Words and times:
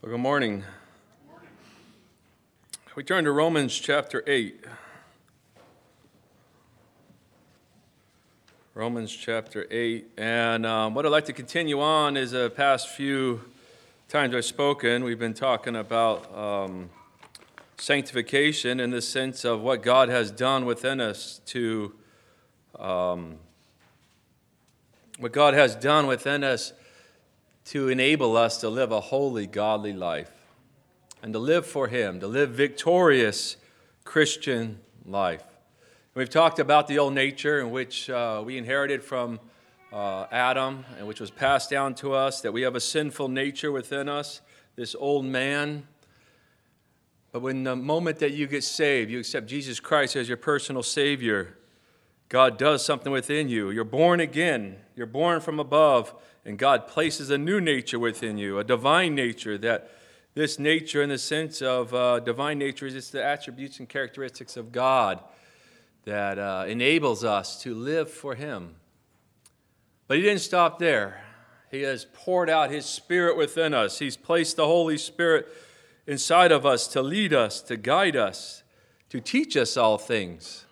Well, 0.00 0.12
good 0.12 0.20
morning. 0.20 0.62
We 2.94 3.02
turn 3.02 3.24
to 3.24 3.32
Romans 3.32 3.76
chapter 3.76 4.22
8. 4.28 4.64
Romans 8.74 9.10
chapter 9.10 9.66
8. 9.68 10.12
And 10.16 10.64
um, 10.64 10.94
what 10.94 11.04
I'd 11.04 11.08
like 11.08 11.24
to 11.24 11.32
continue 11.32 11.80
on 11.80 12.16
is 12.16 12.30
the 12.30 12.48
past 12.50 12.90
few 12.90 13.40
times 14.06 14.36
I've 14.36 14.44
spoken, 14.44 15.02
we've 15.02 15.18
been 15.18 15.34
talking 15.34 15.74
about 15.74 16.32
um, 16.32 16.90
sanctification 17.76 18.78
in 18.78 18.90
the 18.90 19.02
sense 19.02 19.44
of 19.44 19.62
what 19.62 19.82
God 19.82 20.10
has 20.10 20.30
done 20.30 20.64
within 20.64 21.00
us 21.00 21.40
to. 21.46 21.92
Um, 22.78 23.38
what 25.18 25.32
God 25.32 25.54
has 25.54 25.74
done 25.74 26.06
within 26.06 26.44
us 26.44 26.72
to 27.68 27.90
enable 27.90 28.34
us 28.34 28.56
to 28.56 28.68
live 28.70 28.92
a 28.92 29.00
holy, 29.00 29.46
godly 29.46 29.92
life 29.92 30.30
and 31.22 31.34
to 31.34 31.38
live 31.38 31.66
for 31.66 31.88
Him, 31.88 32.18
to 32.20 32.26
live 32.26 32.50
victorious 32.50 33.58
Christian 34.04 34.80
life. 35.04 35.42
We've 36.14 36.30
talked 36.30 36.58
about 36.58 36.88
the 36.88 36.98
old 36.98 37.12
nature 37.12 37.60
in 37.60 37.70
which 37.70 38.08
uh, 38.08 38.42
we 38.42 38.56
inherited 38.56 39.02
from 39.02 39.38
uh, 39.92 40.24
Adam 40.32 40.86
and 40.96 41.06
which 41.06 41.20
was 41.20 41.30
passed 41.30 41.68
down 41.68 41.94
to 41.96 42.14
us, 42.14 42.40
that 42.40 42.52
we 42.52 42.62
have 42.62 42.74
a 42.74 42.80
sinful 42.80 43.28
nature 43.28 43.70
within 43.70 44.08
us, 44.08 44.40
this 44.76 44.96
old 44.98 45.26
man. 45.26 45.86
But 47.32 47.42
when 47.42 47.64
the 47.64 47.76
moment 47.76 48.18
that 48.20 48.32
you 48.32 48.46
get 48.46 48.64
saved, 48.64 49.10
you 49.10 49.18
accept 49.18 49.46
Jesus 49.46 49.78
Christ 49.78 50.16
as 50.16 50.26
your 50.26 50.38
personal 50.38 50.82
Savior, 50.82 51.57
God 52.28 52.58
does 52.58 52.84
something 52.84 53.12
within 53.12 53.48
you. 53.48 53.70
You're 53.70 53.84
born 53.84 54.20
again, 54.20 54.76
you're 54.94 55.06
born 55.06 55.40
from 55.40 55.58
above 55.58 56.14
and 56.48 56.58
God 56.58 56.86
places 56.86 57.28
a 57.28 57.36
new 57.36 57.60
nature 57.60 57.98
within 57.98 58.38
you, 58.38 58.58
a 58.58 58.64
divine 58.64 59.14
nature 59.14 59.58
that 59.58 59.90
this 60.34 60.58
nature, 60.58 61.02
in 61.02 61.10
the 61.10 61.18
sense 61.18 61.60
of 61.60 61.92
uh, 61.92 62.20
divine 62.20 62.58
nature, 62.58 62.86
is 62.86 62.94
just 62.94 63.12
the 63.12 63.22
attributes 63.22 63.80
and 63.80 63.88
characteristics 63.88 64.56
of 64.56 64.72
God 64.72 65.20
that 66.04 66.38
uh, 66.38 66.64
enables 66.66 67.22
us 67.22 67.60
to 67.64 67.74
live 67.74 68.10
for 68.10 68.34
Him. 68.34 68.76
But 70.06 70.16
He 70.16 70.22
didn't 70.22 70.40
stop 70.40 70.78
there. 70.78 71.22
He 71.70 71.82
has 71.82 72.06
poured 72.14 72.48
out 72.48 72.70
His 72.70 72.86
Spirit 72.86 73.36
within 73.36 73.74
us. 73.74 73.98
He's 73.98 74.16
placed 74.16 74.56
the 74.56 74.64
Holy 74.64 74.96
Spirit 74.96 75.48
inside 76.06 76.50
of 76.50 76.64
us 76.64 76.88
to 76.88 77.02
lead 77.02 77.34
us, 77.34 77.60
to 77.62 77.76
guide 77.76 78.16
us, 78.16 78.62
to 79.10 79.20
teach 79.20 79.54
us 79.54 79.76
all 79.76 79.98
things, 79.98 80.64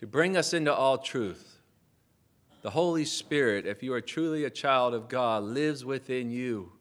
to 0.00 0.06
bring 0.06 0.34
us 0.34 0.54
into 0.54 0.74
all 0.74 0.96
truth. 0.96 1.60
The 2.62 2.70
Holy 2.70 3.04
Spirit, 3.04 3.66
if 3.66 3.82
you 3.82 3.92
are 3.92 4.00
truly 4.00 4.44
a 4.44 4.50
child 4.50 4.94
of 4.94 5.08
God, 5.08 5.42
lives 5.42 5.84
within 5.84 6.30
you. 6.30 6.72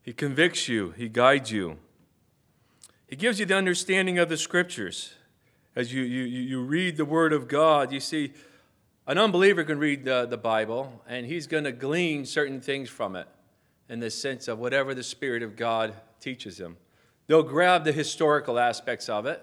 He 0.00 0.14
convicts 0.14 0.68
you, 0.68 0.90
He 0.92 1.10
guides 1.10 1.52
you. 1.52 1.76
He 3.06 3.16
gives 3.16 3.38
you 3.38 3.44
the 3.44 3.56
understanding 3.56 4.18
of 4.18 4.30
the 4.30 4.38
Scriptures. 4.38 5.14
As 5.76 5.92
you, 5.92 6.02
you, 6.02 6.22
you 6.22 6.62
read 6.62 6.96
the 6.96 7.04
Word 7.04 7.34
of 7.34 7.46
God, 7.46 7.92
you 7.92 8.00
see, 8.00 8.32
an 9.06 9.18
unbeliever 9.18 9.62
can 9.64 9.78
read 9.78 10.06
the, 10.06 10.26
the 10.26 10.38
Bible 10.38 11.02
and 11.06 11.26
he's 11.26 11.46
going 11.46 11.64
to 11.64 11.72
glean 11.72 12.24
certain 12.24 12.60
things 12.60 12.88
from 12.88 13.16
it 13.16 13.28
in 13.88 14.00
the 14.00 14.10
sense 14.10 14.48
of 14.48 14.58
whatever 14.58 14.94
the 14.94 15.02
Spirit 15.02 15.42
of 15.42 15.56
God 15.56 15.94
teaches 16.20 16.58
him. 16.58 16.78
They'll 17.26 17.42
grab 17.42 17.84
the 17.84 17.92
historical 17.92 18.58
aspects 18.58 19.10
of 19.10 19.26
it. 19.26 19.42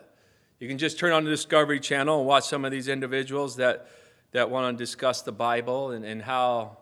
You 0.60 0.68
can 0.68 0.78
just 0.78 0.98
turn 0.98 1.12
on 1.12 1.24
the 1.26 1.30
Discovery 1.30 1.80
Channel 1.80 2.20
and 2.20 2.28
watch 2.28 2.46
some 2.46 2.64
of 2.66 2.72
these 2.72 2.88
individuals 2.88 3.58
that 3.58 3.88
that 4.36 4.50
want 4.50 4.78
to 4.78 4.84
discuss 4.84 5.22
the 5.22 5.32
Bible 5.32 5.92
and, 5.92 6.04
and 6.04 6.22
how 6.22 6.78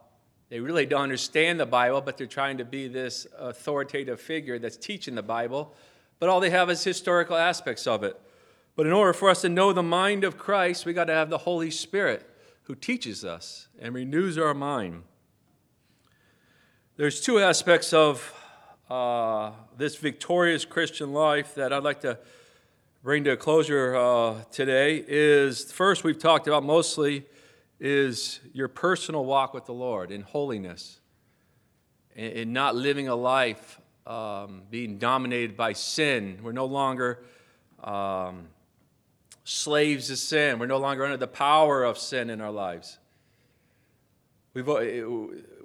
they 0.50 0.60
really 0.60 0.88
don't 0.88 1.04
understand 1.04 1.60
the 1.60 1.68
Bible, 1.68 2.02
but 2.02 2.18
they're 2.18 2.26
trying 2.26 2.58
to 2.58 2.66
be 2.66 2.88
this 2.88 3.28
authoritative 3.38 4.20
figure 4.20 4.58
that's 4.58 4.76
teaching 4.76 5.14
the 5.14 5.22
Bible. 5.22 5.74
But 6.20 6.30
all 6.30 6.40
they 6.40 6.50
have 6.50 6.72
is 6.72 6.84
historical 6.84 7.36
aspects 7.36 7.86
of 7.86 8.04
it. 8.04 8.20
But 8.76 8.88
in 8.88 8.92
order 8.92 9.14
for 9.14 9.30
us 9.30 9.42
to 9.42 9.50
know 9.50 9.72
the 9.72 9.84
mind 9.84 10.24
of 10.24 10.36
Christ, 10.36 10.86
we 10.86 10.94
got 10.94 11.06
to 11.06 11.14
have 11.14 11.30
the 11.30 11.38
Holy 11.38 11.70
Spirit 11.70 12.28
who 12.64 12.74
teaches 12.74 13.24
us 13.24 13.68
and 13.80 13.94
renews 13.94 14.38
our 14.38 14.56
mind. 14.56 15.04
There's 16.98 17.22
two 17.22 17.40
aspects 17.40 17.94
of 17.94 18.34
uh, 18.90 19.52
this 19.78 19.96
victorious 19.96 20.66
Christian 20.66 21.14
life 21.14 21.54
that 21.54 21.72
I'd 21.72 21.84
like 21.84 22.02
to 22.02 22.18
bring 23.04 23.26
to 23.26 23.32
a 23.32 23.38
closure 23.38 23.98
uh, 23.98 24.42
today. 24.50 25.04
Is 25.06 25.70
first 25.70 26.06
we've 26.06 26.18
talked 26.18 26.48
about 26.48 26.64
mostly 26.64 27.26
is 27.78 28.40
your 28.54 28.70
personal 28.70 29.26
walk 29.26 29.54
with 29.54 29.66
the 29.66 29.74
Lord 29.74 30.10
in 30.10 30.22
holiness 30.22 31.02
and 32.16 32.54
not 32.54 32.76
living 32.76 33.10
a 33.10 33.16
life 33.16 33.82
um, 34.08 34.62
being 34.72 35.00
dominated 35.00 35.58
by 35.58 35.74
sin. 35.74 36.40
We're 36.42 36.54
no 36.54 36.66
longer 36.66 37.20
um, 37.84 38.48
slaves 39.44 40.08
to 40.08 40.16
sin. 40.16 40.58
We're 40.58 40.68
no 40.68 40.78
longer 40.78 41.04
under 41.04 41.18
the 41.18 41.28
power 41.28 41.84
of 41.84 41.98
sin 41.98 42.30
in 42.30 42.40
our 42.40 42.52
lives. 42.52 43.00
We've, 44.54 44.70
uh, 44.70 44.80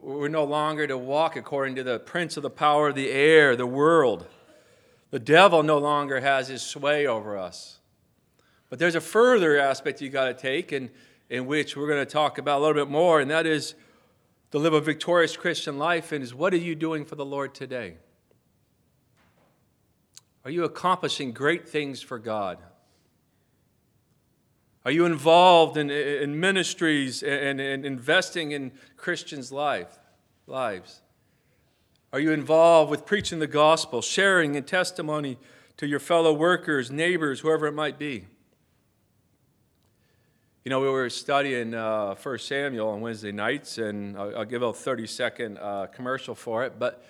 we're 0.01 0.29
no 0.29 0.45
longer 0.45 0.89
to 0.89 0.99
walk 0.99 1.37
according 1.37 1.77
to 1.77 1.85
the 1.85 2.01
prince 2.01 2.37
of 2.37 2.43
the 2.43 2.51
power 2.51 2.89
of 2.89 2.97
the 2.97 3.11
air, 3.11 3.55
the 3.55 3.67
world. 3.67 4.27
The 5.11 5.19
devil 5.19 5.63
no 5.63 5.79
longer 5.79 6.21
has 6.21 6.49
his 6.49 6.63
sway 6.63 7.07
over 7.07 7.37
us. 7.37 7.79
But 8.69 8.79
there's 8.79 8.95
a 8.95 9.01
further 9.01 9.59
aspect 9.59 10.03
you 10.03 10.11
got 10.11 10.27
to 10.27 10.35
take, 10.35 10.73
and 10.73 10.91
in 11.31 11.47
which 11.47 11.77
we're 11.77 11.89
going 11.89 12.05
to 12.05 12.11
talk 12.11 12.39
about 12.39 12.59
a 12.59 12.61
little 12.61 12.75
bit 12.75 12.91
more, 12.91 13.21
and 13.21 13.31
that 13.31 13.47
is 13.47 13.75
to 14.51 14.59
live 14.59 14.75
a 14.75 14.81
victorious 14.81 15.37
Christian 15.37 15.79
life, 15.79 16.13
and 16.13 16.23
is 16.23 16.35
what 16.35 16.53
are 16.53 16.59
you 16.59 16.75
doing 16.75 17.05
for 17.05 17.15
the 17.15 17.25
Lord 17.25 17.55
today? 17.55 17.97
Are 20.45 20.51
you 20.51 20.65
accomplishing 20.65 21.33
great 21.33 21.69
things 21.69 22.01
for 22.01 22.19
God? 22.19 22.59
Are 24.85 24.91
you 24.91 25.05
involved 25.05 25.77
in, 25.77 25.91
in 25.91 26.41
ministries 26.41 27.23
and, 27.23 27.61
and 27.61 27.85
investing 27.85 28.53
in 28.53 28.73
Christians' 28.97 29.53
life, 29.53 29.99
lives? 30.47 31.03
Are 32.11 32.21
you 32.21 32.31
involved 32.33 32.91
with 32.91 33.05
preaching 33.05 33.39
the 33.39 33.47
gospel, 33.47 34.01
sharing 34.01 34.57
and 34.57 34.67
testimony 34.67 35.37
to 35.77 35.87
your 35.87 36.01
fellow 36.01 36.33
workers, 36.33 36.91
neighbors, 36.91 37.41
whoever 37.41 37.67
it 37.67 37.73
might 37.73 37.99
be? 37.99 38.25
You 40.65 40.71
know, 40.71 40.81
we 40.81 40.89
were 40.89 41.11
studying 41.11 41.75
uh, 41.75 42.15
1 42.15 42.39
Samuel 42.39 42.89
on 42.89 43.03
Wednesday 43.03 43.31
nights, 43.31 43.77
and 43.77 44.17
I'll, 44.17 44.39
I'll 44.39 44.45
give 44.47 44.63
a 44.63 44.73
30 44.73 45.07
second 45.07 45.59
uh, 45.59 45.89
commercial 45.89 46.35
for 46.35 46.65
it, 46.65 46.79
but 46.79 47.05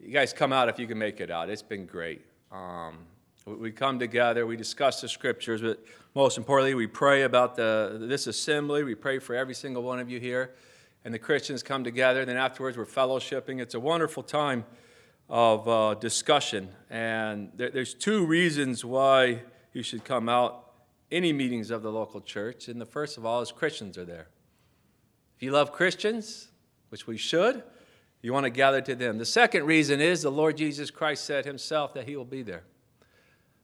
you 0.00 0.10
guys 0.10 0.32
come 0.32 0.54
out 0.54 0.70
if 0.70 0.78
you 0.78 0.86
can 0.86 0.96
make 0.96 1.20
it 1.20 1.30
out. 1.30 1.50
It's 1.50 1.60
been 1.60 1.84
great. 1.84 2.22
Um, 2.50 2.96
we 3.44 3.70
come 3.70 3.98
together, 3.98 4.46
we 4.46 4.56
discuss 4.56 5.02
the 5.02 5.08
scriptures, 5.08 5.60
but 5.60 5.84
most 6.14 6.38
importantly, 6.38 6.74
we 6.74 6.86
pray 6.86 7.22
about 7.22 7.56
the, 7.56 7.98
this 8.00 8.26
assembly. 8.26 8.84
We 8.84 8.94
pray 8.94 9.18
for 9.18 9.34
every 9.34 9.54
single 9.54 9.82
one 9.82 9.98
of 9.98 10.08
you 10.08 10.18
here. 10.18 10.54
And 11.04 11.14
the 11.14 11.18
Christians 11.18 11.62
come 11.62 11.82
together, 11.82 12.20
and 12.20 12.28
then 12.28 12.36
afterwards, 12.36 12.76
we're 12.76 12.84
fellowshipping. 12.84 13.60
It's 13.60 13.74
a 13.74 13.80
wonderful 13.80 14.22
time 14.22 14.64
of 15.28 15.68
uh, 15.68 15.94
discussion. 15.94 16.68
And 16.90 17.50
there, 17.54 17.70
there's 17.70 17.94
two 17.94 18.26
reasons 18.26 18.84
why 18.84 19.42
you 19.72 19.82
should 19.82 20.04
come 20.04 20.28
out 20.28 20.72
any 21.10 21.32
meetings 21.32 21.70
of 21.70 21.82
the 21.82 21.90
local 21.90 22.20
church. 22.20 22.68
And 22.68 22.80
the 22.80 22.86
first 22.86 23.16
of 23.16 23.24
all 23.24 23.40
is 23.40 23.50
Christians 23.50 23.96
are 23.96 24.04
there. 24.04 24.28
If 25.36 25.42
you 25.42 25.52
love 25.52 25.72
Christians, 25.72 26.48
which 26.90 27.06
we 27.06 27.16
should, 27.16 27.62
you 28.22 28.32
want 28.32 28.44
to 28.44 28.50
gather 28.50 28.80
to 28.82 28.94
them. 28.94 29.18
The 29.18 29.24
second 29.24 29.64
reason 29.64 30.00
is 30.00 30.22
the 30.22 30.30
Lord 30.30 30.56
Jesus 30.56 30.90
Christ 30.90 31.24
said 31.24 31.46
himself 31.46 31.94
that 31.94 32.06
he 32.06 32.16
will 32.16 32.24
be 32.26 32.42
there. 32.42 32.64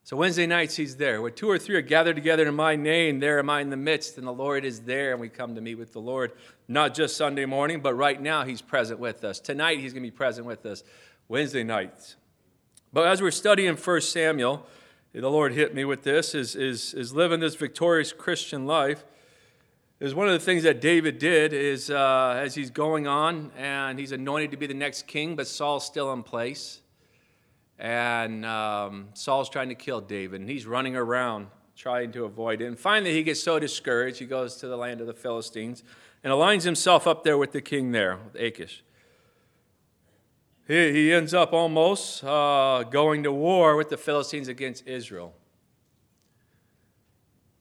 So 0.07 0.15
Wednesday 0.15 0.47
nights 0.47 0.77
he's 0.77 0.95
there. 0.95 1.21
Where 1.21 1.29
two 1.29 1.49
or 1.49 1.59
three 1.59 1.75
are 1.75 1.81
gathered 1.81 2.15
together 2.15 2.47
in 2.47 2.55
my 2.55 2.77
name, 2.77 3.19
there 3.19 3.39
am 3.39 3.49
I 3.49 3.59
in 3.59 3.69
the 3.69 3.75
midst, 3.75 4.17
and 4.17 4.25
the 4.25 4.31
Lord 4.31 4.63
is 4.63 4.79
there, 4.79 5.11
and 5.11 5.19
we 5.19 5.27
come 5.27 5.53
to 5.53 5.59
meet 5.59 5.75
with 5.75 5.91
the 5.91 5.99
Lord, 5.99 6.31
not 6.69 6.93
just 6.93 7.17
Sunday 7.17 7.43
morning, 7.43 7.81
but 7.81 7.93
right 7.93 8.21
now 8.21 8.45
he's 8.45 8.61
present 8.61 9.01
with 9.01 9.25
us. 9.25 9.41
Tonight 9.41 9.79
he's 9.79 9.91
going 9.91 10.03
to 10.03 10.09
be 10.09 10.15
present 10.15 10.47
with 10.47 10.65
us, 10.65 10.85
Wednesday 11.27 11.65
nights. 11.65 12.15
But 12.93 13.09
as 13.09 13.21
we're 13.21 13.31
studying 13.31 13.75
1 13.75 14.01
Samuel, 14.01 14.65
the 15.11 15.29
Lord 15.29 15.51
hit 15.51 15.75
me 15.75 15.83
with 15.83 16.03
this, 16.03 16.33
is, 16.33 16.55
is, 16.55 16.93
is 16.93 17.13
living 17.13 17.41
this 17.41 17.55
victorious 17.55 18.13
Christian 18.13 18.65
life. 18.65 19.03
Is 19.99 20.15
one 20.15 20.27
of 20.27 20.33
the 20.33 20.39
things 20.39 20.63
that 20.63 20.79
David 20.79 21.19
did 21.19 21.51
is 21.51 21.89
uh, 21.89 22.39
as 22.41 22.55
he's 22.55 22.69
going 22.69 23.07
on 23.07 23.51
and 23.57 23.99
he's 23.99 24.13
anointed 24.13 24.51
to 24.51 24.57
be 24.57 24.67
the 24.67 24.73
next 24.73 25.05
king, 25.05 25.35
but 25.35 25.47
Saul's 25.47 25.85
still 25.85 26.13
in 26.13 26.23
place. 26.23 26.79
And 27.79 28.45
um, 28.45 29.09
Saul's 29.13 29.49
trying 29.49 29.69
to 29.69 29.75
kill 29.75 30.01
David, 30.01 30.41
and 30.41 30.49
he's 30.49 30.65
running 30.65 30.95
around 30.95 31.47
trying 31.75 32.11
to 32.11 32.25
avoid 32.25 32.61
it. 32.61 32.65
And 32.65 32.79
finally, 32.79 33.13
he 33.13 33.21
gets 33.21 33.43
so 33.43 33.59
discouraged, 33.59 34.17
he 34.19 34.25
goes 34.25 34.55
to 34.57 34.67
the 34.67 34.77
land 34.77 34.99
of 34.99 35.05
the 35.07 35.13
Philistines 35.13 35.83
and 36.23 36.33
aligns 36.33 36.63
himself 36.63 37.05
up 37.05 37.23
there 37.23 37.37
with 37.37 37.51
the 37.51 37.61
king 37.61 37.91
there, 37.91 38.17
with 38.17 38.35
Achish 38.41 38.83
he, 40.67 40.91
he 40.91 41.13
ends 41.13 41.33
up 41.33 41.53
almost 41.53 42.23
uh, 42.23 42.83
going 42.83 43.23
to 43.23 43.31
war 43.31 43.75
with 43.75 43.89
the 43.89 43.97
Philistines 43.97 44.47
against 44.47 44.85
Israel. 44.85 45.33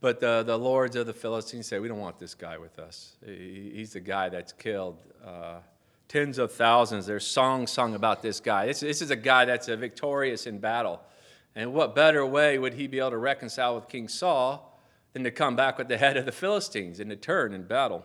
But 0.00 0.20
the, 0.20 0.42
the 0.44 0.58
lords 0.58 0.96
of 0.96 1.06
the 1.06 1.12
Philistines 1.12 1.66
say, 1.66 1.78
We 1.78 1.88
don't 1.88 2.00
want 2.00 2.18
this 2.18 2.34
guy 2.34 2.58
with 2.58 2.78
us. 2.78 3.16
He, 3.24 3.72
he's 3.74 3.92
the 3.92 4.00
guy 4.00 4.28
that's 4.28 4.52
killed 4.52 4.98
uh, 5.24 5.60
tens 6.08 6.38
of 6.38 6.52
thousands. 6.52 7.06
There's 7.06 7.26
songs 7.26 7.70
sung 7.70 7.94
about 7.94 8.22
this 8.22 8.40
guy. 8.40 8.66
This, 8.66 8.80
this 8.80 9.02
is 9.02 9.10
a 9.10 9.16
guy 9.16 9.44
that's 9.44 9.68
a 9.68 9.76
victorious 9.76 10.46
in 10.46 10.58
battle. 10.58 11.00
And 11.54 11.72
what 11.72 11.94
better 11.94 12.24
way 12.24 12.58
would 12.58 12.74
he 12.74 12.86
be 12.86 12.98
able 12.98 13.10
to 13.10 13.18
reconcile 13.18 13.74
with 13.74 13.88
King 13.88 14.08
Saul 14.08 14.80
than 15.12 15.24
to 15.24 15.30
come 15.30 15.56
back 15.56 15.78
with 15.78 15.88
the 15.88 15.96
head 15.96 16.16
of 16.16 16.26
the 16.26 16.32
Philistines 16.32 17.00
and 17.00 17.10
to 17.10 17.16
turn 17.16 17.54
in 17.54 17.64
battle? 17.64 18.04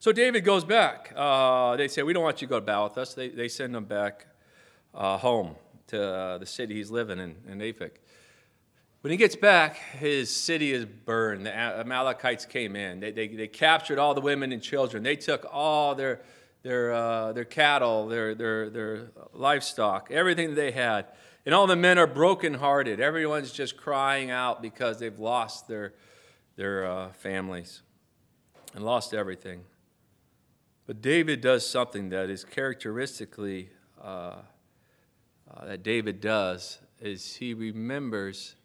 So 0.00 0.12
David 0.12 0.44
goes 0.44 0.64
back. 0.64 1.12
Uh, 1.16 1.76
they 1.76 1.88
say, 1.88 2.02
We 2.02 2.12
don't 2.12 2.24
want 2.24 2.42
you 2.42 2.48
to 2.48 2.50
go 2.50 2.60
to 2.60 2.66
battle 2.66 2.84
with 2.84 2.98
us. 2.98 3.14
They, 3.14 3.28
they 3.28 3.48
send 3.48 3.74
him 3.74 3.84
back 3.84 4.26
uh, 4.94 5.16
home 5.16 5.54
to 5.86 6.02
uh, 6.02 6.38
the 6.38 6.46
city 6.46 6.74
he's 6.74 6.90
living 6.90 7.18
in, 7.18 7.36
in 7.48 7.58
Aphek. 7.60 7.92
When 9.00 9.10
he 9.10 9.16
gets 9.18 9.36
back, 9.36 9.76
his 9.76 10.34
city 10.34 10.72
is 10.72 10.86
burned. 10.86 11.44
The 11.44 11.54
Amalekites 11.54 12.46
came 12.46 12.74
in. 12.74 13.00
They, 13.00 13.10
they, 13.12 13.28
they 13.28 13.48
captured 13.48 13.98
all 13.98 14.14
the 14.14 14.22
women 14.22 14.50
and 14.50 14.62
children. 14.62 15.02
They 15.02 15.16
took 15.16 15.44
all 15.52 15.94
their, 15.94 16.22
their, 16.64 16.92
uh, 16.94 17.32
their 17.32 17.44
cattle, 17.44 18.08
their, 18.08 18.34
their, 18.34 18.70
their 18.70 19.10
livestock, 19.34 20.10
everything 20.10 20.54
they 20.54 20.72
had. 20.72 21.06
And 21.46 21.54
all 21.54 21.66
the 21.66 21.76
men 21.76 21.98
are 21.98 22.06
brokenhearted. 22.06 23.00
Everyone's 23.00 23.52
just 23.52 23.76
crying 23.76 24.30
out 24.30 24.62
because 24.62 24.98
they've 24.98 25.18
lost 25.18 25.68
their, 25.68 25.92
their 26.56 26.86
uh, 26.86 27.12
families 27.12 27.82
and 28.74 28.82
lost 28.82 29.12
everything. 29.12 29.60
But 30.86 31.02
David 31.02 31.42
does 31.42 31.66
something 31.66 32.08
that 32.08 32.30
is 32.30 32.44
characteristically 32.44 33.68
uh, 34.02 34.36
uh, 35.50 35.64
that 35.66 35.82
David 35.82 36.20
does 36.22 36.78
is 36.98 37.36
he 37.36 37.52
remembers 37.52 38.56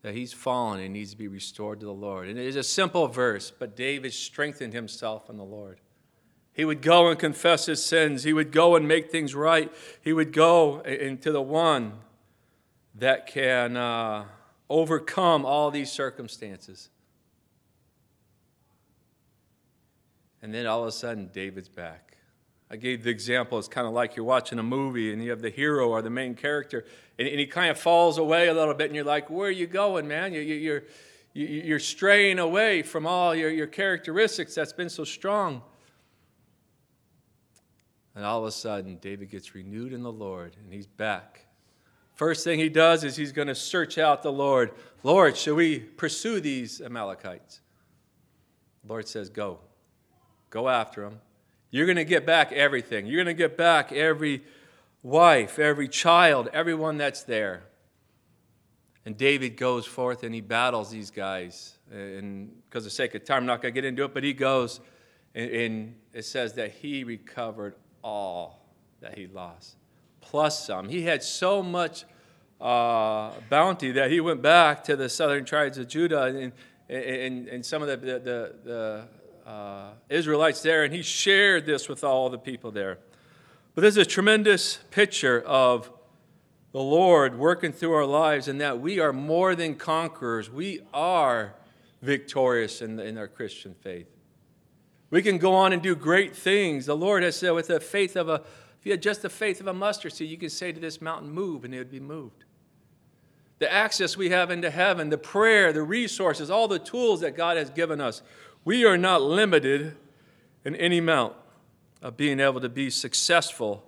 that 0.00 0.14
he's 0.14 0.32
fallen 0.32 0.80
and 0.80 0.94
needs 0.94 1.10
to 1.10 1.18
be 1.18 1.28
restored 1.28 1.80
to 1.80 1.86
the 1.86 1.92
Lord. 1.92 2.28
And 2.28 2.38
it 2.38 2.46
is 2.46 2.56
a 2.56 2.62
simple 2.62 3.08
verse, 3.08 3.50
but 3.50 3.76
David 3.76 4.14
strengthened 4.14 4.72
himself 4.72 5.28
in 5.28 5.36
the 5.36 5.44
Lord. 5.44 5.80
He 6.60 6.66
would 6.66 6.82
go 6.82 7.08
and 7.08 7.18
confess 7.18 7.64
his 7.64 7.82
sins. 7.82 8.22
He 8.22 8.34
would 8.34 8.52
go 8.52 8.76
and 8.76 8.86
make 8.86 9.10
things 9.10 9.34
right. 9.34 9.72
He 10.02 10.12
would 10.12 10.30
go 10.30 10.80
into 10.80 11.32
the 11.32 11.40
one 11.40 11.94
that 12.96 13.26
can 13.26 13.78
uh, 13.78 14.26
overcome 14.68 15.46
all 15.46 15.70
these 15.70 15.90
circumstances. 15.90 16.90
And 20.42 20.52
then 20.52 20.66
all 20.66 20.82
of 20.82 20.88
a 20.88 20.92
sudden, 20.92 21.30
David's 21.32 21.70
back. 21.70 22.18
I 22.70 22.76
gave 22.76 23.04
the 23.04 23.10
example, 23.10 23.58
it's 23.58 23.66
kind 23.66 23.86
of 23.86 23.94
like 23.94 24.14
you're 24.14 24.26
watching 24.26 24.58
a 24.58 24.62
movie 24.62 25.14
and 25.14 25.24
you 25.24 25.30
have 25.30 25.40
the 25.40 25.48
hero 25.48 25.88
or 25.88 26.02
the 26.02 26.10
main 26.10 26.34
character, 26.34 26.84
and, 27.18 27.26
and 27.26 27.40
he 27.40 27.46
kind 27.46 27.70
of 27.70 27.78
falls 27.78 28.18
away 28.18 28.48
a 28.48 28.52
little 28.52 28.74
bit, 28.74 28.88
and 28.88 28.94
you're 28.94 29.02
like, 29.02 29.30
Where 29.30 29.48
are 29.48 29.50
you 29.50 29.66
going, 29.66 30.06
man? 30.06 30.34
You, 30.34 30.40
you, 30.42 30.56
you're, 30.56 30.82
you're 31.32 31.78
straying 31.78 32.38
away 32.38 32.82
from 32.82 33.06
all 33.06 33.34
your, 33.34 33.48
your 33.48 33.66
characteristics 33.66 34.54
that's 34.54 34.74
been 34.74 34.90
so 34.90 35.04
strong. 35.04 35.62
And 38.14 38.24
all 38.24 38.40
of 38.40 38.44
a 38.46 38.52
sudden, 38.52 38.96
David 38.96 39.30
gets 39.30 39.54
renewed 39.54 39.92
in 39.92 40.02
the 40.02 40.12
Lord, 40.12 40.56
and 40.62 40.72
he's 40.72 40.86
back. 40.86 41.46
First 42.14 42.44
thing 42.44 42.58
he 42.58 42.68
does 42.68 43.04
is 43.04 43.16
he's 43.16 43.32
going 43.32 43.48
to 43.48 43.54
search 43.54 43.96
out 43.96 44.22
the 44.22 44.32
Lord. 44.32 44.72
Lord, 45.02 45.36
shall 45.36 45.54
we 45.54 45.78
pursue 45.78 46.40
these 46.40 46.80
Amalekites? 46.80 47.60
The 48.82 48.88
Lord 48.88 49.08
says, 49.08 49.30
Go. 49.30 49.60
Go 50.50 50.68
after 50.68 51.02
them 51.02 51.20
you're 51.70 51.86
going 51.86 51.96
to 51.96 52.04
get 52.04 52.26
back 52.26 52.52
everything. 52.52 53.06
You're 53.06 53.22
going 53.22 53.34
to 53.34 53.38
get 53.38 53.56
back 53.56 53.92
every 53.92 54.42
wife, 55.02 55.58
every 55.58 55.88
child, 55.88 56.48
everyone 56.52 56.98
that's 56.98 57.22
there. 57.22 57.62
And 59.06 59.16
David 59.16 59.56
goes 59.56 59.86
forth 59.86 60.24
and 60.24 60.34
he 60.34 60.40
battles 60.40 60.90
these 60.90 61.10
guys. 61.10 61.78
And 61.90 62.50
because 62.68 62.86
of 62.86 62.92
sake 62.92 63.14
of 63.14 63.24
time, 63.24 63.38
I'm 63.38 63.46
not 63.46 63.62
going 63.62 63.72
to 63.72 63.80
get 63.80 63.86
into 63.86 64.04
it, 64.04 64.12
but 64.12 64.24
he 64.24 64.32
goes 64.32 64.80
and, 65.34 65.50
and 65.50 65.94
it 66.12 66.24
says 66.24 66.54
that 66.54 66.72
he 66.72 67.04
recovered 67.04 67.76
all 68.02 68.66
that 69.00 69.16
he 69.16 69.26
lost, 69.26 69.76
plus 70.20 70.66
some. 70.66 70.88
He 70.88 71.02
had 71.02 71.22
so 71.22 71.62
much 71.62 72.04
uh, 72.60 73.32
bounty 73.48 73.92
that 73.92 74.10
he 74.10 74.20
went 74.20 74.42
back 74.42 74.84
to 74.84 74.96
the 74.96 75.08
southern 75.08 75.44
tribes 75.44 75.78
of 75.78 75.88
Judah 75.88 76.24
and, 76.24 76.52
and, 76.88 77.48
and 77.48 77.64
some 77.64 77.82
of 77.82 77.88
the, 77.88 77.96
the, 77.96 78.18
the, 78.18 78.54
the 78.64 79.50
uh, 79.50 79.90
Israelites 80.08 80.62
there, 80.62 80.84
and 80.84 80.92
he 80.92 81.02
shared 81.02 81.66
this 81.66 81.88
with 81.88 82.04
all 82.04 82.28
the 82.28 82.38
people 82.38 82.70
there. 82.70 82.98
But 83.74 83.82
there's 83.82 83.96
a 83.96 84.04
tremendous 84.04 84.78
picture 84.90 85.40
of 85.40 85.90
the 86.72 86.80
Lord 86.80 87.38
working 87.38 87.72
through 87.72 87.94
our 87.94 88.04
lives 88.04 88.46
and 88.46 88.60
that 88.60 88.80
we 88.80 89.00
are 89.00 89.12
more 89.12 89.54
than 89.54 89.74
conquerors. 89.74 90.50
We 90.50 90.80
are 90.92 91.54
victorious 92.02 92.82
in, 92.82 92.96
the, 92.96 93.04
in 93.04 93.18
our 93.18 93.28
Christian 93.28 93.74
faith. 93.74 94.06
We 95.10 95.22
can 95.22 95.38
go 95.38 95.54
on 95.54 95.72
and 95.72 95.82
do 95.82 95.96
great 95.96 96.36
things. 96.36 96.86
The 96.86 96.96
Lord 96.96 97.22
has 97.22 97.36
said, 97.36 97.50
with 97.50 97.66
the 97.66 97.80
faith 97.80 98.16
of 98.16 98.28
a, 98.28 98.42
if 98.78 98.86
you 98.86 98.92
had 98.92 99.02
just 99.02 99.22
the 99.22 99.28
faith 99.28 99.60
of 99.60 99.66
a 99.66 99.74
mustard 99.74 100.12
seed, 100.12 100.30
you 100.30 100.38
could 100.38 100.52
say 100.52 100.72
to 100.72 100.80
this 100.80 101.00
mountain, 101.00 101.30
move, 101.30 101.64
and 101.64 101.74
it 101.74 101.78
would 101.78 101.90
be 101.90 102.00
moved. 102.00 102.44
The 103.58 103.70
access 103.70 104.16
we 104.16 104.30
have 104.30 104.50
into 104.50 104.70
heaven, 104.70 105.10
the 105.10 105.18
prayer, 105.18 105.72
the 105.72 105.82
resources, 105.82 106.50
all 106.50 106.68
the 106.68 106.78
tools 106.78 107.20
that 107.20 107.36
God 107.36 107.56
has 107.56 107.68
given 107.70 108.00
us. 108.00 108.22
We 108.64 108.86
are 108.86 108.96
not 108.96 109.20
limited 109.20 109.96
in 110.64 110.76
any 110.76 110.98
amount 110.98 111.34
of 112.00 112.16
being 112.16 112.40
able 112.40 112.60
to 112.60 112.68
be 112.68 112.88
successful 112.88 113.84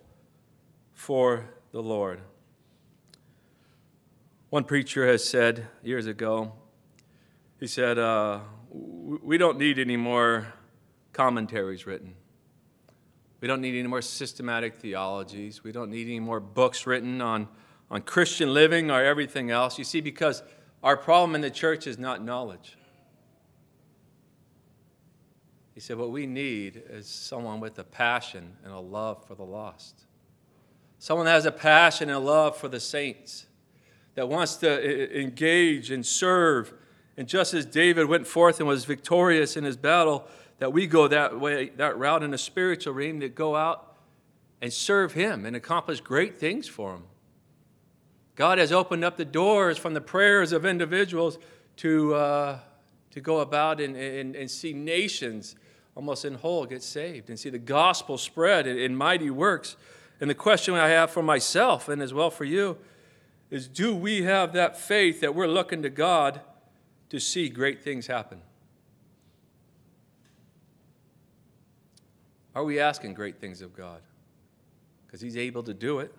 for 0.92 1.48
the 1.70 1.82
Lord. 1.82 2.20
One 4.50 4.64
preacher 4.64 5.06
has 5.06 5.24
said 5.24 5.66
years 5.82 6.06
ago, 6.06 6.52
he 7.58 7.66
said, 7.66 7.98
uh, 7.98 8.40
We 8.70 9.38
don't 9.38 9.56
need 9.56 9.78
any 9.78 9.96
more 9.96 10.52
commentaries 11.12 11.86
written. 11.86 12.14
We 13.40 13.48
don't 13.48 13.60
need 13.60 13.78
any 13.78 13.88
more 13.88 14.02
systematic 14.02 14.76
theologies. 14.76 15.64
We 15.64 15.72
don't 15.72 15.90
need 15.90 16.06
any 16.06 16.20
more 16.20 16.38
books 16.38 16.86
written 16.86 17.20
on, 17.20 17.48
on 17.90 18.02
Christian 18.02 18.54
living 18.54 18.90
or 18.90 19.02
everything 19.02 19.50
else. 19.50 19.78
You 19.78 19.84
see, 19.84 20.00
because 20.00 20.42
our 20.82 20.96
problem 20.96 21.34
in 21.34 21.40
the 21.40 21.50
church 21.50 21.86
is 21.86 21.98
not 21.98 22.24
knowledge. 22.24 22.76
He 25.74 25.80
said, 25.80 25.96
What 25.96 26.10
we 26.10 26.26
need 26.26 26.82
is 26.88 27.08
someone 27.08 27.60
with 27.60 27.78
a 27.78 27.84
passion 27.84 28.56
and 28.64 28.72
a 28.72 28.78
love 28.78 29.26
for 29.26 29.34
the 29.34 29.44
lost. 29.44 30.04
Someone 30.98 31.26
that 31.26 31.32
has 31.32 31.46
a 31.46 31.52
passion 31.52 32.08
and 32.08 32.16
a 32.18 32.20
love 32.20 32.56
for 32.56 32.68
the 32.68 32.78
saints, 32.78 33.46
that 34.14 34.28
wants 34.28 34.56
to 34.56 35.20
engage 35.20 35.90
and 35.90 36.04
serve. 36.04 36.74
And 37.16 37.26
just 37.26 37.54
as 37.54 37.66
David 37.66 38.06
went 38.06 38.26
forth 38.26 38.60
and 38.60 38.68
was 38.68 38.84
victorious 38.84 39.56
in 39.56 39.64
his 39.64 39.76
battle, 39.76 40.28
that 40.62 40.72
we 40.72 40.86
go 40.86 41.08
that 41.08 41.40
way, 41.40 41.70
that 41.70 41.98
route 41.98 42.22
in 42.22 42.30
the 42.30 42.38
spiritual 42.38 42.94
realm, 42.94 43.18
to 43.18 43.28
go 43.28 43.56
out 43.56 43.96
and 44.60 44.72
serve 44.72 45.12
him 45.12 45.44
and 45.44 45.56
accomplish 45.56 46.00
great 46.00 46.38
things 46.38 46.68
for 46.68 46.94
him. 46.94 47.02
God 48.36 48.58
has 48.58 48.70
opened 48.70 49.04
up 49.04 49.16
the 49.16 49.24
doors 49.24 49.76
from 49.76 49.92
the 49.92 50.00
prayers 50.00 50.52
of 50.52 50.64
individuals 50.64 51.36
to, 51.78 52.14
uh, 52.14 52.58
to 53.10 53.20
go 53.20 53.40
about 53.40 53.80
and, 53.80 53.96
and, 53.96 54.36
and 54.36 54.48
see 54.48 54.72
nations 54.72 55.56
almost 55.96 56.24
in 56.24 56.34
whole 56.34 56.64
get 56.64 56.84
saved 56.84 57.28
and 57.28 57.36
see 57.36 57.50
the 57.50 57.58
gospel 57.58 58.16
spread 58.16 58.68
in, 58.68 58.78
in 58.78 58.94
mighty 58.94 59.30
works. 59.30 59.74
And 60.20 60.30
the 60.30 60.34
question 60.36 60.74
I 60.74 60.90
have 60.90 61.10
for 61.10 61.24
myself 61.24 61.88
and 61.88 62.00
as 62.00 62.14
well 62.14 62.30
for 62.30 62.44
you 62.44 62.78
is 63.50 63.66
do 63.66 63.96
we 63.96 64.22
have 64.22 64.52
that 64.52 64.78
faith 64.78 65.22
that 65.22 65.34
we're 65.34 65.48
looking 65.48 65.82
to 65.82 65.90
God 65.90 66.40
to 67.08 67.18
see 67.18 67.48
great 67.48 67.82
things 67.82 68.06
happen? 68.06 68.42
Are 72.54 72.64
we 72.64 72.78
asking 72.78 73.14
great 73.14 73.40
things 73.40 73.62
of 73.62 73.74
God? 73.74 74.00
Because 75.06 75.20
He's 75.20 75.36
able 75.36 75.62
to 75.62 75.74
do 75.74 76.00
it. 76.00 76.14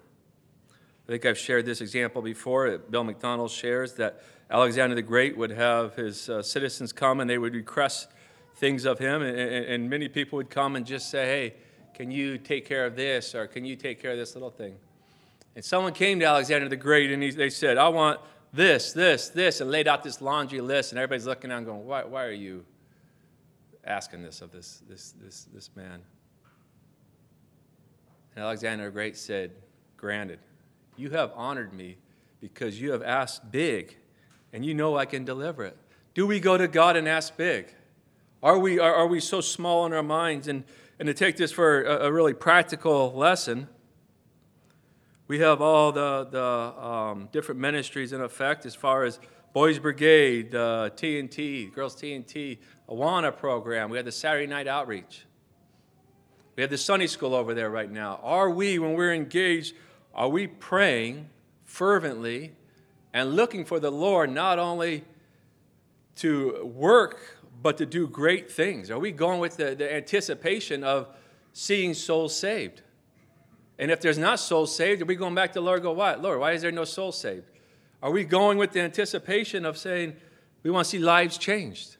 I 1.07 1.11
think 1.11 1.25
I've 1.25 1.37
shared 1.37 1.65
this 1.65 1.81
example 1.81 2.21
before. 2.21 2.77
Bill 2.77 3.03
MacDonald 3.03 3.51
shares 3.51 3.93
that 3.95 4.23
Alexander 4.49 4.95
the 4.95 5.01
Great 5.01 5.37
would 5.37 5.51
have 5.51 5.95
his 5.95 6.29
uh, 6.29 6.41
citizens 6.41 6.93
come 6.93 7.19
and 7.19 7.29
they 7.29 7.37
would 7.37 7.53
request 7.53 8.07
things 8.55 8.85
of 8.85 8.99
him, 8.99 9.21
and, 9.21 9.37
and, 9.37 9.89
many 9.89 10.07
people 10.07 10.37
would 10.37 10.49
come 10.49 10.75
and 10.75 10.85
just 10.85 11.09
say, 11.09 11.25
Hey, 11.25 11.53
can 11.93 12.11
you 12.11 12.37
take 12.37 12.65
care 12.65 12.85
of 12.85 12.95
this, 12.95 13.33
or 13.35 13.47
can 13.47 13.65
you 13.65 13.75
take 13.75 13.99
care 13.99 14.11
of 14.11 14.17
this 14.17 14.35
little 14.35 14.51
thing? 14.51 14.75
And 15.55 15.65
someone 15.65 15.93
came 15.93 16.19
to 16.19 16.25
Alexander 16.25 16.69
the 16.69 16.75
Great 16.75 17.11
and 17.11 17.21
he, 17.21 17.31
they 17.31 17.49
said, 17.49 17.77
I 17.77 17.89
want 17.89 18.19
this, 18.53 18.93
this, 18.93 19.29
this, 19.29 19.59
and 19.59 19.71
laid 19.71 19.87
out 19.87 20.03
this 20.03 20.21
laundry 20.21 20.61
list, 20.61 20.91
and 20.91 20.99
everybody's 20.99 21.25
looking 21.25 21.51
at 21.51 21.55
around 21.55 21.65
going, 21.65 21.85
Why, 21.85 22.03
why 22.03 22.25
are 22.25 22.31
you 22.31 22.63
asking 23.83 24.21
this 24.21 24.41
of 24.41 24.51
this, 24.51 24.83
this, 24.87 25.13
this, 25.19 25.47
this 25.53 25.69
man? 25.75 26.01
And 28.35 28.43
Alexander 28.43 28.85
the 28.85 28.91
Great 28.91 29.17
said, 29.17 29.51
Granted, 29.97 30.39
you 30.97 31.09
have 31.11 31.31
honored 31.35 31.73
me 31.73 31.97
because 32.41 32.79
you 32.79 32.91
have 32.91 33.01
asked 33.01 33.51
big, 33.51 33.95
and 34.51 34.65
you 34.65 34.73
know 34.73 34.97
I 34.97 35.05
can 35.05 35.23
deliver 35.23 35.63
it. 35.63 35.77
Do 36.13 36.27
we 36.27 36.39
go 36.39 36.57
to 36.57 36.67
God 36.67 36.95
and 36.95 37.07
ask 37.07 37.35
big? 37.37 37.73
Are 38.41 38.59
we, 38.59 38.79
are, 38.79 38.93
are 38.93 39.07
we 39.07 39.19
so 39.19 39.39
small 39.39 39.85
in 39.85 39.93
our 39.93 40.03
minds? 40.03 40.47
And, 40.47 40.65
and 40.99 41.07
to 41.07 41.13
take 41.13 41.37
this 41.37 41.51
for 41.51 41.83
a, 41.83 42.07
a 42.07 42.11
really 42.11 42.33
practical 42.33 43.13
lesson, 43.13 43.69
we 45.27 45.39
have 45.39 45.61
all 45.61 45.91
the, 45.91 46.27
the 46.29 46.85
um, 46.85 47.29
different 47.31 47.61
ministries 47.61 48.11
in 48.11 48.21
effect 48.21 48.65
as 48.65 48.75
far 48.75 49.05
as 49.05 49.19
Boys 49.53 49.79
Brigade, 49.79 50.53
uh, 50.53 50.89
T&T, 50.95 51.67
Girls 51.67 51.95
T&T, 51.95 52.59
Awana 52.89 53.35
program. 53.35 53.89
We 53.89 53.97
had 53.97 54.05
the 54.05 54.11
Saturday 54.11 54.47
night 54.47 54.67
outreach. 54.67 55.25
We 56.55 56.61
have 56.61 56.69
the 56.69 56.77
Sunday 56.77 57.07
school 57.07 57.33
over 57.33 57.53
there 57.53 57.69
right 57.69 57.89
now. 57.89 58.19
Are 58.21 58.49
we, 58.49 58.77
when 58.77 58.93
we're 58.93 59.13
engaged, 59.13 59.75
are 60.13 60.29
we 60.29 60.47
praying 60.47 61.29
fervently 61.65 62.53
and 63.11 63.35
looking 63.35 63.65
for 63.65 63.79
the 63.79 63.91
Lord 63.91 64.31
not 64.31 64.59
only 64.59 65.03
to 66.17 66.63
work, 66.63 67.39
but 67.61 67.77
to 67.77 67.85
do 67.85 68.07
great 68.07 68.51
things? 68.51 68.91
Are 68.91 68.99
we 68.99 69.11
going 69.11 69.39
with 69.39 69.57
the, 69.57 69.73
the 69.73 69.91
anticipation 69.91 70.83
of 70.83 71.07
seeing 71.53 71.95
souls 71.95 72.35
saved? 72.35 72.81
And 73.79 73.89
if 73.89 73.99
there's 74.01 74.19
not 74.19 74.39
souls 74.39 74.75
saved, 74.75 75.01
are 75.01 75.05
we 75.05 75.15
going 75.15 75.33
back 75.33 75.53
to 75.53 75.55
the 75.55 75.61
Lord 75.61 75.81
go, 75.81 75.91
why? 75.93 76.13
Lord, 76.15 76.39
why 76.39 76.51
is 76.51 76.61
there 76.61 76.71
no 76.71 76.85
soul 76.85 77.11
saved? 77.11 77.49
Are 78.03 78.11
we 78.11 78.23
going 78.25 78.59
with 78.59 78.73
the 78.73 78.81
anticipation 78.81 79.65
of 79.65 79.77
saying, 79.77 80.15
we 80.61 80.69
want 80.69 80.85
to 80.85 80.89
see 80.91 80.99
lives 80.99 81.37
changed? 81.37 81.97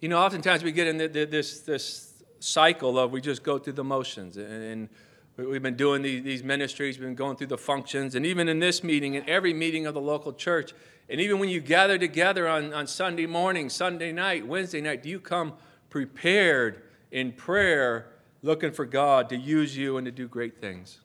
You 0.00 0.08
know, 0.08 0.18
oftentimes 0.18 0.62
we 0.62 0.70
get 0.70 0.86
in 0.86 0.98
this, 0.98 1.60
this 1.60 2.03
cycle 2.44 2.98
of 2.98 3.10
we 3.12 3.20
just 3.20 3.42
go 3.42 3.58
through 3.58 3.72
the 3.74 3.84
motions. 3.84 4.36
And 4.36 4.88
we've 5.36 5.62
been 5.62 5.76
doing 5.76 6.02
these 6.02 6.44
ministries, 6.44 6.98
we've 6.98 7.06
been 7.06 7.14
going 7.14 7.36
through 7.36 7.48
the 7.48 7.58
functions. 7.58 8.14
And 8.14 8.24
even 8.26 8.48
in 8.48 8.58
this 8.58 8.84
meeting, 8.84 9.14
in 9.14 9.28
every 9.28 9.54
meeting 9.54 9.86
of 9.86 9.94
the 9.94 10.00
local 10.00 10.32
church, 10.32 10.72
and 11.08 11.20
even 11.20 11.38
when 11.38 11.48
you 11.48 11.60
gather 11.60 11.98
together 11.98 12.48
on, 12.48 12.72
on 12.72 12.86
Sunday 12.86 13.26
morning, 13.26 13.68
Sunday 13.68 14.12
night, 14.12 14.46
Wednesday 14.46 14.80
night, 14.80 15.02
do 15.02 15.08
you 15.08 15.20
come 15.20 15.54
prepared 15.90 16.82
in 17.12 17.30
prayer 17.30 18.10
looking 18.42 18.72
for 18.72 18.84
God 18.84 19.28
to 19.30 19.36
use 19.36 19.76
you 19.76 19.96
and 19.96 20.04
to 20.04 20.10
do 20.10 20.28
great 20.28 20.60
things. 20.60 21.00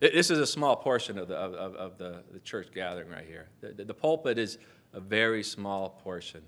This 0.00 0.30
is 0.30 0.38
a 0.38 0.46
small 0.46 0.76
portion 0.76 1.18
of 1.18 1.28
the, 1.28 1.34
of, 1.34 1.74
of 1.74 1.98
the, 1.98 2.22
the 2.32 2.38
church 2.38 2.68
gathering 2.72 3.10
right 3.10 3.26
here. 3.26 3.48
The, 3.60 3.84
the, 3.84 3.94
pulpit 3.94 4.38
is 4.38 4.58
a 4.92 5.00
very 5.00 5.42
small 5.42 5.90
portion. 5.90 6.40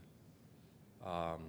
Um, 1.05 1.41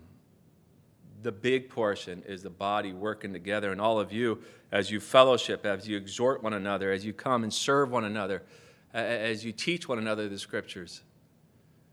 the 1.21 1.31
big 1.31 1.69
portion 1.69 2.23
is 2.27 2.43
the 2.43 2.49
body 2.49 2.93
working 2.93 3.33
together, 3.33 3.71
and 3.71 3.79
all 3.79 3.99
of 3.99 4.11
you, 4.11 4.41
as 4.71 4.89
you 4.89 4.99
fellowship, 4.99 5.65
as 5.65 5.87
you 5.87 5.97
exhort 5.97 6.43
one 6.43 6.53
another, 6.53 6.91
as 6.91 7.05
you 7.05 7.13
come 7.13 7.43
and 7.43 7.53
serve 7.53 7.91
one 7.91 8.05
another, 8.05 8.43
as 8.93 9.45
you 9.45 9.51
teach 9.51 9.87
one 9.87 9.97
another 9.97 10.27
the 10.27 10.39
scriptures. 10.39 11.01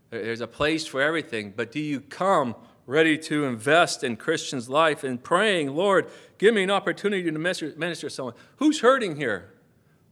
There's 0.09 0.41
a 0.41 0.47
place 0.47 0.85
for 0.87 1.01
everything, 1.01 1.53
but 1.55 1.71
do 1.71 1.79
you 1.79 2.01
come 2.01 2.55
ready 2.89 3.19
to 3.19 3.45
invest 3.45 4.03
in 4.03 4.17
Christians' 4.17 4.67
life 4.67 5.03
and 5.03 5.23
praying, 5.23 5.75
Lord, 5.75 6.09
give 6.39 6.55
me 6.55 6.63
an 6.63 6.71
opportunity 6.71 7.23
to 7.23 7.31
minister, 7.37 7.71
to 7.71 8.09
someone. 8.09 8.33
Who's 8.55 8.79
hurting 8.79 9.15
here? 9.15 9.53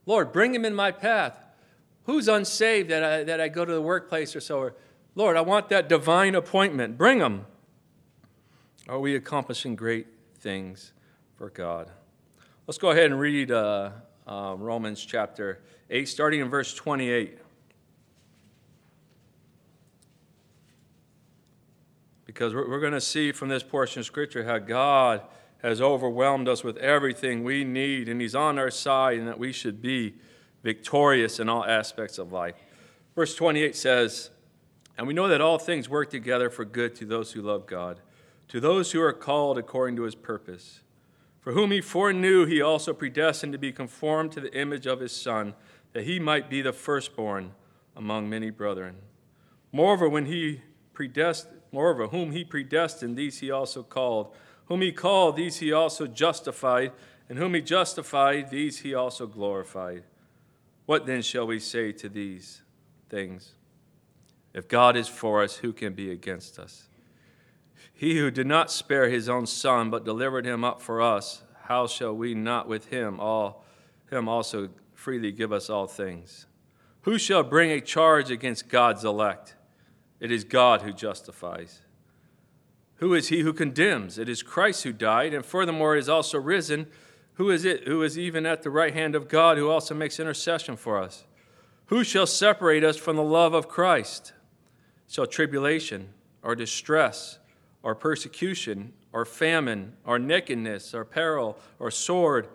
Lord, 0.05 0.31
bring 0.31 0.53
him 0.53 0.63
in 0.63 0.75
my 0.75 0.91
path. 0.91 1.39
Who's 2.03 2.27
unsaved 2.27 2.89
that 2.91 3.03
I, 3.03 3.23
that 3.23 3.41
I 3.41 3.47
go 3.47 3.65
to 3.65 3.73
the 3.73 3.81
workplace 3.81 4.35
or 4.35 4.41
so? 4.41 4.59
Or, 4.59 4.75
Lord, 5.15 5.35
I 5.37 5.41
want 5.41 5.69
that 5.69 5.89
divine 5.89 6.35
appointment. 6.35 6.99
Bring 6.99 7.17
them. 7.17 7.47
Are 8.87 8.99
we 8.99 9.15
accomplishing 9.15 9.75
great 9.75 10.07
things 10.39 10.93
for 11.35 11.49
God? 11.49 11.89
Let's 12.67 12.77
go 12.77 12.91
ahead 12.91 13.05
and 13.05 13.19
read 13.19 13.51
uh, 13.51 13.91
uh, 14.25 14.55
Romans 14.57 15.03
chapter 15.03 15.59
8, 15.89 16.07
starting 16.07 16.39
in 16.39 16.49
verse 16.49 16.73
28. 16.73 17.39
because 22.37 22.53
we're, 22.53 22.69
we're 22.69 22.79
going 22.79 22.93
to 22.93 23.01
see 23.01 23.31
from 23.31 23.49
this 23.49 23.63
portion 23.63 24.01
of 24.01 24.05
Scripture 24.05 24.43
how 24.43 24.59
God 24.59 25.23
has 25.63 25.81
overwhelmed 25.81 26.47
us 26.47 26.63
with 26.63 26.77
everything 26.77 27.43
we 27.43 27.63
need, 27.63 28.07
and 28.07 28.21
He's 28.21 28.35
on 28.35 28.59
our 28.59 28.69
side, 28.69 29.17
and 29.17 29.27
that 29.27 29.39
we 29.39 29.51
should 29.51 29.81
be 29.81 30.13
victorious 30.61 31.39
in 31.39 31.49
all 31.49 31.65
aspects 31.65 32.19
of 32.19 32.31
life. 32.31 32.53
Verse 33.15 33.33
28 33.33 33.75
says, 33.75 34.29
And 34.99 35.07
we 35.07 35.15
know 35.15 35.27
that 35.29 35.41
all 35.41 35.57
things 35.57 35.89
work 35.89 36.11
together 36.11 36.51
for 36.51 36.63
good 36.63 36.93
to 36.97 37.05
those 37.05 37.31
who 37.31 37.41
love 37.41 37.65
God, 37.65 38.01
to 38.47 38.59
those 38.59 38.91
who 38.91 39.01
are 39.01 39.13
called 39.13 39.57
according 39.57 39.95
to 39.97 40.03
His 40.03 40.15
purpose. 40.15 40.81
For 41.41 41.53
whom 41.53 41.71
He 41.71 41.81
foreknew, 41.81 42.45
He 42.45 42.61
also 42.61 42.93
predestined 42.93 43.53
to 43.53 43.59
be 43.59 43.71
conformed 43.71 44.31
to 44.33 44.41
the 44.41 44.57
image 44.57 44.85
of 44.85 44.99
His 44.99 45.11
Son, 45.11 45.53
that 45.93 46.03
He 46.03 46.19
might 46.19 46.49
be 46.49 46.61
the 46.61 46.73
firstborn 46.73 47.53
among 47.95 48.29
many 48.29 48.49
brethren. 48.49 48.97
Moreover, 49.71 50.07
when 50.07 50.25
He 50.25 50.61
predestined, 50.93 51.57
Moreover, 51.71 52.07
whom 52.07 52.31
he 52.31 52.43
predestined, 52.43 53.17
these 53.17 53.39
he 53.39 53.51
also 53.51 53.83
called. 53.83 54.33
Whom 54.65 54.81
he 54.81 54.91
called, 54.91 55.35
these 55.35 55.57
he 55.57 55.71
also 55.71 56.07
justified. 56.07 56.91
And 57.29 57.37
whom 57.37 57.53
he 57.53 57.61
justified, 57.61 58.49
these 58.49 58.79
he 58.79 58.93
also 58.93 59.27
glorified. 59.27 60.03
What 60.85 61.05
then 61.05 61.21
shall 61.21 61.45
we 61.45 61.59
say 61.59 61.91
to 61.93 62.07
these 62.07 62.61
things? 63.09 63.53
If 64.53 64.67
God 64.67 64.95
is 64.95 65.07
for 65.07 65.43
us, 65.43 65.57
who 65.57 65.73
can 65.73 65.93
be 65.93 66.09
against 66.11 66.57
us? 66.57 66.87
He 67.97 68.19
who 68.19 68.29
did 68.29 68.45
not 68.45 68.69
spare 68.69 69.09
his 69.09 69.27
own 69.27 69.47
son, 69.47 69.89
but 69.89 70.05
delivered 70.05 70.45
him 70.45 70.63
up 70.63 70.83
for 70.83 71.01
us, 71.01 71.41
how 71.63 71.87
shall 71.87 72.15
we 72.15 72.35
not 72.35 72.67
with 72.67 72.85
him 72.85 73.19
all 73.19 73.65
him 74.11 74.29
also 74.29 74.69
freely 74.93 75.31
give 75.31 75.51
us 75.51 75.67
all 75.67 75.87
things? 75.87 76.45
Who 77.01 77.17
shall 77.17 77.41
bring 77.41 77.71
a 77.71 77.81
charge 77.81 78.29
against 78.29 78.69
God's 78.69 79.03
elect? 79.03 79.55
It 80.19 80.31
is 80.31 80.43
God 80.43 80.83
who 80.83 80.93
justifies. 80.93 81.81
Who 82.97 83.15
is 83.15 83.29
he 83.29 83.39
who 83.39 83.51
condemns? 83.51 84.19
It 84.19 84.29
is 84.29 84.43
Christ 84.43 84.83
who 84.83 84.93
died, 84.93 85.33
and 85.33 85.43
furthermore 85.43 85.95
is 85.95 86.07
also 86.07 86.37
risen. 86.37 86.85
Who 87.33 87.49
is 87.49 87.65
it 87.65 87.87
who 87.87 88.03
is 88.03 88.17
even 88.17 88.45
at 88.45 88.61
the 88.61 88.69
right 88.69 88.93
hand 88.93 89.15
of 89.15 89.27
God, 89.27 89.57
who 89.57 89.71
also 89.71 89.95
makes 89.95 90.19
intercession 90.19 90.77
for 90.77 91.01
us? 91.01 91.25
Who 91.87 92.03
shall 92.03 92.27
separate 92.27 92.83
us 92.83 92.97
from 92.97 93.15
the 93.15 93.23
love 93.23 93.55
of 93.55 93.67
Christ? 93.67 94.33
Shall 95.07 95.25
tribulation, 95.25 96.09
or 96.43 96.55
distress, 96.55 97.39
or 97.83 97.95
persecution, 97.95 98.93
or 99.13 99.25
famine, 99.25 99.93
or 100.05 100.19
nakedness, 100.19 100.93
or 100.93 101.05
peril, 101.05 101.57
or 101.79 101.91
sword? 101.91 102.47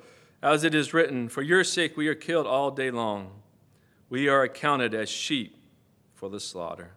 As 0.43 0.64
it 0.64 0.75
is 0.75 0.93
written, 0.93 1.29
For 1.29 1.43
your 1.43 1.64
sake 1.64 1.97
we 1.97 2.09
are 2.09 2.14
killed 2.14 2.47
all 2.47 2.71
day 2.71 2.91
long. 2.91 3.31
We 4.09 4.29
are 4.29 4.43
accounted 4.43 4.95
as 4.95 5.09
sheep 5.09 5.57
for 6.14 6.29
the 6.29 6.41
slaughter. 6.41 6.93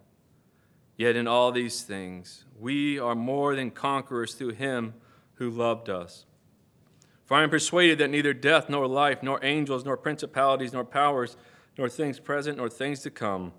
Yet 0.97 1.15
in 1.15 1.27
all 1.27 1.51
these 1.51 1.81
things, 1.83 2.45
we 2.59 2.99
are 2.99 3.15
more 3.15 3.55
than 3.55 3.71
conquerors 3.71 4.33
through 4.33 4.51
him 4.51 4.93
who 5.35 5.49
loved 5.49 5.89
us. 5.89 6.25
For 7.25 7.35
I 7.35 7.43
am 7.43 7.49
persuaded 7.49 7.97
that 7.97 8.09
neither 8.09 8.33
death, 8.33 8.69
nor 8.69 8.87
life, 8.87 9.23
nor 9.23 9.43
angels, 9.43 9.83
nor 9.83 9.97
principalities, 9.97 10.73
nor 10.73 10.85
powers, 10.85 11.35
nor 11.77 11.89
things 11.89 12.19
present, 12.19 12.57
nor 12.57 12.69
things 12.69 13.01
to 13.01 13.09
come, 13.09 13.51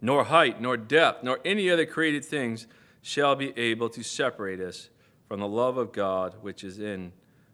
nor 0.00 0.24
height, 0.24 0.60
nor 0.60 0.76
depth, 0.76 1.22
nor 1.22 1.38
any 1.44 1.70
other 1.70 1.86
created 1.86 2.24
things 2.24 2.66
shall 3.04 3.36
be 3.36 3.56
able 3.58 3.90
to 3.90 4.02
separate 4.02 4.60
us 4.60 4.88
from 5.28 5.38
the 5.38 5.46
love 5.46 5.76
of 5.76 5.92
God 5.92 6.36
which 6.40 6.64
is 6.64 6.78
in 6.78 7.12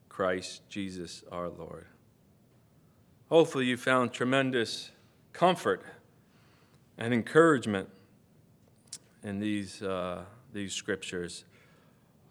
Christ 0.09 0.62
Jesus 0.69 1.25
our 1.33 1.49
Lord. 1.49 1.87
Hopefully, 3.28 3.66
you 3.66 3.76
found 3.76 4.12
tremendous 4.12 4.92
comfort 5.33 5.83
and 6.97 7.12
encouragement 7.12 7.88
in 9.25 9.40
these, 9.40 9.83
uh, 9.83 10.23
these 10.52 10.73
scriptures. 10.73 11.45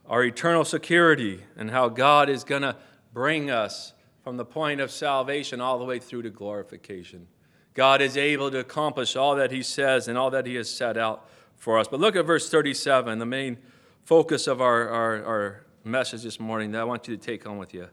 Our 0.07 0.23
eternal 0.23 0.63
security 0.63 1.43
and 1.57 1.71
how 1.71 1.89
God 1.89 2.29
is 2.29 2.45
going 2.45 2.61
to 2.61 2.77
bring 3.13 3.51
us 3.51 3.93
from 4.23 4.38
the 4.38 4.45
point 4.45 4.79
of 4.79 4.91
salvation 4.91 5.59
all 5.59 5.77
the 5.77 5.85
way 5.85 5.99
through 5.99 6.21
to 6.21 6.29
glorification. 6.29 7.27
God 7.73 8.01
is 8.01 8.15
able 8.15 8.49
to 8.49 8.59
accomplish 8.59 9.17
all 9.17 9.35
that 9.35 9.51
He 9.51 9.61
says 9.61 10.07
and 10.07 10.17
all 10.17 10.29
that 10.31 10.45
He 10.45 10.55
has 10.55 10.69
set 10.69 10.97
out 10.97 11.29
for 11.59 11.77
us. 11.77 11.87
But 11.87 11.99
look 11.99 12.15
at 12.15 12.25
verse 12.25 12.49
37, 12.49 13.19
the 13.19 13.25
main 13.25 13.57
focus 14.05 14.47
of 14.47 14.61
our, 14.61 14.89
our, 14.89 15.23
our 15.23 15.65
message 15.83 16.23
this 16.23 16.39
morning 16.39 16.71
that 16.71 16.81
I 16.81 16.85
want 16.85 17.07
you 17.07 17.15
to 17.15 17.21
take 17.21 17.43
home 17.43 17.59
with 17.59 17.73
you. 17.73 17.89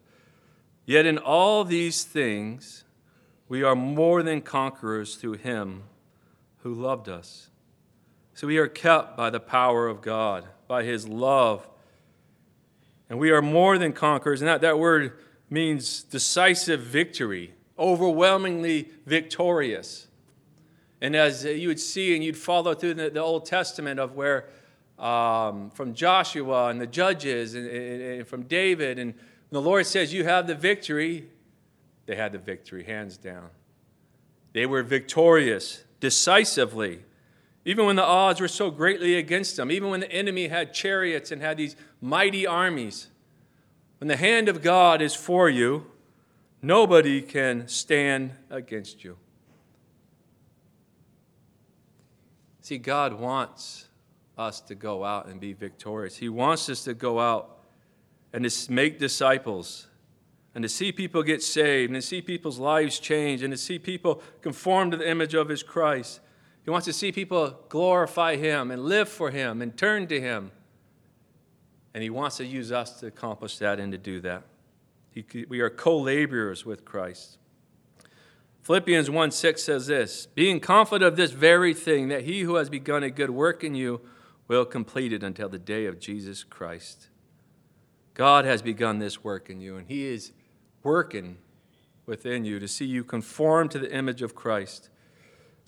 Yet 0.86 1.04
in 1.04 1.18
all 1.18 1.64
these 1.64 2.04
things, 2.04 2.84
we 3.48 3.62
are 3.62 3.74
more 3.74 4.22
than 4.22 4.40
conquerors 4.40 5.16
through 5.16 5.34
Him 5.34 5.82
who 6.58 6.72
loved 6.72 7.08
us. 7.08 7.50
So 8.34 8.46
we 8.46 8.58
are 8.58 8.68
kept 8.68 9.16
by 9.16 9.30
the 9.30 9.40
power 9.40 9.88
of 9.88 10.00
God, 10.00 10.46
by 10.68 10.84
His 10.84 11.08
love. 11.08 11.68
And 13.10 13.18
we 13.18 13.30
are 13.30 13.42
more 13.42 13.78
than 13.78 13.92
conquerors. 13.92 14.40
And 14.40 14.48
that, 14.48 14.60
that 14.60 14.78
word 14.78 15.12
means 15.50 16.02
decisive 16.02 16.80
victory, 16.80 17.54
overwhelmingly 17.78 18.90
victorious. 19.06 20.05
And 21.00 21.14
as 21.14 21.44
you 21.44 21.68
would 21.68 21.80
see, 21.80 22.14
and 22.14 22.24
you'd 22.24 22.36
follow 22.36 22.74
through 22.74 22.94
the, 22.94 23.10
the 23.10 23.20
Old 23.20 23.44
Testament 23.46 24.00
of 24.00 24.14
where 24.14 24.48
um, 24.98 25.70
from 25.70 25.94
Joshua 25.94 26.68
and 26.68 26.80
the 26.80 26.86
judges 26.86 27.54
and, 27.54 27.68
and, 27.68 28.02
and 28.02 28.26
from 28.26 28.44
David, 28.44 28.98
and 28.98 29.14
the 29.50 29.60
Lord 29.60 29.86
says, 29.86 30.12
You 30.12 30.24
have 30.24 30.46
the 30.46 30.54
victory, 30.54 31.28
they 32.06 32.16
had 32.16 32.32
the 32.32 32.38
victory, 32.38 32.84
hands 32.84 33.16
down. 33.16 33.50
They 34.52 34.64
were 34.64 34.82
victorious 34.82 35.84
decisively. 36.00 37.00
Even 37.64 37.84
when 37.84 37.96
the 37.96 38.04
odds 38.04 38.40
were 38.40 38.48
so 38.48 38.70
greatly 38.70 39.16
against 39.16 39.56
them, 39.56 39.70
even 39.70 39.90
when 39.90 40.00
the 40.00 40.12
enemy 40.12 40.48
had 40.48 40.72
chariots 40.72 41.32
and 41.32 41.42
had 41.42 41.56
these 41.56 41.76
mighty 42.00 42.46
armies, 42.46 43.08
when 43.98 44.08
the 44.08 44.16
hand 44.16 44.48
of 44.48 44.62
God 44.62 45.02
is 45.02 45.14
for 45.14 45.50
you, 45.50 45.86
nobody 46.62 47.20
can 47.20 47.66
stand 47.66 48.32
against 48.50 49.02
you. 49.02 49.16
See, 52.66 52.78
God 52.78 53.12
wants 53.12 53.86
us 54.36 54.60
to 54.62 54.74
go 54.74 55.04
out 55.04 55.28
and 55.28 55.38
be 55.38 55.52
victorious. 55.52 56.16
He 56.16 56.28
wants 56.28 56.68
us 56.68 56.82
to 56.82 56.94
go 56.94 57.20
out 57.20 57.60
and 58.32 58.44
to 58.44 58.72
make 58.72 58.98
disciples 58.98 59.86
and 60.52 60.64
to 60.64 60.68
see 60.68 60.90
people 60.90 61.22
get 61.22 61.44
saved 61.44 61.92
and 61.92 62.02
to 62.02 62.04
see 62.04 62.20
people's 62.20 62.58
lives 62.58 62.98
change 62.98 63.44
and 63.44 63.52
to 63.52 63.56
see 63.56 63.78
people 63.78 64.20
conform 64.40 64.90
to 64.90 64.96
the 64.96 65.08
image 65.08 65.32
of 65.32 65.48
his 65.48 65.62
Christ. 65.62 66.18
He 66.64 66.70
wants 66.72 66.86
to 66.86 66.92
see 66.92 67.12
people 67.12 67.56
glorify 67.68 68.34
him 68.34 68.72
and 68.72 68.82
live 68.82 69.08
for 69.08 69.30
him 69.30 69.62
and 69.62 69.76
turn 69.76 70.08
to 70.08 70.20
him. 70.20 70.50
And 71.94 72.02
he 72.02 72.10
wants 72.10 72.38
to 72.38 72.44
use 72.44 72.72
us 72.72 72.98
to 72.98 73.06
accomplish 73.06 73.58
that 73.58 73.78
and 73.78 73.92
to 73.92 73.98
do 73.98 74.20
that. 74.22 74.42
He, 75.12 75.24
we 75.48 75.60
are 75.60 75.70
co 75.70 75.98
laborers 75.98 76.66
with 76.66 76.84
Christ. 76.84 77.38
Philippians 78.66 79.08
1 79.08 79.30
6 79.30 79.62
says 79.62 79.86
this 79.86 80.26
Being 80.26 80.58
confident 80.58 81.06
of 81.06 81.16
this 81.16 81.30
very 81.30 81.72
thing, 81.72 82.08
that 82.08 82.24
he 82.24 82.40
who 82.40 82.56
has 82.56 82.68
begun 82.68 83.04
a 83.04 83.10
good 83.10 83.30
work 83.30 83.62
in 83.62 83.76
you 83.76 84.00
will 84.48 84.64
complete 84.64 85.12
it 85.12 85.22
until 85.22 85.48
the 85.48 85.56
day 85.56 85.86
of 85.86 86.00
Jesus 86.00 86.42
Christ. 86.42 87.08
God 88.14 88.44
has 88.44 88.62
begun 88.62 88.98
this 88.98 89.22
work 89.22 89.48
in 89.48 89.60
you, 89.60 89.76
and 89.76 89.86
he 89.86 90.06
is 90.06 90.32
working 90.82 91.38
within 92.06 92.44
you 92.44 92.58
to 92.58 92.66
see 92.66 92.86
you 92.86 93.04
conform 93.04 93.68
to 93.68 93.78
the 93.78 93.94
image 93.94 94.20
of 94.20 94.34
Christ. 94.34 94.88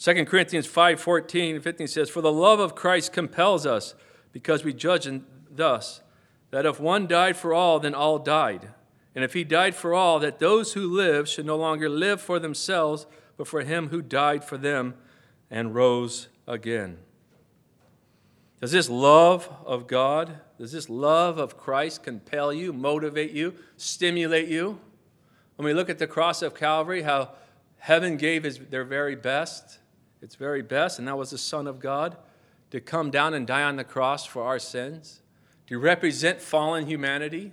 2 0.00 0.24
Corinthians 0.24 0.66
5 0.66 1.00
14 1.00 1.54
and 1.54 1.62
15 1.62 1.86
says, 1.86 2.10
For 2.10 2.20
the 2.20 2.32
love 2.32 2.58
of 2.58 2.74
Christ 2.74 3.12
compels 3.12 3.64
us, 3.64 3.94
because 4.32 4.64
we 4.64 4.72
judge 4.72 5.08
thus, 5.48 6.00
that 6.50 6.66
if 6.66 6.80
one 6.80 7.06
died 7.06 7.36
for 7.36 7.54
all, 7.54 7.78
then 7.78 7.94
all 7.94 8.18
died. 8.18 8.70
And 9.18 9.25
if 9.25 9.32
he 9.32 9.42
died 9.42 9.75
for 9.75 9.94
all, 9.94 10.20
that 10.20 10.38
those 10.38 10.75
who 10.75 10.87
live 10.87 11.28
should 11.28 11.44
no 11.44 11.56
longer 11.56 11.88
live 11.88 12.20
for 12.20 12.38
themselves, 12.38 13.04
but 13.37 13.48
for 13.48 13.62
him 13.62 13.88
who 13.88 14.00
died 14.00 14.44
for 14.44 14.56
them 14.56 14.94
and 15.50 15.75
rose 15.75 16.28
again. 16.46 16.98
Does 18.60 18.70
this 18.70 18.88
love 18.88 19.52
of 19.66 19.88
God, 19.88 20.38
does 20.56 20.70
this 20.70 20.88
love 20.88 21.38
of 21.38 21.56
Christ 21.56 22.04
compel 22.04 22.52
you, 22.52 22.72
motivate 22.72 23.32
you, 23.32 23.56
stimulate 23.76 24.46
you? 24.46 24.78
When 25.56 25.66
we 25.66 25.75
look 25.75 25.90
at 25.90 25.98
the 25.98 26.06
cross 26.06 26.40
of 26.40 26.54
Calvary, 26.54 27.02
how 27.02 27.30
heaven 27.78 28.18
gave 28.18 28.44
his, 28.44 28.60
their 28.70 28.84
very 28.84 29.16
best, 29.16 29.80
its 30.22 30.37
very 30.37 30.62
best, 30.62 31.00
and 31.00 31.08
that 31.08 31.18
was 31.18 31.30
the 31.30 31.38
Son 31.38 31.66
of 31.66 31.80
God, 31.80 32.16
to 32.70 32.80
come 32.80 33.10
down 33.10 33.34
and 33.34 33.48
die 33.48 33.64
on 33.64 33.75
the 33.75 33.82
cross 33.82 34.25
for 34.25 34.44
our 34.44 34.60
sins, 34.60 35.22
to 35.66 35.76
represent 35.80 36.40
fallen 36.40 36.87
humanity, 36.87 37.50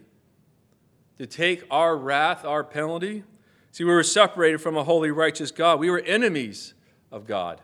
to 1.18 1.26
take 1.26 1.64
our 1.72 1.96
wrath, 1.96 2.44
our 2.46 2.64
penalty. 2.64 3.24
See, 3.72 3.84
we 3.84 3.92
were 3.92 4.04
separated 4.04 4.60
from 4.60 4.78
a 4.78 4.84
holy, 4.84 5.12
righteous 5.12 5.52
God. 5.52 5.80
We 5.80 5.90
were 5.90 6.00
enemies 6.00 6.74
of 7.12 7.26
God. 7.26 7.62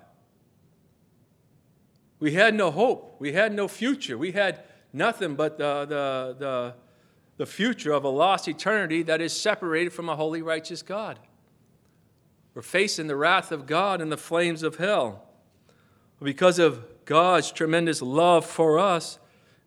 We 2.20 2.34
had 2.34 2.54
no 2.54 2.72
hope. 2.72 3.16
We 3.20 3.34
had 3.34 3.54
no 3.54 3.68
future. 3.68 4.18
We 4.18 4.32
had 4.32 4.64
nothing 4.94 5.36
but 5.36 5.58
the, 5.58 5.86
the, 5.86 6.36
the, 6.38 6.74
the 7.38 7.46
future 7.46 7.92
of 7.92 8.04
a 8.04 8.10
lost 8.10 8.48
eternity 8.48 9.04
that 9.04 9.22
is 9.22 9.34
separated 9.34 9.92
from 9.92 10.08
a 10.08 10.16
holy, 10.16 10.42
righteous 10.42 10.82
God. 10.82 11.18
We're 12.54 12.62
facing 12.62 13.08
the 13.08 13.16
wrath 13.16 13.52
of 13.52 13.66
God 13.66 14.02
and 14.02 14.12
the 14.12 14.18
flames 14.18 14.64
of 14.64 14.76
hell. 14.76 15.24
Because 16.22 16.60
of 16.60 16.86
God's 17.06 17.52
tremendous 17.52 18.02
love 18.02 18.46
for 18.46 18.78
us, 18.78 19.18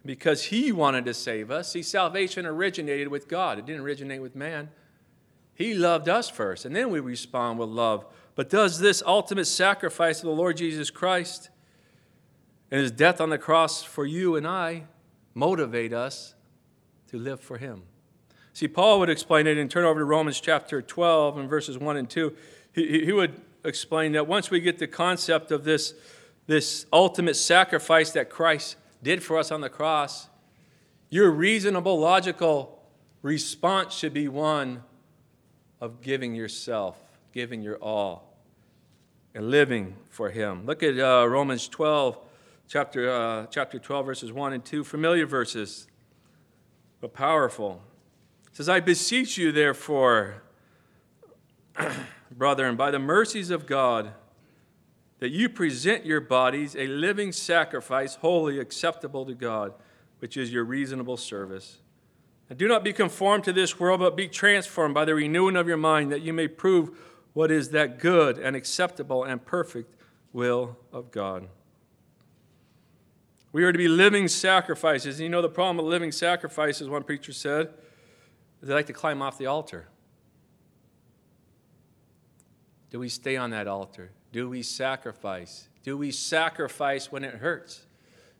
because 0.05 0.45
he 0.45 0.71
wanted 0.71 1.05
to 1.07 1.15
save 1.15 1.51
us. 1.51 1.73
See, 1.73 1.83
salvation 1.83 2.47
originated 2.47 3.09
with 3.09 3.29
God, 3.29 3.59
it 3.59 3.67
didn't 3.67 3.83
originate 3.83 4.21
with 4.21 4.37
man. 4.37 4.71
He 5.55 5.75
loved 5.75 6.09
us 6.09 6.29
first, 6.29 6.65
and 6.65 6.75
then 6.75 6.91
we 6.91 7.01
respond 7.01 7.59
with 7.59 7.69
love. 7.69 8.05
But 8.35 8.51
does 8.51 8.81
this 8.81 9.03
ultimate 9.07 9.47
sacrifice 9.47 10.19
of 10.19 10.25
the 10.25 10.35
Lord 10.35 10.57
Jesus 10.57 10.91
Christ 10.91 11.51
and 12.71 12.81
his 12.81 12.91
death 12.91 13.21
on 13.21 13.31
the 13.31 13.39
cross 13.39 13.83
for 13.83 14.05
you 14.05 14.35
and 14.35 14.47
I 14.47 14.85
motivate 15.33 15.93
us 15.93 16.35
to 17.09 17.19
live 17.19 17.41
for 17.41 17.59
him? 17.59 17.83
See, 18.53 18.69
Paul 18.69 18.99
would 19.01 19.11
explain 19.11 19.47
it 19.47 19.57
and 19.57 19.71
turn 19.71 19.85
over 19.85 20.01
to 20.01 20.05
Romans 20.05 20.41
chapter 20.41 20.83
12 20.83 21.39
and 21.39 21.49
verses 21.49 21.79
1 21.79 21.97
and 21.97 22.11
2. 22.11 22.37
He, 22.73 23.05
he 23.05 23.13
would 23.13 23.41
explain 23.65 24.13
that 24.13 24.27
once 24.27 24.51
we 24.51 24.61
get 24.61 24.79
the 24.79 24.87
concept 24.87 25.53
of 25.53 25.65
this, 25.65 25.95
this 26.47 26.87
ultimate 26.93 27.35
sacrifice 27.35 28.11
that 28.11 28.29
Christ 28.29 28.77
did 29.05 29.23
for 29.23 29.39
us 29.39 29.53
on 29.53 29.61
the 29.61 29.69
cross, 29.69 30.29
your 31.11 31.31
reasonable, 31.31 32.01
logical 32.01 32.83
response 33.23 33.95
should 33.95 34.13
be 34.13 34.27
one 34.27 34.83
of 35.81 36.01
giving 36.01 36.35
yourself, 36.35 36.99
giving 37.33 37.63
your 37.63 37.77
all, 37.77 38.35
and 39.35 39.51
living 39.51 39.95
for 40.09 40.31
Him. 40.31 40.67
Look 40.67 40.83
at 40.83 40.99
uh, 40.99 41.29
Romans 41.29 41.69
12, 41.69 42.19
chapter, 42.67 43.11
uh, 43.11 43.47
chapter 43.47 43.79
12, 43.79 44.07
verses 44.07 44.33
1 44.33 44.53
and 44.55 44.65
2, 44.65 44.83
familiar 44.83 45.27
verses, 45.27 45.87
but 47.01 47.13
powerful. 47.13 47.83
It 48.49 48.57
says, 48.57 48.69
I 48.69 48.81
beseech 48.81 49.37
you, 49.37 49.53
therefore, 49.53 50.43
brethren, 52.31 52.77
by 52.77 52.91
the 52.91 52.99
mercies 52.99 53.51
of 53.51 53.67
God, 53.67 54.13
that 55.25 55.33
you 55.33 55.49
present 55.49 56.05
your 56.05 56.21
bodies 56.21 56.77
a 56.77 56.87
living 56.87 57.33
sacrifice, 57.33 58.17
wholly 58.17 58.59
acceptable 58.59 59.25
to 59.25 59.33
God, 59.33 59.73
which 60.19 60.37
is 60.37 60.53
your 60.53 60.65
reasonable 60.65 61.17
service. 61.17 61.79
And 62.51 62.59
do 62.59 62.69
not 62.69 62.85
be 62.85 62.93
conformed 62.93 63.43
to 63.45 63.53
this 63.55 63.81
world, 63.81 64.01
but 64.01 64.19
be 64.19 64.29
transformed 64.29 64.93
by 64.93 65.07
the 65.07 65.15
renewing 65.15 65.57
of 65.57 65.67
your 65.67 65.79
mind, 65.79 66.13
that 66.13 66.21
you 66.21 66.35
may 66.35 66.47
prove 66.47 66.91
what 67.33 67.51
is 67.51 67.71
that 67.71 67.99
good 67.99 68.37
and 68.37 68.55
acceptable 68.55 69.25
and 69.25 69.43
perfect 69.43 69.97
will 70.35 70.77
of 70.93 71.11
God. 71.11 71.49
We 73.51 73.65
are 73.65 73.73
to 73.73 73.79
be 73.79 73.89
living 73.89 74.29
sacrifices. 74.29 75.19
You 75.19 75.31
know 75.31 75.41
the 75.41 75.49
problem 75.49 75.79
with 75.79 75.87
living 75.87 76.13
sacrifices, 76.13 76.87
one 76.87 77.03
preacher 77.03 77.33
said, 77.33 77.71
is 78.61 78.69
they 78.69 78.75
like 78.75 78.89
to 78.89 78.93
climb 78.93 79.23
off 79.23 79.39
the 79.39 79.47
altar. 79.47 79.89
Do 82.91 82.99
we 82.99 83.09
stay 83.09 83.39
on 83.39 83.49
that 83.53 83.67
altar? 83.67 84.11
Do 84.35 84.49
we 84.49 84.65
sacrifice? 84.65 85.69
Do 85.85 85.97
we 85.97 86.11
sacrifice 86.11 87.13
when 87.13 87.23
it 87.23 87.35
hurts? 87.35 87.87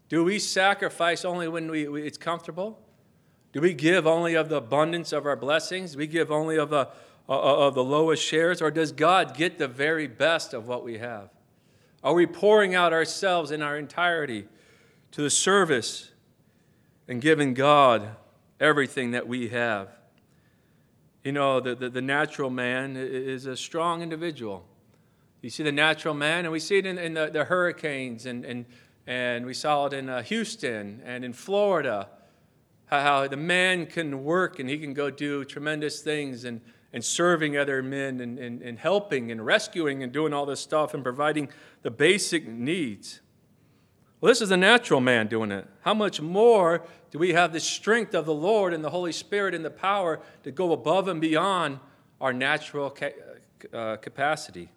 Do 0.09 0.25
we 0.25 0.41
sacrifice 0.41 1.25
only 1.25 1.47
when 1.47 1.71
we, 1.71 1.87
we, 1.87 2.03
it's 2.03 2.19
comfortable? 2.19 2.81
Do 3.53 3.61
we 3.61 3.75
give 3.75 4.05
only 4.05 4.35
of 4.35 4.49
the 4.49 4.57
abundance 4.57 5.13
of 5.13 5.25
our 5.25 5.37
blessings? 5.37 5.97
We 5.97 6.09
give 6.09 6.33
only 6.33 6.59
of 6.59 6.71
the, 6.71 6.89
of 7.29 7.77
the 7.77 7.85
lowest 7.85 8.25
shares? 8.25 8.61
Or 8.61 8.73
does 8.73 8.91
God 8.91 9.37
get 9.37 9.57
the 9.59 9.69
very 9.69 10.09
best 10.09 10.53
of 10.53 10.67
what 10.67 10.83
we 10.83 10.99
have? 10.99 11.31
Are 12.03 12.13
we 12.13 12.27
pouring 12.27 12.75
out 12.75 12.93
ourselves 12.93 13.53
in 13.53 13.63
our 13.63 13.79
entirety 13.79 14.47
to 15.13 15.23
the 15.23 15.31
service 15.31 16.11
and 17.07 17.21
giving 17.21 17.55
God 17.55 18.17
everything 18.59 19.13
that 19.13 19.29
we 19.29 19.51
have? 19.51 19.91
You 21.23 21.31
know, 21.31 21.61
the, 21.61 21.77
the, 21.77 21.89
the 21.89 22.03
natural 22.03 22.51
man 22.51 22.97
is 22.97 23.47
a 23.47 23.57
strong 23.57 24.03
individual. 24.03 24.67
You 25.45 25.51
see 25.51 25.63
the 25.63 25.73
natural 25.73 26.15
man, 26.15 26.47
and 26.47 26.53
we 26.53 26.59
see 26.59 26.79
it 26.79 26.87
in, 26.87 26.97
in 26.97 27.13
the, 27.13 27.29
the, 27.31 27.45
hurricanes, 27.45 28.25
and, 28.25 28.47
and, 28.47 28.65
and 29.07 29.45
we 29.45 29.53
saw 29.53 29.85
it 29.85 29.93
in 29.93 30.09
uh, 30.09 30.23
Houston 30.23 31.03
and 31.05 31.23
in 31.23 31.35
Florida, 31.35 32.09
how, 32.87 33.01
how, 33.01 33.29
the 33.29 33.37
man 33.37 33.85
can 33.85 34.25
work 34.25 34.59
and 34.59 34.71
he 34.71 34.79
can 34.79 34.95
go 34.95 35.11
do 35.11 35.45
tremendous 35.45 36.01
things 36.01 36.47
and, 36.47 36.63
and 36.95 37.05
serving 37.05 37.59
other 37.59 37.83
men 37.83 38.23
and, 38.23 38.39
and, 38.39 38.63
and 38.63 38.79
helping 38.79 39.31
and 39.31 39.45
rescuing 39.45 40.03
and 40.03 40.13
doing 40.13 40.33
all 40.33 40.47
this 40.47 40.61
stuff 40.61 40.95
and 40.95 41.05
providing 41.05 41.51
the 41.83 41.91
basic 41.91 42.49
needs. 42.49 43.21
Well, 44.23 44.31
this 44.31 44.41
is 44.41 44.49
the 44.49 44.57
natural 44.57 45.03
man 45.03 45.27
doing 45.27 45.53
it. 45.53 45.69
How 45.83 45.93
much 45.93 46.23
more 46.23 46.87
do 47.11 47.19
we 47.19 47.35
have 47.35 47.53
the 47.53 47.61
strength 47.61 48.15
of 48.15 48.25
the 48.25 48.33
Lord 48.33 48.73
and 48.73 48.83
the 48.83 48.89
Holy 48.89 49.13
Spirit 49.13 49.55
and 49.55 49.63
the 49.63 49.71
power 49.71 50.21
to 50.43 50.51
go 50.51 50.73
above 50.73 51.07
and 51.07 51.21
beyond 51.21 51.81
our 52.19 52.33
natural 52.33 52.89
ca- 52.89 53.13
uh, 53.75 53.97
capacity? 53.97 54.71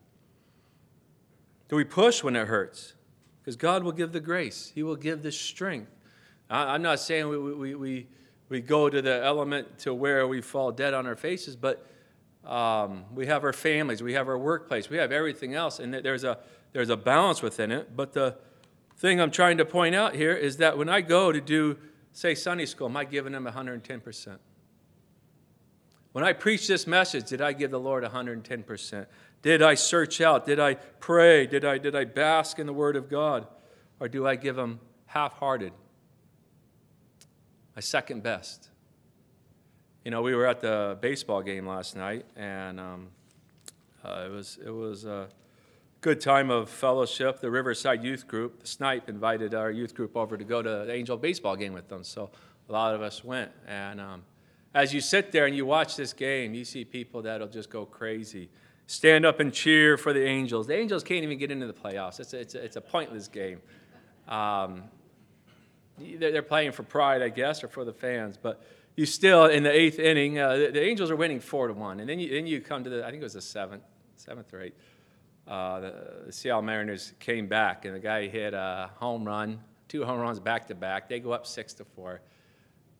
Do 1.67 1.75
we 1.75 1.83
push 1.83 2.23
when 2.23 2.35
it 2.35 2.47
hurts? 2.47 2.93
Because 3.41 3.55
God 3.55 3.83
will 3.83 3.91
give 3.91 4.11
the 4.11 4.19
grace, 4.19 4.71
He 4.73 4.83
will 4.83 4.95
give 4.95 5.23
the 5.23 5.31
strength. 5.31 5.91
I, 6.49 6.75
am 6.75 6.81
not 6.81 6.99
saying 6.99 7.27
we, 7.27 7.37
we, 7.37 7.75
we, 7.75 8.07
we 8.49 8.61
go 8.61 8.89
to 8.89 9.01
the 9.01 9.23
element 9.23 9.79
to 9.79 9.93
where 9.93 10.27
we 10.27 10.41
fall 10.41 10.71
dead 10.71 10.93
on 10.93 11.05
our 11.05 11.15
faces, 11.15 11.55
but 11.55 11.85
um, 12.45 13.03
we 13.13 13.25
have 13.25 13.43
our 13.43 13.51
families, 13.51 14.01
we 14.01 14.13
have 14.13 14.29
our 14.29 14.37
workplace, 14.37 14.89
we 14.89 14.97
have 14.97 15.11
everything 15.11 15.53
else, 15.53 15.79
and 15.79 15.93
there's 15.93 16.23
a, 16.23 16.37
there's 16.71 16.89
a 16.89 16.95
balance 16.95 17.41
within 17.41 17.71
it. 17.71 17.95
But 17.95 18.13
the 18.13 18.37
thing 18.97 19.19
I'm 19.19 19.31
trying 19.31 19.57
to 19.57 19.65
point 19.65 19.95
out 19.95 20.15
here 20.15 20.33
is 20.33 20.57
that 20.57 20.77
when 20.77 20.87
I 20.87 21.01
go 21.01 21.31
to 21.31 21.41
do, 21.41 21.77
say, 22.13 22.33
Sunday 22.33 22.65
school, 22.65 22.87
am 22.87 22.95
I 22.95 23.03
giving 23.03 23.33
them 23.33 23.45
110%? 23.45 24.37
When 26.13 26.23
I 26.23 26.33
preach 26.33 26.67
this 26.67 26.87
message, 26.87 27.29
did 27.29 27.41
I 27.41 27.53
give 27.53 27.69
the 27.69 27.79
Lord 27.79 28.03
110%? 28.03 29.05
Did 29.41 29.61
I 29.61 29.75
search 29.75 30.19
out? 30.21 30.45
Did 30.45 30.59
I 30.59 30.75
pray? 30.75 31.47
Did 31.47 31.63
I, 31.63 31.77
did 31.77 31.95
I 31.95 32.05
bask 32.05 32.59
in 32.59 32.67
the 32.67 32.73
Word 32.73 32.95
of 32.95 33.09
God? 33.09 33.47
Or 33.99 34.07
do 34.07 34.27
I 34.27 34.35
give 34.35 34.55
them 34.55 34.79
half 35.05 35.33
hearted? 35.33 35.73
My 37.75 37.81
second 37.81 38.23
best. 38.23 38.69
You 40.03 40.11
know, 40.11 40.21
we 40.21 40.35
were 40.35 40.45
at 40.45 40.61
the 40.61 40.97
baseball 41.01 41.41
game 41.41 41.67
last 41.67 41.95
night, 41.95 42.25
and 42.35 42.79
um, 42.79 43.07
uh, 44.03 44.23
it, 44.25 44.31
was, 44.31 44.57
it 44.65 44.69
was 44.69 45.05
a 45.05 45.27
good 46.01 46.21
time 46.21 46.49
of 46.49 46.69
fellowship. 46.69 47.41
The 47.41 47.51
Riverside 47.51 48.03
Youth 48.03 48.27
Group, 48.27 48.61
the 48.61 48.67
Snipe, 48.67 49.09
invited 49.09 49.53
our 49.53 49.69
youth 49.69 49.93
group 49.93 50.15
over 50.15 50.37
to 50.37 50.43
go 50.43 50.61
to 50.61 50.85
the 50.85 50.93
Angel 50.93 51.17
baseball 51.17 51.55
game 51.55 51.73
with 51.73 51.89
them. 51.89 52.03
So 52.03 52.29
a 52.69 52.71
lot 52.71 52.95
of 52.95 53.01
us 53.01 53.23
went. 53.23 53.51
And 53.67 53.99
um, 53.99 54.23
as 54.73 54.93
you 54.93 55.01
sit 55.01 55.31
there 55.31 55.45
and 55.45 55.55
you 55.55 55.65
watch 55.65 55.95
this 55.95 56.13
game, 56.13 56.53
you 56.53 56.63
see 56.63 56.85
people 56.85 57.21
that'll 57.23 57.47
just 57.47 57.69
go 57.69 57.85
crazy. 57.85 58.49
Stand 58.87 59.25
up 59.25 59.41
and 59.41 59.53
cheer 59.53 59.97
for 59.97 60.13
the 60.13 60.25
Angels. 60.25 60.65
The 60.65 60.75
Angels 60.75 61.03
can't 61.03 61.23
even 61.23 61.37
get 61.37 61.51
into 61.51 61.67
the 61.67 61.73
playoffs. 61.73 62.21
It's 62.21 62.33
a, 62.33 62.39
it's 62.39 62.55
a, 62.55 62.63
it's 62.63 62.75
a 62.77 62.81
pointless 62.81 63.27
game. 63.27 63.61
Um, 64.29 64.85
they're 65.99 66.41
playing 66.41 66.71
for 66.71 66.83
pride, 66.83 67.21
I 67.21 67.29
guess, 67.29 67.63
or 67.63 67.67
for 67.67 67.83
the 67.83 67.91
fans. 67.91 68.37
But 68.41 68.63
you 68.95 69.05
still, 69.05 69.45
in 69.45 69.63
the 69.63 69.71
eighth 69.71 69.99
inning, 69.99 70.39
uh, 70.39 70.55
the, 70.55 70.71
the, 70.71 70.81
Angels 70.81 71.11
are 71.11 71.17
winning 71.17 71.41
four 71.41 71.67
to 71.67 71.73
one, 71.73 71.99
and 71.99 72.09
then 72.09 72.19
you, 72.19 72.29
then 72.29 72.47
you 72.47 72.61
come 72.61 72.83
to 72.85 72.89
the, 72.89 73.05
I 73.05 73.09
think 73.09 73.21
it 73.21 73.25
was 73.25 73.33
the 73.33 73.41
seventh, 73.41 73.83
seventh 74.15 74.53
or 74.53 74.61
eighth. 74.61 74.77
Uh, 75.45 75.79
the, 75.79 75.93
the 76.27 76.31
Seattle 76.31 76.61
Mariners 76.61 77.13
came 77.19 77.47
back, 77.47 77.83
and 77.83 77.93
the 77.93 77.99
guy 77.99 78.27
hit 78.27 78.53
a 78.53 78.89
home 78.95 79.25
run, 79.25 79.59
two 79.89 80.05
home 80.05 80.19
runs 80.19 80.39
back 80.39 80.67
to 80.67 80.75
back. 80.75 81.09
They 81.09 81.19
go 81.19 81.31
up 81.31 81.45
six 81.45 81.73
to 81.75 81.85
four. 81.85 82.21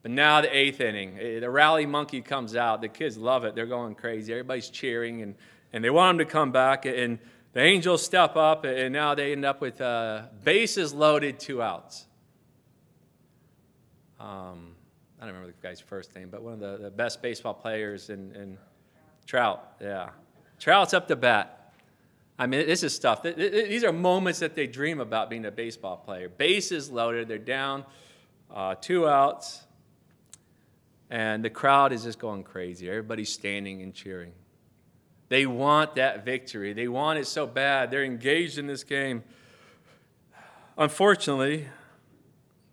But 0.02 0.10
now 0.10 0.40
the 0.40 0.54
eighth 0.54 0.80
inning, 0.80 1.18
eh, 1.18 1.40
the 1.40 1.50
rally 1.50 1.86
monkey 1.86 2.20
comes 2.20 2.56
out. 2.56 2.80
The 2.82 2.88
kids 2.88 3.16
love 3.16 3.44
it. 3.44 3.54
They're 3.54 3.66
going 3.66 3.94
crazy. 3.94 4.32
Everybody's 4.32 4.68
cheering, 4.68 5.22
and, 5.22 5.34
and 5.72 5.84
they 5.84 5.90
want 5.90 6.20
him 6.20 6.26
to 6.26 6.30
come 6.30 6.52
back. 6.52 6.86
And 6.86 7.18
the 7.52 7.60
Angels 7.60 8.04
step 8.04 8.36
up, 8.36 8.64
and 8.64 8.92
now 8.92 9.14
they 9.14 9.32
end 9.32 9.44
up 9.44 9.60
with 9.60 9.80
uh, 9.80 10.22
bases 10.44 10.92
loaded, 10.92 11.38
two 11.38 11.62
outs. 11.62 12.06
Um, 14.20 14.74
I 15.20 15.24
don't 15.24 15.34
remember 15.34 15.48
the 15.48 15.66
guy's 15.66 15.80
first 15.80 16.14
name, 16.14 16.28
but 16.30 16.42
one 16.42 16.54
of 16.54 16.60
the, 16.60 16.78
the 16.78 16.90
best 16.90 17.22
baseball 17.22 17.54
players 17.54 18.10
in, 18.10 18.34
in 18.34 18.58
Trout. 19.26 19.76
Yeah. 19.80 20.10
Trout's 20.58 20.94
up 20.94 21.08
to 21.08 21.16
bat. 21.16 21.74
I 22.38 22.46
mean, 22.46 22.66
this 22.66 22.82
is 22.82 22.94
stuff. 22.94 23.22
These 23.22 23.82
are 23.82 23.92
moments 23.92 24.38
that 24.38 24.54
they 24.54 24.66
dream 24.66 25.00
about 25.00 25.28
being 25.28 25.44
a 25.44 25.50
baseball 25.50 25.96
player. 25.96 26.28
Bases 26.28 26.90
loaded, 26.90 27.26
they're 27.26 27.36
down, 27.38 27.84
uh, 28.54 28.76
two 28.76 29.08
outs. 29.08 29.64
And 31.10 31.44
the 31.44 31.50
crowd 31.50 31.92
is 31.92 32.04
just 32.04 32.18
going 32.18 32.44
crazy. 32.44 32.88
Everybody's 32.88 33.32
standing 33.32 33.82
and 33.82 33.92
cheering. 33.92 34.32
They 35.28 35.46
want 35.46 35.96
that 35.96 36.24
victory. 36.24 36.72
They 36.72 36.88
want 36.88 37.18
it 37.18 37.26
so 37.26 37.46
bad. 37.46 37.90
They're 37.90 38.04
engaged 38.04 38.58
in 38.58 38.66
this 38.66 38.82
game. 38.82 39.22
Unfortunately, 40.76 41.68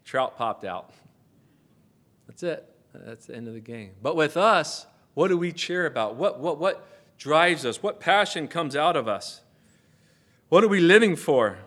Trout 0.05 0.37
popped 0.37 0.63
out. 0.63 0.91
That's 2.27 2.43
it. 2.43 2.69
That's 2.93 3.25
the 3.25 3.35
end 3.35 3.47
of 3.47 3.53
the 3.53 3.59
game. 3.59 3.91
But 4.01 4.15
with 4.15 4.37
us, 4.37 4.85
what 5.15 5.27
do 5.27 5.37
we 5.37 5.51
cheer 5.51 5.85
about? 5.85 6.15
What, 6.15 6.39
what, 6.39 6.59
what 6.59 6.87
drives 7.17 7.65
us? 7.65 7.83
What 7.83 7.99
passion 7.99 8.47
comes 8.47 8.75
out 8.75 8.95
of 8.95 9.07
us? 9.07 9.41
What 10.49 10.63
are 10.63 10.67
we 10.67 10.79
living 10.79 11.15
for? 11.15 11.57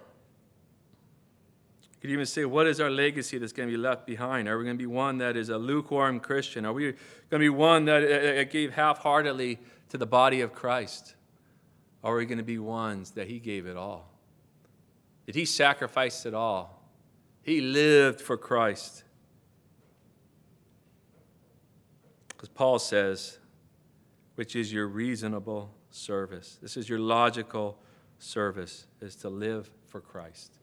You 1.82 2.00
could 2.00 2.10
even 2.10 2.26
say, 2.26 2.44
what 2.44 2.66
is 2.66 2.80
our 2.80 2.90
legacy 2.90 3.38
that's 3.38 3.52
going 3.52 3.68
to 3.68 3.74
be 3.74 3.80
left 3.80 4.06
behind? 4.06 4.48
Are 4.48 4.56
we 4.56 4.64
going 4.64 4.76
to 4.76 4.82
be 4.82 4.86
one 4.86 5.18
that 5.18 5.36
is 5.36 5.48
a 5.48 5.58
lukewarm 5.58 6.20
Christian? 6.20 6.64
Are 6.64 6.72
we 6.72 6.92
going 6.92 6.94
to 7.30 7.38
be 7.38 7.48
one 7.48 7.86
that 7.86 8.48
gave 8.50 8.72
half 8.72 8.98
heartedly 8.98 9.58
to 9.90 9.98
the 9.98 10.06
body 10.06 10.40
of 10.40 10.52
Christ? 10.52 11.14
Or 12.02 12.14
are 12.14 12.18
we 12.18 12.26
going 12.26 12.38
to 12.38 12.44
be 12.44 12.58
ones 12.58 13.12
that 13.12 13.28
He 13.28 13.38
gave 13.38 13.66
it 13.66 13.76
all? 13.76 14.10
Did 15.26 15.34
He 15.34 15.44
sacrifice 15.44 16.26
it 16.26 16.34
all? 16.34 16.82
He 17.42 17.60
lived 17.60 18.20
for 18.20 18.36
Christ. 18.36 19.04
Because 22.28 22.48
Paul 22.48 22.78
says, 22.78 23.38
which 24.36 24.54
is 24.54 24.72
your 24.72 24.86
reasonable 24.86 25.74
service. 25.90 26.58
This 26.62 26.76
is 26.76 26.88
your 26.88 27.00
logical 27.00 27.78
service, 28.18 28.86
is 29.00 29.16
to 29.16 29.28
live 29.28 29.70
for 29.86 30.00
Christ 30.00 30.58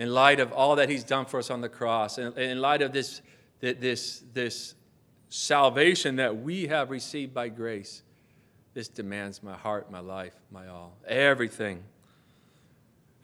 in 0.00 0.14
light 0.14 0.40
of 0.40 0.50
all 0.50 0.76
that 0.76 0.88
he's 0.88 1.04
done 1.04 1.26
for 1.26 1.38
us 1.38 1.50
on 1.50 1.60
the 1.60 1.68
cross, 1.68 2.16
in, 2.16 2.32
in 2.38 2.58
light 2.58 2.80
of 2.80 2.90
this, 2.90 3.20
this, 3.60 4.24
this 4.32 4.74
salvation 5.28 6.16
that 6.16 6.40
we 6.40 6.68
have 6.68 6.90
received 6.90 7.34
by 7.34 7.50
grace, 7.50 8.02
this 8.74 8.88
demands 8.88 9.42
my 9.42 9.54
heart, 9.54 9.90
my 9.90 10.00
life, 10.00 10.34
my 10.50 10.68
all, 10.68 10.96
everything. 11.06 11.82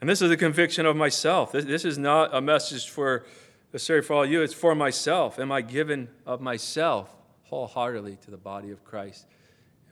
And 0.01 0.09
this 0.09 0.21
is 0.21 0.29
a 0.29 0.37
conviction 0.37 0.85
of 0.85 0.95
myself. 0.95 1.51
This, 1.51 1.65
this 1.65 1.85
is 1.85 1.97
not 1.97 2.33
a 2.33 2.41
message 2.41 2.89
for, 2.89 3.25
uh, 3.73 3.77
sorry, 3.77 4.01
for 4.01 4.13
all 4.13 4.25
you, 4.25 4.41
it's 4.41 4.53
for 4.53 4.75
myself. 4.75 5.39
Am 5.39 5.51
I 5.51 5.61
given 5.61 6.09
of 6.25 6.41
myself 6.41 7.15
wholeheartedly 7.43 8.17
to 8.25 8.31
the 8.31 8.37
body 8.37 8.71
of 8.71 8.83
Christ 8.83 9.25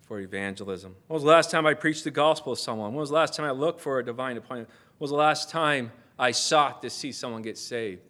for 0.08 0.20
evangelism? 0.20 0.96
When 1.08 1.16
was 1.16 1.24
the 1.24 1.30
last 1.30 1.50
time 1.50 1.66
I 1.66 1.74
preached 1.74 2.04
the 2.04 2.12
gospel 2.12 2.56
to 2.56 2.62
someone? 2.62 2.92
When 2.92 3.00
was 3.00 3.10
the 3.10 3.16
last 3.16 3.34
time 3.34 3.46
I 3.46 3.52
looked 3.52 3.82
for 3.82 4.00
a 4.00 4.06
divine 4.06 4.38
appointment? 4.38 4.70
When 4.70 5.06
was 5.06 5.12
the 5.12 5.18
last 5.18 5.50
time 5.50 5.92
I 6.18 6.32
sought 6.32 6.82
to 6.82 6.90
see 6.90 7.12
someone 7.12 7.42
get 7.42 7.58
saved. 7.58 8.02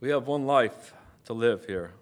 We 0.00 0.10
have 0.10 0.26
one 0.26 0.46
life 0.46 0.94
to 1.26 1.32
live 1.32 1.66
here. 1.66 1.92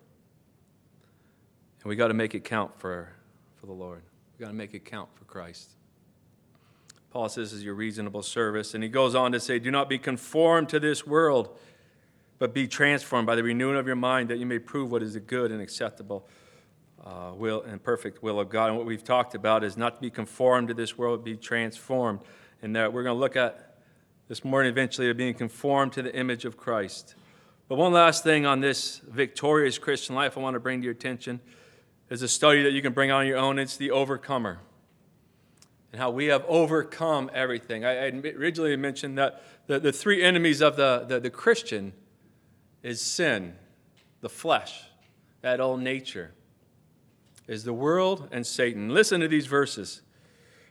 And 1.82 1.88
we 1.88 1.96
got 1.96 2.08
to 2.08 2.14
make 2.14 2.34
it 2.34 2.44
count 2.44 2.78
for, 2.78 3.10
for 3.56 3.66
the 3.66 3.72
Lord. 3.72 4.02
We 4.38 4.44
got 4.44 4.50
to 4.50 4.56
make 4.56 4.74
it 4.74 4.84
count 4.84 5.08
for 5.14 5.24
Christ. 5.24 5.70
Paul 7.10 7.28
says, 7.28 7.52
is 7.52 7.64
your 7.64 7.74
reasonable 7.74 8.22
service. 8.22 8.74
And 8.74 8.84
he 8.84 8.88
goes 8.88 9.14
on 9.14 9.32
to 9.32 9.40
say, 9.40 9.58
Do 9.58 9.70
not 9.70 9.88
be 9.88 9.98
conformed 9.98 10.68
to 10.68 10.78
this 10.78 11.06
world, 11.06 11.58
but 12.38 12.54
be 12.54 12.68
transformed 12.68 13.26
by 13.26 13.34
the 13.34 13.42
renewing 13.42 13.76
of 13.76 13.86
your 13.86 13.96
mind, 13.96 14.28
that 14.28 14.38
you 14.38 14.46
may 14.46 14.58
prove 14.58 14.92
what 14.92 15.02
is 15.02 15.14
the 15.14 15.20
good 15.20 15.50
and 15.50 15.60
acceptable 15.60 16.28
uh, 17.04 17.32
will 17.34 17.62
and 17.62 17.82
perfect 17.82 18.22
will 18.22 18.38
of 18.38 18.50
God. 18.50 18.68
And 18.68 18.76
what 18.76 18.86
we've 18.86 19.02
talked 19.02 19.34
about 19.34 19.64
is 19.64 19.76
not 19.76 19.96
to 19.96 20.00
be 20.00 20.10
conformed 20.10 20.68
to 20.68 20.74
this 20.74 20.96
world, 20.96 21.20
but 21.20 21.24
be 21.24 21.36
transformed. 21.36 22.20
And 22.62 22.76
that 22.76 22.92
we're 22.92 23.02
going 23.02 23.16
to 23.16 23.20
look 23.20 23.36
at 23.36 23.78
this 24.28 24.44
morning 24.44 24.70
eventually 24.70 25.10
of 25.10 25.16
being 25.16 25.34
conformed 25.34 25.92
to 25.94 26.02
the 26.02 26.14
image 26.14 26.44
of 26.44 26.56
Christ. 26.56 27.14
But 27.68 27.76
one 27.76 27.92
last 27.92 28.22
thing 28.22 28.46
on 28.46 28.60
this 28.60 28.98
victorious 28.98 29.78
Christian 29.78 30.14
life 30.14 30.36
I 30.36 30.40
want 30.40 30.54
to 30.54 30.60
bring 30.60 30.80
to 30.80 30.84
your 30.84 30.92
attention 30.92 31.40
is 32.10 32.22
a 32.22 32.28
study 32.28 32.62
that 32.64 32.72
you 32.72 32.82
can 32.82 32.92
bring 32.92 33.10
on 33.10 33.26
your 33.26 33.38
own. 33.38 33.58
It's 33.58 33.76
the 33.76 33.92
overcomer. 33.92 34.58
And 35.92 36.00
how 36.00 36.10
we 36.10 36.26
have 36.26 36.44
overcome 36.46 37.30
everything. 37.32 37.84
I, 37.84 38.06
I 38.06 38.10
originally 38.36 38.76
mentioned 38.76 39.18
that 39.18 39.42
the, 39.66 39.80
the 39.80 39.92
three 39.92 40.22
enemies 40.22 40.60
of 40.60 40.76
the, 40.76 41.04
the, 41.08 41.20
the 41.20 41.30
Christian 41.30 41.92
is 42.82 43.00
sin, 43.00 43.54
the 44.20 44.28
flesh, 44.28 44.84
that 45.42 45.60
old 45.60 45.80
nature 45.80 46.32
is 47.46 47.64
the 47.64 47.72
world 47.72 48.28
and 48.30 48.46
Satan. 48.46 48.90
Listen 48.90 49.20
to 49.20 49.28
these 49.28 49.46
verses 49.46 50.02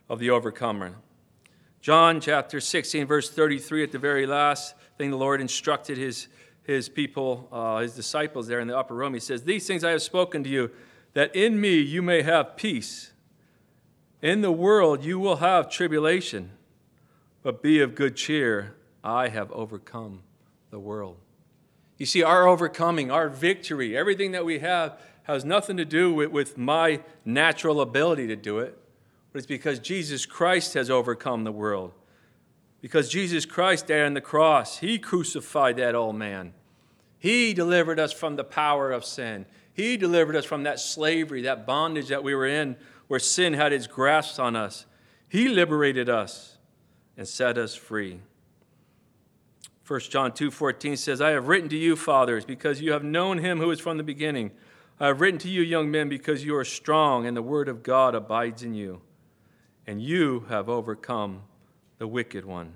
of 0.08 0.19
the 0.19 0.30
overcomer. 0.30 0.95
John 1.82 2.19
chapter 2.19 2.60
16, 2.60 3.06
verse 3.08 3.30
33, 3.30 3.84
at 3.84 3.91
the 3.91 3.99
very 3.99 4.25
last 4.25 4.75
thing 4.97 5.12
the 5.12 5.17
Lord 5.17 5.39
instructed 5.39 5.97
his, 5.97 6.28
his 6.63 6.89
people, 6.89 7.47
uh, 7.52 7.80
his 7.80 7.95
disciples 7.95 8.47
there 8.47 8.60
in 8.60 8.67
the 8.67 8.78
upper 8.78 8.95
room. 8.95 9.13
He 9.13 9.19
says, 9.19 9.43
These 9.43 9.65
things 9.67 9.84
I 9.84 9.91
have 9.91 10.02
spoken 10.02 10.43
to 10.43 10.49
you, 10.49 10.71
that 11.13 11.36
in 11.36 11.60
me 11.60 11.78
you 11.78 12.02
may 12.02 12.22
have 12.22 12.56
peace. 12.56 13.12
In 14.22 14.41
the 14.41 14.52
world 14.52 15.04
you 15.04 15.19
will 15.19 15.38
have 15.38 15.69
tribulation, 15.69 16.52
but 17.41 17.62
be 17.62 17.80
of 17.80 17.95
good 17.95 18.15
cheer. 18.15 18.76
I 19.04 19.30
have 19.30 19.52
overcome 19.52 20.24
the 20.72 20.80
world. 20.80 21.17
You 21.98 22.06
see, 22.06 22.24
our 22.24 22.48
overcoming, 22.48 23.12
our 23.12 23.30
victory, 23.30 23.98
everything 23.98 24.32
that 24.32 24.45
we 24.45 24.60
have 24.60 25.00
has 25.24 25.45
nothing 25.45 25.78
to 25.78 25.86
do 25.86 26.13
with, 26.13 26.32
with 26.32 26.58
my 26.58 27.02
natural 27.26 27.82
ability 27.82 28.28
to 28.28 28.36
do 28.36 28.60
it, 28.60 28.78
but 29.32 29.38
it's 29.39 29.48
because 29.48 29.80
Jesus 29.80 30.26
Christ 30.26 30.74
has 30.74 30.89
overcome 30.89 31.43
the 31.43 31.52
world. 31.52 31.91
Because 32.82 33.10
Jesus 33.10 33.45
Christ 33.45 33.88
died 33.88 34.04
on 34.04 34.13
the 34.13 34.22
cross, 34.22 34.78
He 34.80 34.98
crucified 34.98 35.78
that 35.78 35.93
old 35.93 36.15
man. 36.15 36.54
He 37.19 37.54
delivered 37.54 38.00
us 38.00 38.13
from 38.13 38.38
the 38.38 38.43
power 38.45 38.91
of 38.91 39.04
sin. 39.04 39.45
He 39.80 39.96
delivered 39.96 40.36
us 40.36 40.44
from 40.44 40.63
that 40.63 40.78
slavery, 40.78 41.44
that 41.44 41.65
bondage 41.65 42.10
that 42.10 42.22
we 42.22 42.36
were 42.36 42.46
in, 42.46 42.76
where 43.08 43.18
sin 43.18 43.54
had 43.54 43.72
its 43.72 43.88
grasp 43.88 44.38
on 44.38 44.54
us. 44.54 44.86
He 45.30 45.48
liberated 45.48 46.10
us 46.10 46.58
and 47.15 47.26
set 47.26 47.58
us 47.58 47.76
free. 47.76 48.20
1 49.88 50.12
John 50.12 50.34
2:14 50.34 50.98
says, 50.98 51.22
"I 51.22 51.30
have 51.30 51.48
written 51.48 51.70
to 51.70 51.78
you, 51.78 51.96
fathers, 51.96 52.44
because 52.44 52.82
you 52.82 52.92
have 52.92 53.06
known 53.06 53.38
him 53.38 53.60
who 53.60 53.72
is 53.72 53.80
from 53.80 53.96
the 53.96 54.04
beginning. 54.04 54.52
I 55.00 55.08
have 55.08 55.22
written 55.22 55.39
to 55.39 55.50
you, 55.50 55.62
young 55.62 55.89
men, 55.89 56.10
because 56.10 56.44
you 56.44 56.58
are 56.58 56.65
strong 56.65 57.26
and 57.26 57.38
the 57.38 57.42
word 57.42 57.70
of 57.70 57.82
God 57.82 58.15
abides 58.15 58.63
in 58.63 58.74
you, 58.74 59.00
and 59.88 60.02
you 60.02 60.42
have 60.50 60.68
overcome 60.68 61.44
the 62.00 62.08
wicked 62.08 62.44
one. 62.44 62.74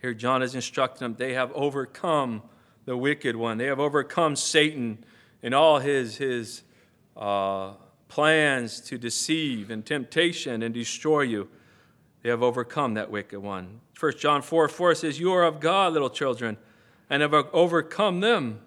Here, 0.00 0.14
John 0.14 0.42
is 0.42 0.54
instructing 0.54 1.00
them 1.00 1.16
they 1.18 1.34
have 1.34 1.52
overcome 1.52 2.44
the 2.86 2.96
wicked 2.96 3.36
one. 3.36 3.58
They 3.58 3.66
have 3.66 3.78
overcome 3.78 4.36
Satan 4.36 5.04
and 5.42 5.54
all 5.54 5.78
his, 5.78 6.16
his 6.16 6.62
uh, 7.16 7.72
plans 8.08 8.80
to 8.80 8.98
deceive 8.98 9.70
and 9.70 9.84
temptation 9.84 10.62
and 10.62 10.74
destroy 10.74 11.22
you. 11.22 11.48
They 12.22 12.28
have 12.28 12.42
overcome 12.42 12.94
that 12.94 13.10
wicked 13.10 13.40
one. 13.40 13.80
1 13.98 14.18
John 14.18 14.42
4 14.42 14.68
4 14.68 14.94
says, 14.94 15.20
You 15.20 15.32
are 15.32 15.44
of 15.44 15.60
God, 15.60 15.92
little 15.92 16.10
children, 16.10 16.58
and 17.08 17.22
have 17.22 17.34
overcome 17.34 18.20
them, 18.20 18.60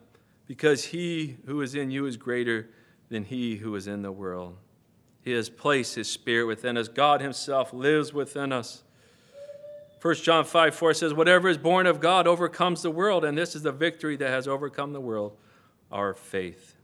because 0.47 0.85
he 0.85 1.37
who 1.45 1.61
is 1.61 1.75
in 1.75 1.91
you 1.91 2.05
is 2.05 2.17
greater 2.17 2.69
than 3.09 3.25
he 3.25 3.57
who 3.57 3.75
is 3.75 3.87
in 3.87 4.01
the 4.01 4.11
world. 4.11 4.57
He 5.23 5.31
has 5.31 5.49
placed 5.49 5.95
his 5.95 6.09
spirit 6.09 6.45
within 6.45 6.77
us. 6.77 6.87
God 6.87 7.21
himself 7.21 7.73
lives 7.73 8.13
within 8.13 8.51
us. 8.51 8.83
1 10.01 10.15
John 10.15 10.43
5 10.43 10.75
4 10.75 10.93
says, 10.93 11.13
Whatever 11.13 11.47
is 11.47 11.57
born 11.57 11.85
of 11.87 12.01
God 12.01 12.27
overcomes 12.27 12.81
the 12.81 12.91
world, 12.91 13.23
and 13.23 13.37
this 13.37 13.55
is 13.55 13.61
the 13.61 13.71
victory 13.71 14.17
that 14.17 14.29
has 14.29 14.47
overcome 14.47 14.91
the 14.91 14.99
world, 14.99 15.37
our 15.93 16.13
faith. 16.13 16.75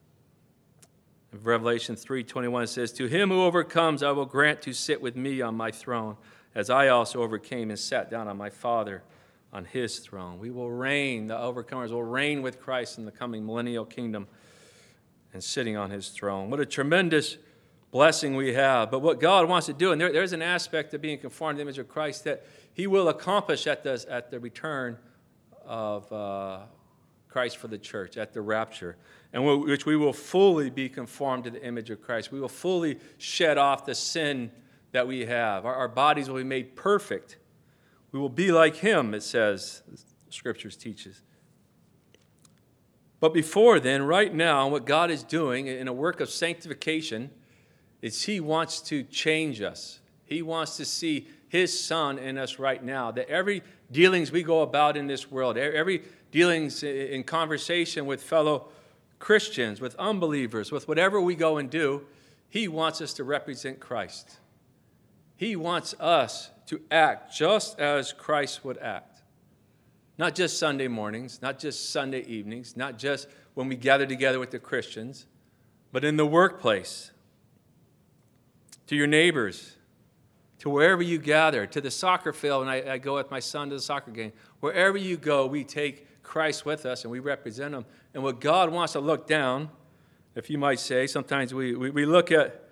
Revelation 1.43 1.95
3:21 1.95 2.67
says, 2.67 2.91
"To 2.93 3.07
him 3.07 3.29
who 3.29 3.43
overcomes 3.43 4.01
I 4.01 4.11
will 4.11 4.25
grant 4.25 4.61
to 4.63 4.73
sit 4.73 5.01
with 5.01 5.15
me 5.15 5.41
on 5.41 5.55
my 5.55 5.71
throne, 5.71 6.15
as 6.55 6.69
I 6.69 6.87
also 6.87 7.21
overcame 7.21 7.69
and 7.69 7.77
sat 7.77 8.09
down 8.09 8.27
on 8.27 8.37
my 8.37 8.49
Father 8.49 9.03
on 9.51 9.65
his 9.65 9.99
throne." 9.99 10.39
We 10.39 10.49
will 10.49 10.71
reign, 10.71 11.27
the 11.27 11.37
overcomers 11.37 11.89
will 11.89 12.03
reign 12.03 12.41
with 12.41 12.59
Christ 12.59 12.97
in 12.97 13.05
the 13.05 13.11
coming 13.11 13.45
millennial 13.45 13.85
kingdom 13.85 14.27
and 15.33 15.43
sitting 15.43 15.75
on 15.75 15.91
his 15.91 16.09
throne. 16.09 16.49
What 16.49 16.59
a 16.59 16.65
tremendous 16.65 17.37
blessing 17.91 18.35
we 18.35 18.53
have. 18.53 18.91
But 18.91 18.99
what 18.99 19.19
God 19.19 19.47
wants 19.47 19.67
to 19.67 19.73
do, 19.73 19.91
and 19.91 19.99
there, 19.99 20.11
there's 20.11 20.33
an 20.33 20.41
aspect 20.41 20.93
of 20.93 21.01
being 21.01 21.19
conformed 21.19 21.57
to 21.57 21.57
the 21.57 21.61
image 21.63 21.79
of 21.79 21.87
Christ 21.87 22.23
that 22.23 22.45
he 22.73 22.87
will 22.87 23.09
accomplish 23.09 23.67
at 23.67 23.83
the, 23.83 24.03
at 24.09 24.31
the 24.31 24.39
return 24.39 24.97
of 25.65 26.11
uh, 26.11 26.61
Christ 27.29 27.57
for 27.57 27.67
the 27.67 27.77
church, 27.77 28.17
at 28.17 28.33
the 28.33 28.41
rapture 28.41 28.97
and 29.31 29.63
which 29.63 29.85
we 29.85 29.95
will 29.95 30.13
fully 30.13 30.69
be 30.69 30.89
conformed 30.89 31.43
to 31.43 31.51
the 31.51 31.63
image 31.63 31.89
of 31.89 32.01
Christ. 32.01 32.31
We 32.31 32.39
will 32.39 32.49
fully 32.49 32.97
shed 33.17 33.57
off 33.57 33.85
the 33.85 33.93
sin 33.93 34.51
that 34.91 35.07
we 35.07 35.25
have. 35.25 35.65
Our, 35.65 35.75
our 35.75 35.87
bodies 35.87 36.29
will 36.29 36.37
be 36.37 36.43
made 36.43 36.75
perfect. 36.75 37.37
We 38.11 38.19
will 38.19 38.29
be 38.29 38.51
like 38.51 38.77
Him, 38.77 39.13
it 39.13 39.21
says, 39.21 39.83
Scriptures 40.29 40.75
teaches. 40.75 41.21
But 43.19 43.33
before 43.33 43.79
then, 43.79 44.03
right 44.03 44.33
now, 44.33 44.67
what 44.67 44.85
God 44.85 45.11
is 45.11 45.23
doing 45.23 45.67
in 45.67 45.87
a 45.87 45.93
work 45.93 46.21
of 46.21 46.29
sanctification 46.29 47.29
is 48.01 48.23
He 48.23 48.39
wants 48.39 48.81
to 48.83 49.03
change 49.03 49.61
us. 49.61 49.99
He 50.25 50.41
wants 50.41 50.77
to 50.77 50.85
see 50.85 51.27
His 51.49 51.77
Son 51.77 52.17
in 52.17 52.37
us 52.37 52.57
right 52.57 52.83
now. 52.83 53.11
That 53.11 53.29
every 53.29 53.61
dealings 53.91 54.31
we 54.31 54.41
go 54.41 54.61
about 54.61 54.97
in 54.97 55.05
this 55.05 55.29
world, 55.29 55.57
every 55.57 56.03
dealings 56.31 56.83
in 56.83 57.23
conversation 57.23 58.05
with 58.05 58.21
fellow 58.21 58.69
Christians, 59.19 59.81
with 59.81 59.95
unbelievers, 59.95 60.71
with 60.71 60.87
whatever 60.87 61.19
we 61.19 61.35
go 61.35 61.57
and 61.57 61.69
do, 61.69 62.05
He 62.49 62.67
wants 62.67 63.01
us 63.01 63.13
to 63.13 63.23
represent 63.23 63.79
Christ. 63.79 64.37
He 65.35 65.55
wants 65.55 65.93
us 65.99 66.49
to 66.67 66.81
act 66.91 67.33
just 67.33 67.79
as 67.79 68.13
Christ 68.13 68.63
would 68.63 68.77
act. 68.77 69.21
Not 70.17 70.35
just 70.35 70.59
Sunday 70.59 70.87
mornings, 70.87 71.41
not 71.41 71.59
just 71.59 71.91
Sunday 71.91 72.23
evenings, 72.25 72.75
not 72.75 72.97
just 72.97 73.27
when 73.53 73.67
we 73.67 73.75
gather 73.75 74.05
together 74.05 74.39
with 74.39 74.51
the 74.51 74.59
Christians, 74.59 75.25
but 75.91 76.03
in 76.03 76.17
the 76.17 76.25
workplace, 76.25 77.11
to 78.87 78.95
your 78.95 79.07
neighbors, 79.07 79.77
to 80.59 80.69
wherever 80.69 81.01
you 81.01 81.19
gather, 81.19 81.65
to 81.65 81.79
the 81.79 81.91
soccer 81.91 82.33
field, 82.33 82.63
and 82.63 82.71
I, 82.71 82.93
I 82.93 82.97
go 82.97 83.15
with 83.15 83.31
my 83.31 83.39
son 83.39 83.69
to 83.69 83.75
the 83.75 83.81
soccer 83.81 84.11
game. 84.11 84.33
Wherever 84.59 84.97
you 84.97 85.15
go, 85.15 85.45
we 85.45 85.63
take 85.63 86.05
Christ 86.29 86.63
with 86.63 86.85
us 86.85 87.05
and 87.05 87.11
we 87.11 87.17
represent 87.17 87.73
him. 87.73 87.85
And 88.13 88.21
what 88.21 88.39
God 88.39 88.71
wants 88.71 88.93
to 88.93 88.99
look 88.99 89.25
down, 89.25 89.67
if 90.35 90.47
you 90.47 90.59
might 90.59 90.79
say, 90.79 91.07
sometimes 91.07 91.55
we, 91.55 91.73
we, 91.73 91.89
we 91.89 92.05
look 92.05 92.31
at 92.31 92.65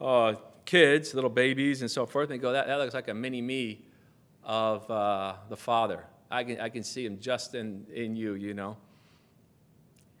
uh, 0.00 0.36
kids, 0.64 1.12
little 1.12 1.28
babies, 1.28 1.82
and 1.82 1.90
so 1.90 2.06
forth, 2.06 2.30
and 2.30 2.40
go, 2.40 2.52
that, 2.52 2.66
that 2.66 2.76
looks 2.76 2.94
like 2.94 3.08
a 3.08 3.12
mini 3.12 3.42
me 3.42 3.82
of 4.42 4.90
uh, 4.90 5.34
the 5.50 5.56
Father. 5.56 6.02
I 6.30 6.44
can, 6.44 6.58
I 6.58 6.70
can 6.70 6.82
see 6.82 7.04
him 7.04 7.20
just 7.20 7.54
in, 7.54 7.86
in 7.92 8.16
you, 8.16 8.36
you 8.36 8.54
know. 8.54 8.78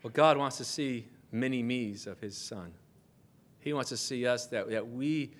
Well, 0.02 0.12
God 0.12 0.36
wants 0.36 0.58
to 0.58 0.64
see 0.64 1.08
many 1.32 1.62
me's 1.62 2.06
of 2.06 2.20
his 2.20 2.36
Son. 2.36 2.70
He 3.60 3.72
wants 3.72 3.88
to 3.88 3.96
see 3.96 4.26
us 4.26 4.44
that, 4.48 4.68
that 4.68 4.86
we 4.86 5.30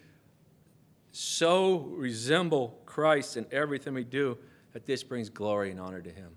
so 1.13 1.81
resemble 1.95 2.81
Christ 2.87 3.37
in 3.37 3.45
everything 3.53 3.93
we 3.93 4.05
do 4.05 4.39
that 4.73 4.87
this 4.87 5.03
brings 5.03 5.29
glory 5.29 5.71
and 5.71 5.79
honor 5.79 6.01
to 6.01 6.11
him. 6.11 6.31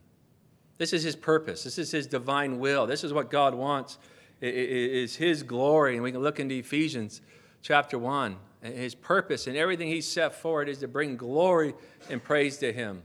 This 0.77 0.93
is 0.93 1.03
his 1.03 1.15
purpose. 1.15 1.63
This 1.63 1.77
is 1.77 1.91
his 1.91 2.07
divine 2.07 2.59
will. 2.59 2.85
This 2.85 3.03
is 3.03 3.13
what 3.13 3.31
God 3.31 3.55
wants. 3.55 3.97
It 4.41 4.53
is 4.53 5.15
his 5.15 5.43
glory. 5.43 5.95
And 5.95 6.03
we 6.03 6.11
can 6.11 6.21
look 6.21 6.39
into 6.39 6.55
Ephesians 6.55 7.21
chapter 7.61 7.97
1. 7.97 8.37
His 8.61 8.95
purpose 8.95 9.47
and 9.47 9.55
everything 9.55 9.87
he 9.87 10.01
set 10.01 10.35
forward 10.35 10.69
is 10.69 10.79
to 10.79 10.87
bring 10.87 11.15
glory 11.15 11.73
and 12.09 12.23
praise 12.23 12.57
to 12.57 12.71
him. 12.71 13.03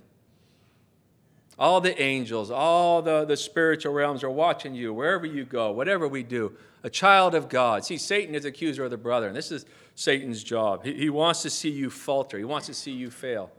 All 1.58 1.80
the 1.80 2.00
angels, 2.00 2.50
all 2.50 3.02
the, 3.02 3.24
the 3.24 3.37
spiritual 3.37 3.92
realms 3.92 4.24
are 4.24 4.30
watching 4.30 4.74
you 4.74 4.92
wherever 4.92 5.26
you 5.26 5.44
go, 5.44 5.70
whatever 5.70 6.08
we 6.08 6.22
do. 6.22 6.56
A 6.82 6.90
child 6.90 7.35
of 7.35 7.48
God. 7.48 7.85
See, 7.85 7.98
Satan 7.98 8.35
is 8.35 8.44
accuser 8.44 8.85
of 8.85 8.90
the 8.90 8.96
brother, 8.96 9.28
and 9.28 9.37
this 9.37 9.52
is 9.52 9.66
Satan's 9.94 10.42
job. 10.42 10.82
He, 10.82 10.94
he 10.94 11.11
wants 11.11 11.42
to 11.42 11.50
see 11.50 11.70
you 11.70 11.90
falter, 11.90 12.38
he 12.38 12.44
wants 12.44 12.66
to 12.66 12.74
see 12.74 12.90
you 12.90 13.11
fail. 13.11 13.50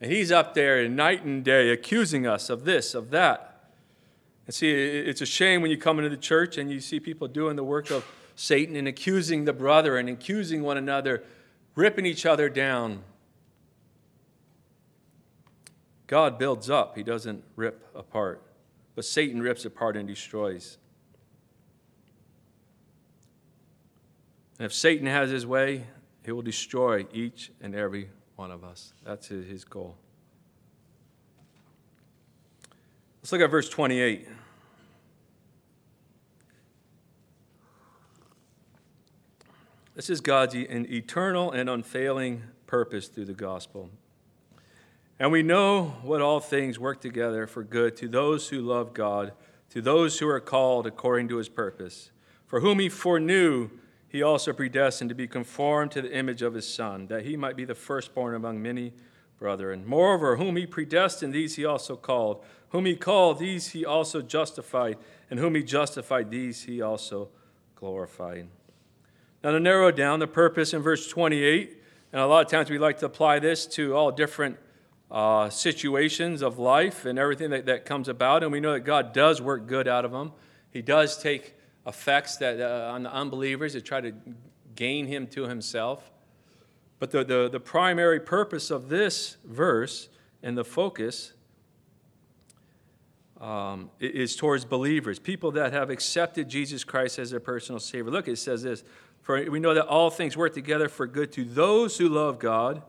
And 0.00 0.10
he's 0.10 0.32
up 0.32 0.54
there 0.54 0.88
night 0.88 1.24
and 1.24 1.44
day 1.44 1.70
accusing 1.70 2.26
us 2.26 2.48
of 2.48 2.64
this, 2.64 2.94
of 2.94 3.10
that. 3.10 3.50
And 4.46 4.54
see, 4.54 4.70
it's 4.70 5.20
a 5.20 5.26
shame 5.26 5.60
when 5.60 5.70
you 5.70 5.76
come 5.76 5.98
into 5.98 6.08
the 6.08 6.16
church 6.16 6.56
and 6.56 6.70
you 6.70 6.80
see 6.80 6.98
people 6.98 7.28
doing 7.28 7.56
the 7.56 7.64
work 7.64 7.90
of 7.90 8.04
Satan 8.34 8.74
and 8.76 8.88
accusing 8.88 9.44
the 9.44 9.52
brother 9.52 9.98
and 9.98 10.08
accusing 10.08 10.62
one 10.62 10.78
another, 10.78 11.22
ripping 11.74 12.06
each 12.06 12.24
other 12.24 12.48
down. 12.48 13.02
God 16.06 16.38
builds 16.38 16.70
up, 16.70 16.96
he 16.96 17.02
doesn't 17.02 17.44
rip 17.54 17.86
apart. 17.94 18.42
But 18.96 19.04
Satan 19.04 19.42
rips 19.42 19.64
apart 19.64 19.96
and 19.96 20.08
destroys. 20.08 20.78
And 24.58 24.66
if 24.66 24.72
Satan 24.72 25.06
has 25.06 25.30
his 25.30 25.46
way, 25.46 25.84
he 26.24 26.32
will 26.32 26.42
destroy 26.42 27.06
each 27.12 27.52
and 27.60 27.74
every 27.74 28.08
one 28.40 28.50
of 28.50 28.64
us. 28.64 28.94
That's 29.04 29.26
his 29.28 29.64
goal. 29.64 29.98
Let's 33.20 33.32
look 33.32 33.42
at 33.42 33.50
verse 33.50 33.68
28. 33.68 34.26
This 39.94 40.08
is 40.08 40.22
God's 40.22 40.54
eternal 40.54 41.52
and 41.52 41.68
unfailing 41.68 42.44
purpose 42.66 43.08
through 43.08 43.26
the 43.26 43.34
gospel. 43.34 43.90
And 45.18 45.30
we 45.30 45.42
know 45.42 45.96
what 46.02 46.22
all 46.22 46.40
things 46.40 46.78
work 46.78 47.02
together 47.02 47.46
for 47.46 47.62
good 47.62 47.94
to 47.98 48.08
those 48.08 48.48
who 48.48 48.62
love 48.62 48.94
God, 48.94 49.32
to 49.68 49.82
those 49.82 50.18
who 50.18 50.26
are 50.26 50.40
called 50.40 50.86
according 50.86 51.28
to 51.28 51.36
his 51.36 51.50
purpose, 51.50 52.10
for 52.46 52.60
whom 52.60 52.78
he 52.78 52.88
foreknew 52.88 53.68
he 54.10 54.22
also 54.24 54.52
predestined 54.52 55.08
to 55.08 55.14
be 55.14 55.28
conformed 55.28 55.92
to 55.92 56.02
the 56.02 56.12
image 56.12 56.42
of 56.42 56.54
his 56.54 56.66
Son, 56.66 57.06
that 57.06 57.24
he 57.24 57.36
might 57.36 57.56
be 57.56 57.64
the 57.64 57.76
firstborn 57.76 58.34
among 58.34 58.60
many 58.60 58.92
brethren. 59.38 59.84
Moreover, 59.86 60.36
whom 60.36 60.56
he 60.56 60.66
predestined, 60.66 61.32
these 61.32 61.54
he 61.54 61.64
also 61.64 61.94
called. 61.94 62.44
Whom 62.70 62.86
he 62.86 62.96
called, 62.96 63.38
these 63.38 63.68
he 63.68 63.84
also 63.84 64.20
justified. 64.20 64.98
And 65.30 65.38
whom 65.38 65.54
he 65.54 65.62
justified, 65.62 66.28
these 66.28 66.64
he 66.64 66.82
also 66.82 67.28
glorified. 67.76 68.48
Now, 69.44 69.52
to 69.52 69.60
narrow 69.60 69.92
down 69.92 70.18
the 70.18 70.26
purpose 70.26 70.74
in 70.74 70.82
verse 70.82 71.08
28, 71.08 71.80
and 72.12 72.20
a 72.20 72.26
lot 72.26 72.44
of 72.44 72.50
times 72.50 72.68
we 72.68 72.78
like 72.78 72.98
to 72.98 73.06
apply 73.06 73.38
this 73.38 73.64
to 73.66 73.94
all 73.94 74.10
different 74.10 74.58
uh, 75.08 75.50
situations 75.50 76.42
of 76.42 76.58
life 76.58 77.04
and 77.04 77.16
everything 77.16 77.50
that, 77.50 77.66
that 77.66 77.84
comes 77.84 78.08
about, 78.08 78.42
and 78.42 78.50
we 78.50 78.58
know 78.58 78.72
that 78.72 78.80
God 78.80 79.12
does 79.12 79.40
work 79.40 79.68
good 79.68 79.86
out 79.86 80.04
of 80.04 80.10
them. 80.10 80.32
He 80.72 80.82
does 80.82 81.16
take 81.16 81.54
effects 81.86 82.36
that, 82.38 82.60
uh, 82.60 82.92
on 82.92 83.02
the 83.02 83.12
unbelievers 83.12 83.72
to 83.72 83.80
try 83.80 84.00
to 84.00 84.12
gain 84.76 85.06
him 85.06 85.26
to 85.28 85.46
himself. 85.46 86.10
But 86.98 87.10
the, 87.10 87.24
the, 87.24 87.48
the 87.48 87.60
primary 87.60 88.20
purpose 88.20 88.70
of 88.70 88.88
this 88.88 89.36
verse 89.44 90.08
and 90.42 90.56
the 90.56 90.64
focus 90.64 91.32
um, 93.40 93.90
is 93.98 94.36
towards 94.36 94.66
believers, 94.66 95.18
people 95.18 95.50
that 95.52 95.72
have 95.72 95.88
accepted 95.88 96.48
Jesus 96.48 96.84
Christ 96.84 97.18
as 97.18 97.30
their 97.30 97.40
personal 97.40 97.80
Savior. 97.80 98.10
Look, 98.10 98.28
it 98.28 98.36
says 98.36 98.62
this 98.62 98.84
For 99.22 99.50
we 99.50 99.60
know 99.60 99.72
that 99.72 99.86
all 99.86 100.10
things 100.10 100.36
work 100.36 100.52
together 100.52 100.88
for 100.88 101.06
good 101.06 101.32
to 101.32 101.44
those 101.44 101.96
who 101.96 102.08
love 102.08 102.38
God 102.38 102.82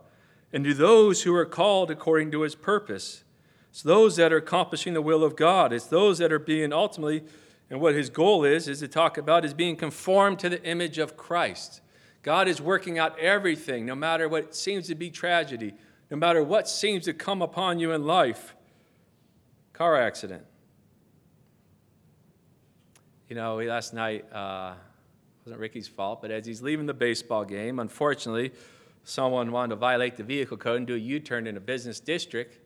and 0.52 0.66
to 0.66 0.74
those 0.74 1.24
who 1.24 1.34
are 1.34 1.46
called 1.46 1.90
according 1.90 2.32
to 2.32 2.42
his 2.42 2.56
purpose. 2.56 3.24
It's 3.70 3.82
those 3.82 4.18
that 4.18 4.34
are 4.34 4.38
accomplishing 4.38 4.94
the 4.94 5.02
will 5.02 5.24
of 5.24 5.38
God. 5.38 5.72
It's 5.72 5.86
those 5.86 6.18
that 6.18 6.34
are 6.34 6.40
being 6.40 6.74
ultimately 6.74 7.24
and 7.72 7.80
what 7.80 7.96
his 7.96 8.10
goal 8.10 8.44
is, 8.44 8.68
is 8.68 8.80
to 8.80 8.88
talk 8.90 9.18
about 9.18 9.46
is 9.46 9.54
being 9.54 9.78
conformed 9.78 10.38
to 10.40 10.50
the 10.50 10.62
image 10.64 10.98
of 10.98 11.16
Christ. 11.16 11.80
God 12.22 12.50
is 12.50 12.62
working 12.62 13.00
out 13.00 13.18
everything, 13.18 13.86
no 13.86 13.96
matter 13.96 14.28
what 14.28 14.54
seems 14.54 14.88
to 14.88 14.96
be 14.96 15.10
tragedy, 15.10 15.74
no 16.12 16.18
matter 16.18 16.44
what 16.44 16.68
seems 16.68 17.06
to 17.06 17.14
come 17.14 17.42
upon 17.42 17.80
you 17.80 17.94
in 17.94 18.06
life. 18.06 18.56
Car 19.72 19.96
accident. 19.96 20.44
You 23.30 23.38
know, 23.38 23.56
last 23.56 23.94
night 23.94 24.26
uh, 24.34 24.74
wasn't 25.46 25.62
Ricky's 25.62 25.88
fault, 25.88 26.22
but 26.22 26.30
as 26.30 26.46
he's 26.46 26.62
leaving 26.62 26.88
the 26.88 26.94
baseball 26.94 27.46
game, 27.46 27.80
unfortunately, 27.80 28.52
someone 29.06 29.50
wanted 29.50 29.70
to 29.70 29.76
violate 29.78 30.18
the 30.18 30.26
vehicle 30.26 30.58
code 30.58 30.80
and 30.80 30.88
do 30.88 30.96
a 30.96 31.00
U 31.00 31.22
turn 31.22 31.48
in 31.48 31.56
a 31.56 31.62
business 31.62 32.02
district 32.02 32.60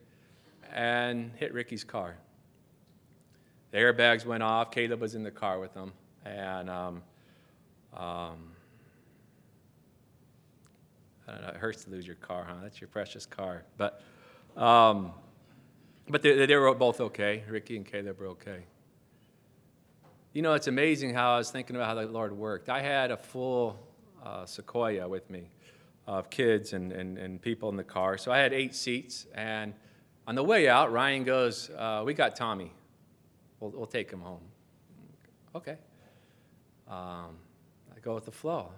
and 0.72 1.30
hit 1.36 1.54
Ricky's 1.54 1.84
car. 1.84 2.16
The 3.70 3.78
airbags 3.78 4.24
went 4.24 4.42
off. 4.42 4.70
Caleb 4.70 5.00
was 5.00 5.14
in 5.14 5.22
the 5.22 5.30
car 5.30 5.58
with 5.58 5.74
them. 5.74 5.92
And 6.24 6.70
um, 6.70 7.02
um, 7.94 8.52
I 11.28 11.32
don't 11.32 11.42
know, 11.42 11.48
it 11.48 11.56
hurts 11.56 11.84
to 11.84 11.90
lose 11.90 12.06
your 12.06 12.16
car, 12.16 12.46
huh? 12.48 12.56
That's 12.62 12.80
your 12.80 12.88
precious 12.88 13.26
car. 13.26 13.64
But 13.76 14.02
Um, 14.56 15.12
but 16.08 16.22
they, 16.22 16.46
they 16.46 16.56
were 16.56 16.72
both 16.74 17.00
okay. 17.00 17.42
Ricky 17.48 17.76
and 17.76 17.84
Caleb 17.84 18.18
were 18.20 18.28
okay. 18.28 18.64
You 20.32 20.42
know, 20.42 20.54
it's 20.54 20.66
amazing 20.66 21.14
how 21.14 21.34
I 21.34 21.38
was 21.38 21.50
thinking 21.50 21.76
about 21.76 21.88
how 21.88 21.94
the 21.94 22.06
Lord 22.06 22.32
worked. 22.32 22.68
I 22.68 22.80
had 22.80 23.10
a 23.10 23.16
full 23.16 23.78
uh, 24.24 24.46
Sequoia 24.46 25.08
with 25.08 25.28
me 25.30 25.50
of 26.06 26.30
kids 26.30 26.72
and, 26.72 26.92
and, 26.92 27.18
and 27.18 27.40
people 27.40 27.68
in 27.68 27.76
the 27.76 27.84
car. 27.84 28.18
So 28.18 28.30
I 28.30 28.38
had 28.38 28.52
eight 28.52 28.74
seats. 28.74 29.26
And 29.34 29.74
on 30.26 30.34
the 30.34 30.44
way 30.44 30.68
out, 30.68 30.92
Ryan 30.92 31.24
goes, 31.24 31.70
uh, 31.70 32.02
We 32.04 32.14
got 32.14 32.36
Tommy. 32.36 32.72
We'll, 33.60 33.70
we'll 33.70 33.86
take 33.86 34.10
him 34.10 34.20
home. 34.20 34.40
Okay. 35.54 35.76
Um, 36.88 37.36
I 37.94 38.00
go 38.02 38.14
with 38.14 38.26
the 38.26 38.32
flow. 38.32 38.70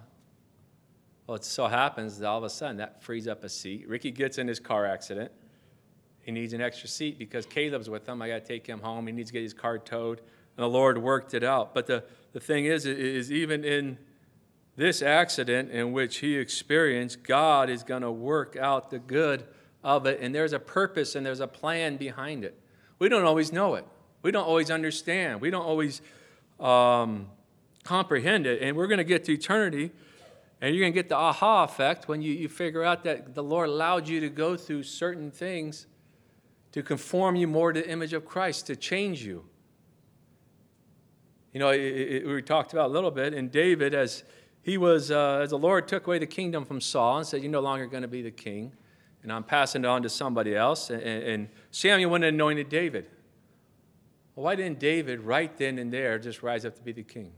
Well, 1.27 1.35
it 1.35 1.43
so 1.43 1.67
happens 1.67 2.17
that 2.19 2.27
all 2.27 2.39
of 2.39 2.43
a 2.43 2.49
sudden 2.49 2.77
that 2.77 3.03
frees 3.03 3.27
up 3.27 3.43
a 3.43 3.49
seat. 3.49 3.87
Ricky 3.87 4.09
gets 4.09 4.37
in 4.37 4.47
his 4.47 4.59
car 4.59 4.85
accident. 4.85 5.31
He 6.21 6.31
needs 6.31 6.53
an 6.53 6.61
extra 6.61 6.87
seat 6.87 7.19
because 7.19 7.45
Caleb's 7.45 7.89
with 7.89 8.07
him. 8.07 8.21
I 8.21 8.29
got 8.29 8.41
to 8.41 8.47
take 8.47 8.65
him 8.65 8.79
home. 8.79 9.07
He 9.07 9.13
needs 9.13 9.29
to 9.29 9.33
get 9.33 9.43
his 9.43 9.53
car 9.53 9.77
towed. 9.77 10.19
And 10.19 10.63
the 10.63 10.69
Lord 10.69 10.97
worked 10.97 11.33
it 11.33 11.43
out. 11.43 11.73
But 11.73 11.87
the, 11.87 12.03
the 12.33 12.39
thing 12.39 12.65
is, 12.65 12.85
is 12.85 13.31
even 13.31 13.63
in 13.63 13.97
this 14.75 15.01
accident 15.01 15.71
in 15.71 15.91
which 15.91 16.17
he 16.17 16.35
experienced, 16.35 17.23
God 17.23 17.69
is 17.69 17.83
going 17.83 18.01
to 18.01 18.11
work 18.11 18.55
out 18.55 18.89
the 18.89 18.99
good 18.99 19.45
of 19.83 20.05
it. 20.05 20.19
And 20.21 20.33
there's 20.33 20.53
a 20.53 20.59
purpose 20.59 21.15
and 21.15 21.25
there's 21.25 21.41
a 21.41 21.47
plan 21.47 21.97
behind 21.97 22.43
it. 22.43 22.59
We 22.97 23.09
don't 23.09 23.25
always 23.25 23.51
know 23.51 23.75
it. 23.75 23.85
We 24.21 24.31
don't 24.31 24.45
always 24.45 24.69
understand. 24.69 25.41
We 25.41 25.49
don't 25.49 25.65
always 25.65 26.01
um, 26.59 27.27
comprehend 27.83 28.47
it. 28.47 28.61
And 28.61 28.75
we're 28.75 28.87
going 28.87 28.99
to 28.99 29.03
get 29.03 29.23
to 29.25 29.33
eternity 29.33 29.91
and 30.61 30.75
you're 30.75 30.83
going 30.83 30.93
to 30.93 30.95
get 30.99 31.09
the 31.09 31.15
aha 31.15 31.63
effect 31.63 32.07
when 32.07 32.21
you, 32.21 32.33
you 32.33 32.49
figure 32.49 32.83
out 32.83 33.03
that 33.05 33.33
the 33.33 33.43
Lord 33.43 33.69
allowed 33.69 34.07
you 34.07 34.19
to 34.19 34.29
go 34.29 34.57
through 34.57 34.83
certain 34.83 35.31
things 35.31 35.87
to 36.73 36.83
conform 36.83 37.35
you 37.35 37.47
more 37.47 37.71
to 37.71 37.81
the 37.81 37.89
image 37.89 38.13
of 38.13 38.25
Christ, 38.25 38.67
to 38.67 38.75
change 38.75 39.23
you. 39.23 39.45
You 41.53 41.59
know, 41.59 41.69
it, 41.69 41.79
it, 41.79 42.27
we 42.27 42.41
talked 42.41 42.73
about 42.73 42.89
a 42.89 42.93
little 42.93 43.09
bit, 43.09 43.33
and 43.33 43.49
David, 43.51 43.93
as 43.93 44.23
he 44.61 44.77
was, 44.77 45.09
uh, 45.09 45.39
as 45.41 45.49
the 45.49 45.57
Lord 45.57 45.87
took 45.87 46.05
away 46.05 46.19
the 46.19 46.27
kingdom 46.27 46.65
from 46.65 46.81
Saul 46.81 47.17
and 47.17 47.25
said, 47.25 47.41
You're 47.41 47.51
no 47.51 47.61
longer 47.61 47.87
going 47.87 48.03
to 48.03 48.07
be 48.07 48.21
the 48.21 48.29
king, 48.29 48.73
and 49.23 49.31
I'm 49.31 49.43
passing 49.43 49.83
it 49.83 49.87
on 49.87 50.03
to 50.03 50.09
somebody 50.09 50.55
else. 50.55 50.91
And, 50.91 51.01
and 51.01 51.49
Samuel 51.71 52.11
went 52.11 52.23
and 52.25 52.35
anointed 52.35 52.69
David. 52.69 53.07
Well, 54.35 54.45
why 54.45 54.55
didn't 54.55 54.79
David, 54.79 55.21
right 55.21 55.55
then 55.57 55.77
and 55.79 55.91
there, 55.91 56.17
just 56.19 56.43
rise 56.43 56.65
up 56.65 56.75
to 56.75 56.81
be 56.81 56.91
the 56.91 57.03
king? 57.03 57.31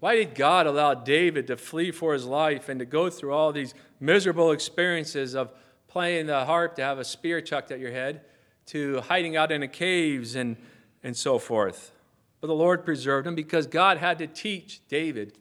Why 0.00 0.14
did 0.14 0.34
God 0.34 0.66
allow 0.66 0.94
David 0.94 1.48
to 1.48 1.56
flee 1.56 1.90
for 1.90 2.12
his 2.12 2.24
life 2.24 2.68
and 2.68 2.78
to 2.78 2.86
go 2.86 3.10
through 3.10 3.32
all 3.32 3.52
these 3.52 3.74
miserable 3.98 4.52
experiences 4.52 5.34
of 5.34 5.50
playing 5.88 6.26
the 6.26 6.44
harp 6.44 6.76
to 6.76 6.82
have 6.82 6.98
a 6.98 7.04
spear 7.04 7.40
chucked 7.40 7.72
at 7.72 7.80
your 7.80 7.90
head 7.90 8.20
to 8.66 9.00
hiding 9.00 9.36
out 9.36 9.50
in 9.50 9.60
the 9.60 9.68
caves 9.68 10.36
and, 10.36 10.56
and 11.02 11.16
so 11.16 11.38
forth? 11.38 11.92
But 12.40 12.46
the 12.46 12.54
Lord 12.54 12.84
preserved 12.84 13.26
him 13.26 13.34
because 13.34 13.66
God 13.66 13.98
had 13.98 14.18
to 14.18 14.28
teach 14.28 14.86
David 14.88 15.36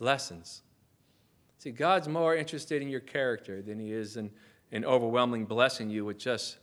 lessons. 0.00 0.62
See, 1.58 1.70
God's 1.70 2.08
more 2.08 2.34
interested 2.34 2.82
in 2.82 2.88
your 2.88 3.00
character 3.00 3.62
than 3.62 3.78
he 3.78 3.92
is 3.92 4.16
in, 4.16 4.30
in 4.72 4.84
overwhelming 4.84 5.44
blessing 5.44 5.88
you 5.88 6.04
with 6.04 6.18
just 6.18 6.58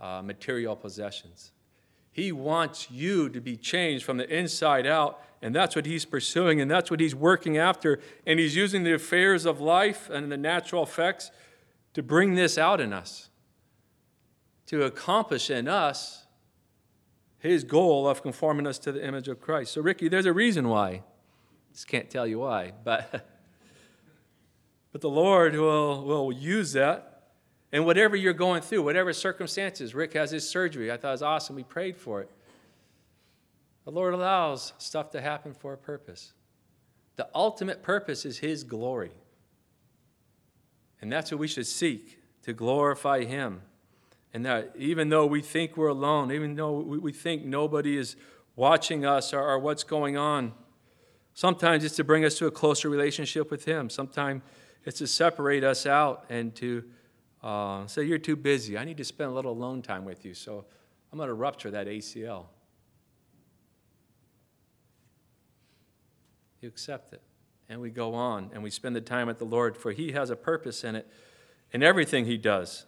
uh, 0.00 0.22
material 0.22 0.74
possessions. 0.74 1.52
He 2.16 2.32
wants 2.32 2.90
you 2.90 3.28
to 3.28 3.40
be 3.40 3.56
changed 3.56 4.04
from 4.04 4.16
the 4.16 4.28
inside 4.34 4.86
out 4.86 5.20
and 5.42 5.54
that's 5.54 5.76
what 5.76 5.86
he's 5.86 6.04
pursuing, 6.04 6.60
and 6.60 6.70
that's 6.70 6.90
what 6.90 6.98
he's 6.98 7.14
working 7.14 7.58
after. 7.58 8.00
And 8.26 8.40
he's 8.40 8.56
using 8.56 8.84
the 8.84 8.94
affairs 8.94 9.44
of 9.44 9.60
life 9.60 10.08
and 10.08 10.32
the 10.32 10.36
natural 10.36 10.82
effects 10.82 11.30
to 11.94 12.02
bring 12.02 12.34
this 12.34 12.58
out 12.58 12.80
in 12.80 12.92
us, 12.92 13.28
to 14.66 14.82
accomplish 14.82 15.50
in 15.50 15.68
us 15.68 16.26
his 17.38 17.64
goal 17.64 18.08
of 18.08 18.22
conforming 18.22 18.66
us 18.66 18.78
to 18.80 18.92
the 18.92 19.06
image 19.06 19.28
of 19.28 19.40
Christ. 19.40 19.72
So, 19.72 19.82
Ricky, 19.82 20.08
there's 20.08 20.26
a 20.26 20.32
reason 20.32 20.68
why. 20.68 21.02
Just 21.72 21.86
can't 21.86 22.08
tell 22.08 22.26
you 22.26 22.40
why, 22.40 22.72
but, 22.82 23.28
but 24.92 25.00
the 25.00 25.10
Lord 25.10 25.54
will, 25.54 26.02
will 26.02 26.32
use 26.32 26.72
that. 26.72 27.15
And 27.76 27.84
whatever 27.84 28.16
you're 28.16 28.32
going 28.32 28.62
through, 28.62 28.84
whatever 28.84 29.12
circumstances, 29.12 29.94
Rick 29.94 30.14
has 30.14 30.30
his 30.30 30.48
surgery. 30.48 30.90
I 30.90 30.96
thought 30.96 31.08
it 31.08 31.10
was 31.10 31.22
awesome. 31.22 31.56
We 31.56 31.62
prayed 31.62 31.98
for 31.98 32.22
it. 32.22 32.30
The 33.84 33.90
Lord 33.90 34.14
allows 34.14 34.72
stuff 34.78 35.10
to 35.10 35.20
happen 35.20 35.52
for 35.52 35.74
a 35.74 35.76
purpose. 35.76 36.32
The 37.16 37.28
ultimate 37.34 37.82
purpose 37.82 38.24
is 38.24 38.38
His 38.38 38.64
glory. 38.64 39.10
And 41.02 41.12
that's 41.12 41.30
what 41.30 41.38
we 41.38 41.48
should 41.48 41.66
seek 41.66 42.18
to 42.44 42.54
glorify 42.54 43.24
Him. 43.24 43.60
And 44.32 44.46
that 44.46 44.72
even 44.78 45.10
though 45.10 45.26
we 45.26 45.42
think 45.42 45.76
we're 45.76 45.88
alone, 45.88 46.32
even 46.32 46.54
though 46.54 46.80
we 46.80 47.12
think 47.12 47.44
nobody 47.44 47.98
is 47.98 48.16
watching 48.54 49.04
us 49.04 49.34
or, 49.34 49.46
or 49.46 49.58
what's 49.58 49.84
going 49.84 50.16
on, 50.16 50.54
sometimes 51.34 51.84
it's 51.84 51.96
to 51.96 52.04
bring 52.04 52.24
us 52.24 52.38
to 52.38 52.46
a 52.46 52.50
closer 52.50 52.88
relationship 52.88 53.50
with 53.50 53.66
Him. 53.66 53.90
Sometimes 53.90 54.40
it's 54.86 54.96
to 54.96 55.06
separate 55.06 55.62
us 55.62 55.84
out 55.84 56.24
and 56.30 56.54
to 56.54 56.82
uh, 57.46 57.86
say, 57.86 58.02
You're 58.02 58.18
too 58.18 58.34
busy. 58.34 58.76
I 58.76 58.84
need 58.84 58.96
to 58.96 59.04
spend 59.04 59.30
a 59.30 59.32
little 59.32 59.52
alone 59.52 59.80
time 59.80 60.04
with 60.04 60.24
you. 60.24 60.34
So 60.34 60.64
I'm 61.12 61.16
going 61.16 61.28
to 61.28 61.34
rupture 61.34 61.70
that 61.70 61.86
ACL. 61.86 62.46
You 66.60 66.68
accept 66.68 67.12
it. 67.12 67.22
And 67.68 67.80
we 67.80 67.90
go 67.90 68.14
on 68.14 68.50
and 68.52 68.64
we 68.64 68.70
spend 68.70 68.96
the 68.96 69.00
time 69.00 69.28
with 69.28 69.38
the 69.38 69.44
Lord, 69.44 69.76
for 69.76 69.92
He 69.92 70.12
has 70.12 70.30
a 70.30 70.36
purpose 70.36 70.82
in 70.82 70.96
it, 70.96 71.06
in 71.70 71.84
everything 71.84 72.24
He 72.24 72.36
does. 72.36 72.84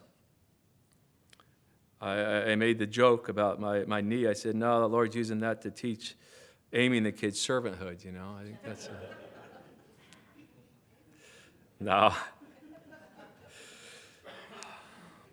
I, 2.01 2.51
I 2.51 2.55
made 2.55 2.79
the 2.79 2.85
joke 2.85 3.29
about 3.29 3.61
my, 3.61 3.85
my 3.85 4.01
knee. 4.01 4.27
I 4.27 4.33
said, 4.33 4.55
No, 4.55 4.81
the 4.81 4.89
Lord's 4.89 5.15
using 5.15 5.39
that 5.39 5.61
to 5.61 5.71
teach 5.71 6.15
Amy 6.73 6.97
and 6.97 7.05
the 7.05 7.13
kids 7.13 7.39
servanthood, 7.39 8.03
you 8.03 8.11
know. 8.11 8.35
I 8.37 8.43
think 8.43 8.57
that's 8.63 8.87
a. 8.87 8.91
No. 11.81 12.13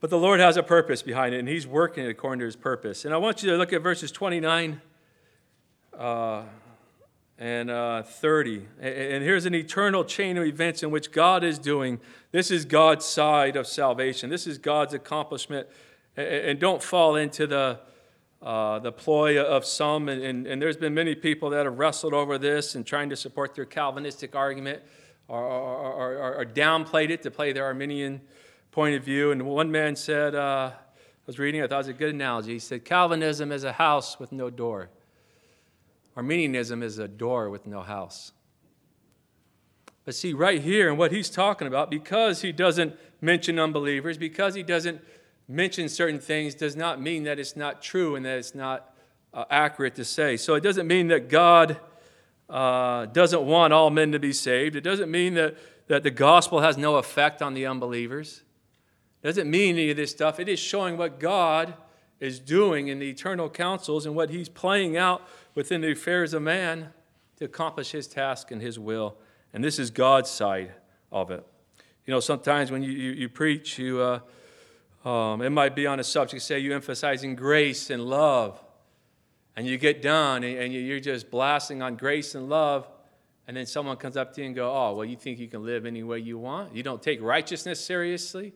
But 0.01 0.11
the 0.11 0.19
Lord 0.19 0.41
has 0.41 0.57
a 0.57 0.63
purpose 0.63 1.03
behind 1.03 1.35
it, 1.35 1.39
and 1.39 1.49
He's 1.49 1.67
working 1.67 2.07
according 2.07 2.41
to 2.41 2.47
His 2.47 2.57
purpose. 2.57 3.05
And 3.05 3.15
I 3.15 3.17
want 3.17 3.43
you 3.43 3.51
to 3.51 3.57
look 3.57 3.73
at 3.73 3.83
verses 3.83 4.13
29. 4.13 4.81
Uh, 5.97 6.43
and 7.39 7.71
uh, 7.71 8.03
30. 8.03 8.67
And 8.81 9.23
here's 9.23 9.45
an 9.45 9.55
eternal 9.55 10.05
chain 10.05 10.37
of 10.37 10.45
events 10.45 10.83
in 10.83 10.91
which 10.91 11.13
God 11.13 11.45
is 11.45 11.59
doing. 11.59 12.01
This 12.33 12.51
is 12.51 12.65
God's 12.65 13.05
side 13.05 13.57
of 13.57 13.67
salvation. 13.67 14.31
This 14.31 14.47
is 14.47 14.59
God's 14.59 14.95
accomplishment. 14.95 15.67
And 16.17 16.59
don't 16.59 16.83
fall 16.83 17.17
into 17.17 17.47
the, 17.47 17.81
uh, 18.41 18.79
the 18.79 18.93
ploy 18.93 19.39
of 19.39 19.67
some. 19.67 20.09
And, 20.09 20.23
and, 20.23 20.47
and, 20.47 20.63
there's 20.63 20.79
been 20.79 20.95
many 20.95 21.15
people 21.15 21.51
that 21.51 21.67
have 21.67 21.79
wrestled 21.79 22.15
over 22.15 22.39
this 22.39 22.75
and 22.75 22.87
trying 22.87 23.11
to 23.11 23.17
support 23.17 23.55
their 23.55 23.67
Calvinistic 23.67 24.35
argument 24.35 24.83
or, 25.29 25.43
or, 25.43 26.17
or, 26.17 26.35
or 26.37 26.45
downplayed 26.47 27.11
it 27.11 27.23
to 27.25 27.31
play 27.31 27.53
their 27.53 27.65
Arminian 27.65 28.23
point 28.77 28.95
of 28.95 29.03
view. 29.03 29.31
And 29.31 29.43
one 29.47 29.71
man 29.71 29.97
said, 29.97 30.35
uh, 30.35 30.71
I 30.71 30.79
was 31.25 31.39
reading, 31.39 31.63
I 31.63 31.67
thought 31.67 31.77
it 31.77 31.79
was 31.79 31.89
a 31.89 31.93
good 31.95 32.15
analogy. 32.15 32.53
He 32.53 32.59
said, 32.59 32.85
Calvinism 32.85 33.51
is 33.51 33.65
a 33.65 33.73
house 33.73 34.21
with 34.21 34.33
no 34.33 34.51
door. 34.51 34.91
Arminianism 36.15 36.83
is 36.83 36.99
a 36.99 37.09
door 37.09 37.49
with 37.49 37.67
no 37.67 37.81
house. 37.81 38.33
But 40.05 40.15
see, 40.15 40.35
right 40.35 40.61
here, 40.61 40.91
and 40.91 40.99
what 40.99 41.11
he's 41.11 41.31
talking 41.31 41.67
about, 41.67 41.91
because 41.91 42.43
he 42.43 42.53
doesn't 42.53 42.95
mention 43.23 43.59
unbelievers, 43.59 44.19
because 44.19 44.55
he 44.55 44.63
doesn't 44.63 45.01
mention 45.49 45.89
certain 45.89 46.21
things, 46.21 46.55
does 46.55 46.77
not 46.77 47.01
mean 47.01 47.25
that 47.25 47.39
it's 47.39 47.57
not 47.57 47.81
true 47.81 48.15
and 48.15 48.27
that 48.27 48.37
it's 48.37 48.55
not 48.55 48.95
uh, 49.33 49.47
accurate 49.49 49.95
to 49.95 50.05
say. 50.05 50.37
So 50.37 50.55
it 50.55 50.63
doesn't 50.63 50.87
mean 50.87 51.09
that 51.09 51.31
God 51.31 51.81
uh, 52.51 53.07
doesn't 53.07 53.47
want 53.47 53.73
all 53.73 53.89
men 53.89 54.13
to 54.13 54.19
be 54.19 54.35
saved. 54.35 54.77
It 54.77 54.83
doesn't 54.83 55.11
mean 55.11 55.33
that, 55.33 55.57
that 55.87 56.03
the 56.03 56.11
gospel 56.11 56.61
has 56.61 56.77
no 56.77 56.97
effect 56.97 57.41
on 57.41 57.55
the 57.55 57.65
unbelievers. 57.65 58.43
Doesn't 59.27 59.51
mean 59.51 59.75
any 59.75 59.91
of 59.91 59.97
this 59.97 60.13
stuff. 60.13 60.39
It 60.39 60.49
is 60.49 60.61
showing 60.61 60.97
what 60.97 61.19
God 61.19 61.75
is 62.21 62.39
doing 62.39 62.87
in 62.87 63.01
the 63.01 63.11
eternal 63.11 63.51
councils 63.51 64.07
and 64.07 64.15
what 64.15 64.31
he's 64.31 64.49
playing 64.49 64.97
out 64.97 65.27
within 65.57 65.81
the 65.81 65.91
affairs 65.91 66.33
of 66.33 66.43
man 66.43 66.91
to 67.39 67.47
accomplish 67.47 67.91
his 67.91 68.07
task 68.07 68.53
and 68.53 68.63
his 68.63 68.79
will. 68.79 69.17
And 69.53 69.65
this 69.65 69.81
is 69.81 69.91
God's 69.91 70.31
side 70.31 70.75
of 71.11 71.33
it. 71.33 71.45
You 72.05 72.13
know, 72.13 72.21
sometimes 72.21 72.71
when 72.71 72.85
you, 72.85 72.93
you, 72.93 73.11
you 73.15 73.29
preach, 73.29 73.81
you, 73.81 74.01
uh, 74.01 75.09
um, 75.09 75.43
it 75.43 75.51
might 75.51 75.75
be 75.75 75.89
on 75.89 75.99
a 75.99 76.05
subject, 76.05 76.45
say 76.45 76.61
you're 76.61 76.77
emphasizing 76.77 77.35
grace 77.35 77.91
and 77.91 78.05
love. 78.05 78.63
And 79.57 79.67
you 79.67 79.77
get 79.77 80.03
done 80.03 80.45
and, 80.45 80.57
and 80.57 80.73
you're 80.73 81.01
just 81.01 81.33
blasting 81.33 81.83
on 81.83 81.97
grace 81.97 82.37
and 82.37 82.49
love. 82.49 82.89
And 83.49 83.57
then 83.57 83.67
someone 83.67 83.97
comes 83.97 84.17
up 84.17 84.35
to 84.35 84.41
you 84.41 84.47
and 84.47 84.55
go, 84.55 84.73
oh, 84.73 84.95
well, 84.95 85.05
you 85.05 85.17
think 85.17 85.41
you 85.41 85.49
can 85.49 85.65
live 85.65 85.85
any 85.85 86.05
way 86.05 86.21
you 86.21 86.39
want? 86.39 86.77
You 86.77 86.85
don't 86.85 87.03
take 87.03 87.21
righteousness 87.21 87.85
seriously? 87.85 88.53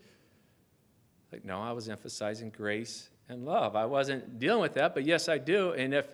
Like, 1.33 1.45
no, 1.45 1.61
I 1.61 1.73
was 1.73 1.89
emphasizing 1.89 2.51
grace 2.51 3.09
and 3.29 3.45
love. 3.45 3.77
I 3.77 3.87
wasn't 3.87 4.39
dealing 4.39 4.61
with 4.61 4.75
that, 4.75 4.95
but 4.95 5.05
yes, 5.05 5.29
I 5.29 5.39
do. 5.39 5.73
And 5.73 5.95
if 5.95 6.07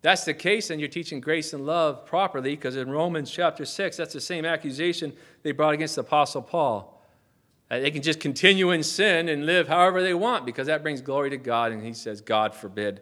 that's 0.00 0.24
the 0.24 0.34
case, 0.34 0.70
and 0.70 0.80
you're 0.80 0.88
teaching 0.88 1.20
grace 1.20 1.52
and 1.52 1.64
love 1.64 2.06
properly, 2.06 2.56
because 2.56 2.76
in 2.76 2.90
Romans 2.90 3.30
chapter 3.30 3.64
6, 3.64 3.96
that's 3.96 4.12
the 4.12 4.20
same 4.20 4.44
accusation 4.44 5.12
they 5.42 5.52
brought 5.52 5.74
against 5.74 5.94
the 5.94 6.02
Apostle 6.02 6.42
Paul. 6.42 7.02
Uh, 7.70 7.80
they 7.80 7.90
can 7.90 8.02
just 8.02 8.20
continue 8.20 8.70
in 8.70 8.82
sin 8.82 9.28
and 9.28 9.46
live 9.46 9.68
however 9.68 10.02
they 10.02 10.14
want 10.14 10.44
because 10.44 10.66
that 10.66 10.82
brings 10.82 11.00
glory 11.00 11.30
to 11.30 11.36
God, 11.36 11.72
and 11.72 11.82
he 11.82 11.94
says, 11.94 12.20
God 12.20 12.54
forbid. 12.54 13.00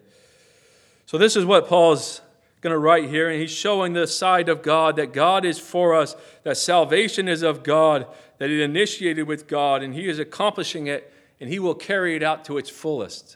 So, 1.05 1.17
this 1.17 1.35
is 1.35 1.45
what 1.45 1.67
Paul's 1.67 2.21
going 2.61 2.71
to 2.71 2.79
write 2.79 3.09
here, 3.09 3.29
and 3.29 3.39
he's 3.41 3.51
showing 3.51 3.91
the 3.91 4.07
side 4.07 4.47
of 4.47 4.61
God 4.61 4.95
that 4.95 5.11
God 5.11 5.43
is 5.43 5.59
for 5.59 5.93
us, 5.93 6.15
that 6.43 6.55
salvation 6.55 7.27
is 7.27 7.41
of 7.41 7.61
God, 7.61 8.07
that 8.37 8.49
it 8.49 8.61
initiated 8.61 9.27
with 9.27 9.47
God, 9.47 9.83
and 9.83 9.93
he 9.93 10.07
is 10.07 10.17
accomplishing 10.17 10.87
it, 10.87 11.12
and 11.43 11.51
he 11.51 11.59
will 11.59 11.75
carry 11.75 12.15
it 12.15 12.23
out 12.23 12.45
to 12.45 12.57
its 12.57 12.69
fullest. 12.69 13.35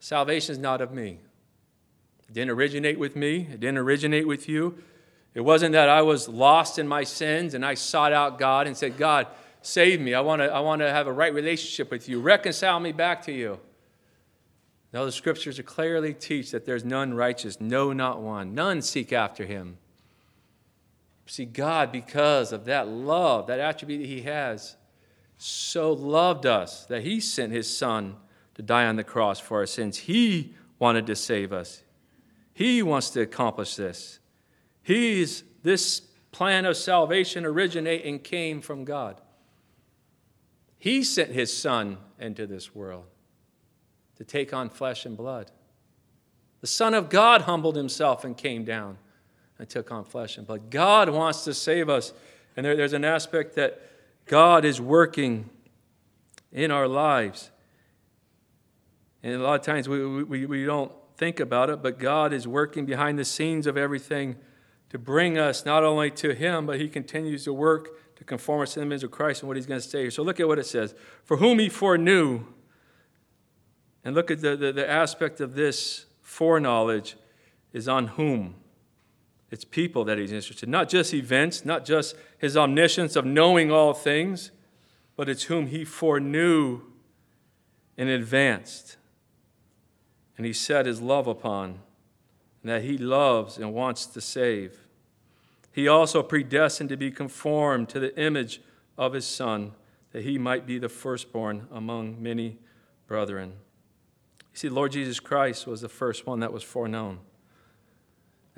Salvation 0.00 0.52
is 0.52 0.58
not 0.58 0.80
of 0.80 0.90
me. 0.90 1.18
It 2.26 2.32
didn't 2.32 2.52
originate 2.52 2.98
with 2.98 3.14
me, 3.14 3.46
it 3.52 3.60
didn't 3.60 3.76
originate 3.76 4.26
with 4.26 4.48
you. 4.48 4.78
It 5.34 5.42
wasn't 5.42 5.74
that 5.74 5.90
I 5.90 6.00
was 6.00 6.26
lost 6.26 6.78
in 6.78 6.88
my 6.88 7.04
sins 7.04 7.52
and 7.52 7.66
I 7.66 7.74
sought 7.74 8.14
out 8.14 8.38
God 8.38 8.66
and 8.66 8.74
said, 8.74 8.96
God, 8.96 9.26
save 9.60 10.00
me. 10.00 10.14
I 10.14 10.22
want 10.22 10.40
to 10.40 10.50
I 10.50 10.60
want 10.60 10.80
to 10.80 10.90
have 10.90 11.06
a 11.06 11.12
right 11.12 11.34
relationship 11.34 11.90
with 11.90 12.08
you. 12.08 12.18
Reconcile 12.18 12.80
me 12.80 12.92
back 12.92 13.20
to 13.24 13.32
you. 13.32 13.60
No, 14.94 15.04
the 15.04 15.12
scriptures 15.12 15.60
clearly 15.66 16.14
teach 16.14 16.50
that 16.52 16.64
there's 16.64 16.82
none 16.82 17.12
righteous, 17.12 17.60
no, 17.60 17.92
not 17.92 18.22
one. 18.22 18.54
None 18.54 18.80
seek 18.80 19.12
after 19.12 19.44
him. 19.44 19.76
See, 21.26 21.44
God, 21.44 21.92
because 21.92 22.52
of 22.52 22.64
that 22.64 22.88
love, 22.88 23.48
that 23.48 23.60
attribute 23.60 24.00
that 24.00 24.08
he 24.08 24.22
has, 24.22 24.77
so 25.38 25.92
loved 25.92 26.44
us 26.44 26.84
that 26.86 27.02
he 27.02 27.20
sent 27.20 27.52
his 27.52 27.74
son 27.74 28.16
to 28.54 28.62
die 28.62 28.86
on 28.86 28.96
the 28.96 29.04
cross 29.04 29.38
for 29.38 29.58
our 29.58 29.66
sins. 29.66 29.96
He 29.98 30.54
wanted 30.78 31.06
to 31.06 31.16
save 31.16 31.52
us. 31.52 31.82
He 32.52 32.82
wants 32.82 33.10
to 33.10 33.20
accomplish 33.20 33.76
this. 33.76 34.18
He's 34.82 35.44
this 35.62 36.00
plan 36.32 36.64
of 36.64 36.76
salvation 36.76 37.44
originate 37.44 38.04
and 38.04 38.22
came 38.22 38.60
from 38.60 38.84
God. 38.84 39.20
He 40.78 41.02
sent 41.04 41.30
his 41.30 41.56
son 41.56 41.98
into 42.18 42.46
this 42.46 42.74
world 42.74 43.04
to 44.16 44.24
take 44.24 44.52
on 44.52 44.68
flesh 44.68 45.06
and 45.06 45.16
blood. 45.16 45.50
The 46.60 46.66
Son 46.66 46.94
of 46.94 47.08
God 47.08 47.42
humbled 47.42 47.76
himself 47.76 48.24
and 48.24 48.36
came 48.36 48.64
down 48.64 48.98
and 49.58 49.68
took 49.68 49.92
on 49.92 50.04
flesh 50.04 50.36
and 50.36 50.46
blood. 50.46 50.70
God 50.70 51.08
wants 51.08 51.44
to 51.44 51.54
save 51.54 51.88
us. 51.88 52.12
And 52.56 52.66
there, 52.66 52.76
there's 52.76 52.92
an 52.92 53.04
aspect 53.04 53.54
that 53.54 53.80
God 54.28 54.64
is 54.64 54.80
working 54.80 55.50
in 56.52 56.70
our 56.70 56.86
lives. 56.86 57.50
And 59.22 59.34
a 59.34 59.38
lot 59.38 59.58
of 59.58 59.66
times 59.66 59.88
we, 59.88 60.22
we, 60.22 60.46
we 60.46 60.64
don't 60.64 60.92
think 61.16 61.40
about 61.40 61.70
it, 61.70 61.82
but 61.82 61.98
God 61.98 62.32
is 62.32 62.46
working 62.46 62.86
behind 62.86 63.18
the 63.18 63.24
scenes 63.24 63.66
of 63.66 63.76
everything 63.76 64.36
to 64.90 64.98
bring 64.98 65.36
us 65.36 65.66
not 65.66 65.84
only 65.84 66.10
to 66.12 66.34
Him, 66.34 66.66
but 66.66 66.80
He 66.80 66.88
continues 66.88 67.44
to 67.44 67.52
work 67.52 68.16
to 68.16 68.24
conform 68.24 68.62
us 68.62 68.74
to 68.74 68.80
the 68.80 68.86
image 68.86 69.04
of 69.04 69.10
Christ 69.10 69.42
and 69.42 69.48
what 69.48 69.56
He's 69.56 69.66
going 69.66 69.80
to 69.80 69.86
say 69.86 70.02
here. 70.02 70.10
So 70.10 70.22
look 70.22 70.40
at 70.40 70.48
what 70.48 70.58
it 70.58 70.66
says. 70.66 70.94
For 71.24 71.36
whom 71.38 71.58
He 71.58 71.68
foreknew, 71.68 72.44
and 74.04 74.14
look 74.14 74.30
at 74.30 74.40
the, 74.40 74.56
the, 74.56 74.72
the 74.72 74.88
aspect 74.88 75.40
of 75.40 75.54
this 75.54 76.06
foreknowledge 76.22 77.16
is 77.72 77.88
on 77.88 78.08
whom? 78.08 78.54
It's 79.50 79.64
people 79.64 80.04
that 80.04 80.18
he's 80.18 80.32
interested. 80.32 80.66
in, 80.66 80.70
Not 80.70 80.88
just 80.88 81.14
events, 81.14 81.64
not 81.64 81.84
just 81.84 82.14
his 82.38 82.56
omniscience 82.56 83.16
of 83.16 83.24
knowing 83.24 83.70
all 83.70 83.94
things, 83.94 84.50
but 85.16 85.28
it's 85.28 85.44
whom 85.44 85.68
he 85.68 85.84
foreknew 85.84 86.82
and 87.96 88.08
advanced. 88.08 88.96
And 90.36 90.46
he 90.46 90.52
set 90.52 90.86
his 90.86 91.00
love 91.00 91.26
upon, 91.26 91.80
and 92.62 92.70
that 92.70 92.82
he 92.82 92.98
loves 92.98 93.58
and 93.58 93.72
wants 93.72 94.06
to 94.06 94.20
save. 94.20 94.86
He 95.72 95.88
also 95.88 96.22
predestined 96.22 96.90
to 96.90 96.96
be 96.96 97.10
conformed 97.10 97.88
to 97.90 98.00
the 98.00 98.16
image 98.20 98.60
of 98.96 99.14
his 99.14 99.26
Son, 99.26 99.72
that 100.12 100.24
he 100.24 100.38
might 100.38 100.66
be 100.66 100.78
the 100.78 100.88
firstborn 100.88 101.66
among 101.72 102.22
many 102.22 102.58
brethren. 103.06 103.54
You 104.52 104.58
see, 104.58 104.68
Lord 104.68 104.92
Jesus 104.92 105.20
Christ 105.20 105.66
was 105.66 105.80
the 105.80 105.88
first 105.88 106.26
one 106.26 106.40
that 106.40 106.52
was 106.52 106.62
foreknown. 106.62 107.20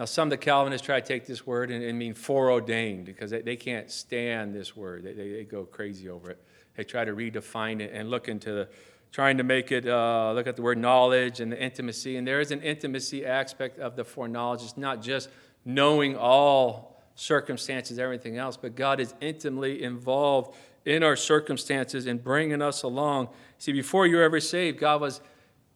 Now, 0.00 0.06
some 0.06 0.28
of 0.28 0.30
the 0.30 0.38
Calvinists 0.38 0.86
try 0.86 0.98
to 0.98 1.06
take 1.06 1.26
this 1.26 1.46
word 1.46 1.70
and, 1.70 1.84
and 1.84 1.98
mean 1.98 2.14
foreordained 2.14 3.04
because 3.04 3.30
they, 3.30 3.42
they 3.42 3.56
can't 3.56 3.90
stand 3.90 4.54
this 4.54 4.74
word. 4.74 5.04
They, 5.04 5.12
they, 5.12 5.30
they, 5.30 5.44
go 5.44 5.66
crazy 5.66 6.08
over 6.08 6.30
it. 6.30 6.42
They 6.74 6.84
try 6.84 7.04
to 7.04 7.12
redefine 7.12 7.82
it 7.82 7.90
and 7.92 8.08
look 8.08 8.26
into 8.26 8.50
the, 8.50 8.68
trying 9.12 9.36
to 9.36 9.44
make 9.44 9.70
it, 9.70 9.86
uh, 9.86 10.32
look 10.32 10.46
at 10.46 10.56
the 10.56 10.62
word 10.62 10.78
knowledge 10.78 11.40
and 11.40 11.52
the 11.52 11.62
intimacy. 11.62 12.16
And 12.16 12.26
there 12.26 12.40
is 12.40 12.50
an 12.50 12.62
intimacy 12.62 13.26
aspect 13.26 13.78
of 13.78 13.94
the 13.94 14.02
foreknowledge. 14.02 14.62
It's 14.62 14.78
not 14.78 15.02
just 15.02 15.28
knowing 15.66 16.16
all 16.16 16.98
circumstances, 17.14 17.98
everything 17.98 18.38
else, 18.38 18.56
but 18.56 18.74
God 18.74 19.00
is 19.00 19.12
intimately 19.20 19.82
involved 19.82 20.56
in 20.86 21.02
our 21.02 21.14
circumstances 21.14 22.06
and 22.06 22.24
bringing 22.24 22.62
us 22.62 22.84
along. 22.84 23.28
See, 23.58 23.72
before 23.72 24.06
you 24.06 24.16
were 24.16 24.22
ever 24.22 24.40
saved, 24.40 24.78
God 24.78 25.02
was 25.02 25.20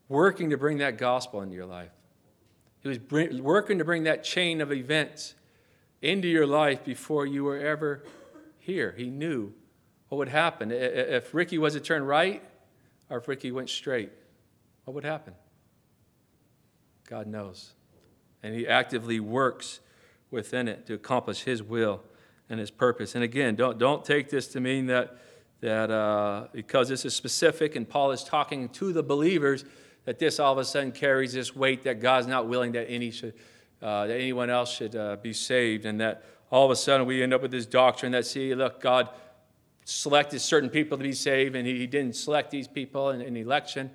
working 0.08 0.48
to 0.48 0.56
bring 0.56 0.78
that 0.78 0.96
gospel 0.96 1.42
into 1.42 1.54
your 1.54 1.66
life. 1.66 1.90
He 2.84 2.90
was 2.90 3.40
working 3.40 3.78
to 3.78 3.84
bring 3.84 4.04
that 4.04 4.22
chain 4.24 4.60
of 4.60 4.70
events 4.70 5.34
into 6.02 6.28
your 6.28 6.46
life 6.46 6.84
before 6.84 7.24
you 7.24 7.42
were 7.42 7.58
ever 7.58 8.04
here. 8.58 8.94
He 8.94 9.08
knew 9.08 9.54
what 10.08 10.18
would 10.18 10.28
happen. 10.28 10.70
If 10.70 11.32
Ricky 11.32 11.56
was 11.56 11.72
to 11.72 11.80
turn 11.80 12.04
right 12.04 12.42
or 13.08 13.18
if 13.18 13.26
Ricky 13.26 13.50
went 13.52 13.70
straight, 13.70 14.12
what 14.84 14.92
would 14.92 15.04
happen? 15.04 15.32
God 17.08 17.26
knows. 17.26 17.72
And 18.42 18.54
He 18.54 18.68
actively 18.68 19.18
works 19.18 19.80
within 20.30 20.68
it 20.68 20.86
to 20.86 20.92
accomplish 20.92 21.44
His 21.44 21.62
will 21.62 22.02
and 22.50 22.60
His 22.60 22.70
purpose. 22.70 23.14
And 23.14 23.24
again, 23.24 23.54
don't, 23.54 23.78
don't 23.78 24.04
take 24.04 24.28
this 24.28 24.48
to 24.48 24.60
mean 24.60 24.88
that, 24.88 25.16
that 25.62 25.90
uh, 25.90 26.48
because 26.52 26.90
this 26.90 27.06
is 27.06 27.16
specific 27.16 27.76
and 27.76 27.88
Paul 27.88 28.10
is 28.10 28.22
talking 28.24 28.68
to 28.70 28.92
the 28.92 29.02
believers, 29.02 29.64
that 30.04 30.18
this 30.18 30.38
all 30.38 30.52
of 30.52 30.58
a 30.58 30.64
sudden 30.64 30.92
carries 30.92 31.32
this 31.32 31.54
weight 31.54 31.82
that 31.84 32.00
God's 32.00 32.26
not 32.26 32.48
willing 32.48 32.72
that 32.72 32.90
any 32.90 33.10
should, 33.10 33.34
uh, 33.82 34.06
that 34.06 34.18
anyone 34.18 34.50
else 34.50 34.72
should 34.72 34.94
uh, 34.94 35.16
be 35.16 35.32
saved, 35.32 35.86
and 35.86 36.00
that 36.00 36.24
all 36.50 36.64
of 36.64 36.70
a 36.70 36.76
sudden 36.76 37.06
we 37.06 37.22
end 37.22 37.32
up 37.32 37.42
with 37.42 37.50
this 37.50 37.66
doctrine 37.66 38.12
that 38.12 38.26
see, 38.26 38.54
look, 38.54 38.80
God 38.80 39.08
selected 39.84 40.40
certain 40.40 40.70
people 40.70 40.96
to 40.98 41.04
be 41.04 41.12
saved, 41.12 41.56
and 41.56 41.66
He 41.66 41.86
didn't 41.86 42.16
select 42.16 42.50
these 42.50 42.68
people 42.68 43.10
in, 43.10 43.20
in 43.20 43.36
election. 43.36 43.90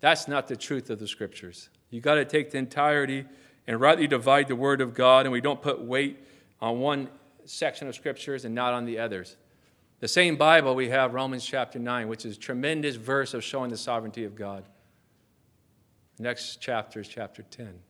That's 0.00 0.28
not 0.28 0.48
the 0.48 0.56
truth 0.56 0.90
of 0.90 0.98
the 0.98 1.08
Scriptures. 1.08 1.70
You 1.90 2.00
got 2.00 2.14
to 2.16 2.24
take 2.24 2.50
the 2.50 2.58
entirety 2.58 3.24
and 3.66 3.80
rightly 3.80 4.06
divide 4.06 4.48
the 4.48 4.56
Word 4.56 4.80
of 4.80 4.94
God, 4.94 5.26
and 5.26 5.32
we 5.32 5.40
don't 5.40 5.62
put 5.62 5.80
weight 5.80 6.18
on 6.60 6.80
one 6.80 7.08
section 7.44 7.88
of 7.88 7.94
Scriptures 7.94 8.44
and 8.44 8.54
not 8.54 8.74
on 8.74 8.84
the 8.84 8.98
others. 8.98 9.36
The 10.00 10.08
same 10.08 10.36
Bible 10.36 10.74
we 10.74 10.90
have 10.90 11.14
Romans 11.14 11.46
chapter 11.46 11.78
9, 11.78 12.08
which 12.08 12.26
is 12.26 12.36
a 12.36 12.40
tremendous 12.40 12.96
verse 12.96 13.32
of 13.32 13.42
showing 13.42 13.70
the 13.70 13.76
sovereignty 13.76 14.24
of 14.24 14.34
God. 14.34 14.64
Next 16.18 16.56
chapter 16.60 17.00
is 17.00 17.08
chapter 17.08 17.42
10 17.42 17.80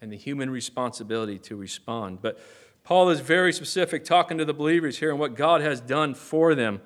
and 0.00 0.12
the 0.12 0.16
human 0.16 0.50
responsibility 0.50 1.38
to 1.40 1.56
respond. 1.56 2.20
But 2.22 2.38
Paul 2.84 3.10
is 3.10 3.20
very 3.20 3.52
specific, 3.52 4.04
talking 4.04 4.38
to 4.38 4.44
the 4.44 4.54
believers 4.54 4.98
here 4.98 5.10
and 5.10 5.18
what 5.18 5.34
God 5.34 5.60
has 5.60 5.80
done 5.80 6.14
for 6.14 6.54
them 6.54 6.80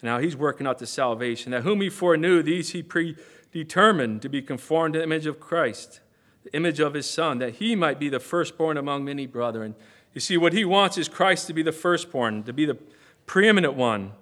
and 0.00 0.10
how 0.10 0.18
he's 0.18 0.36
working 0.36 0.66
out 0.66 0.78
the 0.78 0.86
salvation. 0.86 1.52
That 1.52 1.62
whom 1.62 1.80
he 1.80 1.88
foreknew, 1.88 2.42
these 2.42 2.72
he 2.72 2.82
predetermined 2.82 4.20
to 4.22 4.28
be 4.28 4.42
conformed 4.42 4.94
to 4.94 4.98
the 4.98 5.04
image 5.04 5.26
of 5.26 5.40
Christ, 5.40 6.00
the 6.44 6.54
image 6.54 6.80
of 6.80 6.94
his 6.94 7.08
Son, 7.08 7.38
that 7.38 7.54
he 7.54 7.74
might 7.74 7.98
be 7.98 8.08
the 8.08 8.20
firstborn 8.20 8.76
among 8.76 9.04
many 9.04 9.26
brethren. 9.26 9.74
You 10.12 10.20
see, 10.20 10.36
what 10.36 10.52
he 10.52 10.64
wants 10.64 10.98
is 10.98 11.08
Christ 11.08 11.46
to 11.46 11.54
be 11.54 11.62
the 11.62 11.72
firstborn, 11.72 12.42
to 12.42 12.52
be 12.52 12.66
the 12.66 12.78
preeminent 13.24 13.74
one. 13.74 14.12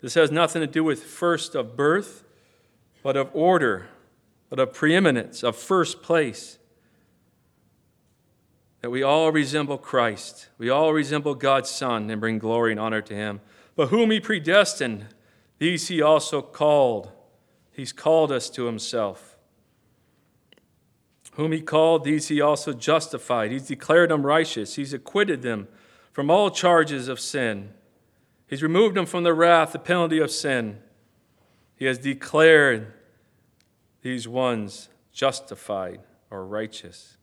This 0.00 0.14
has 0.14 0.30
nothing 0.30 0.60
to 0.60 0.66
do 0.66 0.84
with 0.84 1.02
first 1.02 1.54
of 1.54 1.76
birth, 1.76 2.24
but 3.02 3.16
of 3.16 3.30
order 3.34 3.88
but 4.50 4.58
of 4.58 4.74
preeminence, 4.74 5.42
of 5.42 5.56
first 5.56 6.02
place. 6.02 6.58
That 8.82 8.90
we 8.90 9.02
all 9.02 9.30
resemble 9.30 9.78
Christ. 9.78 10.48
We 10.58 10.68
all 10.68 10.92
resemble 10.92 11.34
God's 11.34 11.70
Son 11.70 12.10
and 12.10 12.20
bring 12.20 12.38
glory 12.38 12.72
and 12.72 12.80
honor 12.80 13.00
to 13.00 13.14
Him. 13.14 13.40
But 13.76 13.88
whom 13.88 14.10
He 14.10 14.20
predestined, 14.20 15.06
these 15.58 15.88
He 15.88 16.02
also 16.02 16.42
called. 16.42 17.12
He's 17.70 17.92
called 17.92 18.32
us 18.32 18.50
to 18.50 18.66
Himself. 18.66 19.38
Whom 21.34 21.52
He 21.52 21.60
called, 21.60 22.02
these 22.04 22.28
He 22.28 22.40
also 22.40 22.72
justified. 22.72 23.52
He's 23.52 23.68
declared 23.68 24.10
them 24.10 24.26
righteous. 24.26 24.74
He's 24.74 24.92
acquitted 24.92 25.42
them 25.42 25.68
from 26.10 26.28
all 26.28 26.50
charges 26.50 27.06
of 27.06 27.20
sin. 27.20 27.72
He's 28.48 28.64
removed 28.64 28.96
them 28.96 29.06
from 29.06 29.22
the 29.22 29.32
wrath, 29.32 29.72
the 29.72 29.78
penalty 29.78 30.18
of 30.18 30.30
sin. 30.30 30.80
He 31.76 31.84
has 31.84 31.98
declared 31.98 32.92
these 34.02 34.26
ones 34.26 34.88
justified 35.12 36.00
or 36.30 36.46
righteous. 36.46 37.16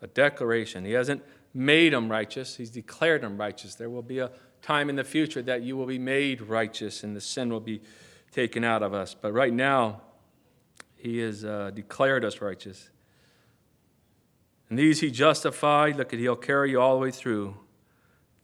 A 0.00 0.06
declaration. 0.06 0.84
He 0.84 0.92
hasn't 0.92 1.22
made 1.54 1.92
them 1.92 2.10
righteous, 2.10 2.56
He's 2.56 2.70
declared 2.70 3.22
them 3.22 3.38
righteous. 3.38 3.74
There 3.74 3.90
will 3.90 4.02
be 4.02 4.18
a 4.18 4.30
time 4.62 4.88
in 4.88 4.96
the 4.96 5.04
future 5.04 5.42
that 5.42 5.62
you 5.62 5.76
will 5.76 5.86
be 5.86 5.98
made 5.98 6.40
righteous 6.40 7.02
and 7.02 7.14
the 7.14 7.20
sin 7.20 7.50
will 7.50 7.60
be 7.60 7.82
taken 8.30 8.64
out 8.64 8.82
of 8.82 8.94
us. 8.94 9.14
But 9.14 9.32
right 9.32 9.52
now, 9.52 10.00
He 10.96 11.18
has 11.18 11.44
uh, 11.44 11.70
declared 11.74 12.24
us 12.24 12.40
righteous. 12.40 12.90
And 14.70 14.78
these 14.78 15.00
He 15.00 15.10
justified. 15.10 15.96
Look 15.96 16.12
at, 16.12 16.18
He'll 16.18 16.36
carry 16.36 16.70
you 16.70 16.80
all 16.80 16.94
the 16.94 17.02
way 17.02 17.10
through. 17.10 17.56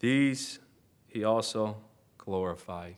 These 0.01 0.59
He 1.07 1.25
also 1.25 1.79
glorified. 2.19 2.97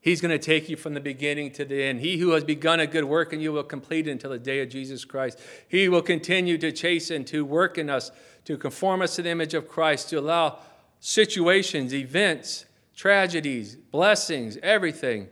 He's 0.00 0.20
going 0.20 0.30
to 0.30 0.38
take 0.38 0.68
you 0.68 0.76
from 0.76 0.94
the 0.94 1.00
beginning 1.00 1.50
to 1.52 1.64
the 1.64 1.82
end. 1.82 2.00
He 2.00 2.18
who 2.18 2.30
has 2.30 2.44
begun 2.44 2.80
a 2.80 2.86
good 2.86 3.04
work 3.04 3.32
and 3.32 3.42
you 3.42 3.52
will 3.52 3.64
complete 3.64 4.06
it 4.06 4.12
until 4.12 4.30
the 4.30 4.38
day 4.38 4.60
of 4.60 4.68
Jesus 4.68 5.04
Christ. 5.04 5.38
He 5.68 5.88
will 5.88 6.02
continue 6.02 6.56
to 6.58 6.70
chasten, 6.70 7.24
to 7.26 7.44
work 7.44 7.78
in 7.78 7.90
us, 7.90 8.10
to 8.44 8.56
conform 8.56 9.02
us 9.02 9.16
to 9.16 9.22
the 9.22 9.30
image 9.30 9.54
of 9.54 9.68
Christ, 9.68 10.08
to 10.10 10.20
allow 10.20 10.58
situations, 11.00 11.92
events, 11.92 12.64
tragedies, 12.94 13.76
blessings, 13.76 14.56
everything 14.62 15.28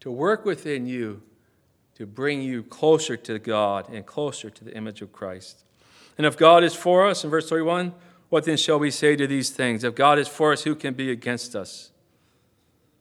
to 0.00 0.10
work 0.10 0.44
within 0.44 0.86
you 0.86 1.22
to 1.98 2.06
bring 2.06 2.40
you 2.40 2.62
closer 2.62 3.16
to 3.16 3.40
God 3.40 3.88
and 3.88 4.06
closer 4.06 4.50
to 4.50 4.64
the 4.64 4.76
image 4.76 5.02
of 5.02 5.12
Christ. 5.12 5.64
And 6.16 6.24
if 6.24 6.36
God 6.36 6.62
is 6.62 6.72
for 6.72 7.04
us, 7.04 7.24
in 7.24 7.30
verse 7.30 7.48
31, 7.48 7.92
what 8.28 8.44
then 8.44 8.56
shall 8.56 8.78
we 8.78 8.92
say 8.92 9.16
to 9.16 9.26
these 9.26 9.50
things? 9.50 9.82
If 9.82 9.96
God 9.96 10.16
is 10.16 10.28
for 10.28 10.52
us, 10.52 10.62
who 10.62 10.76
can 10.76 10.94
be 10.94 11.10
against 11.10 11.56
us? 11.56 11.90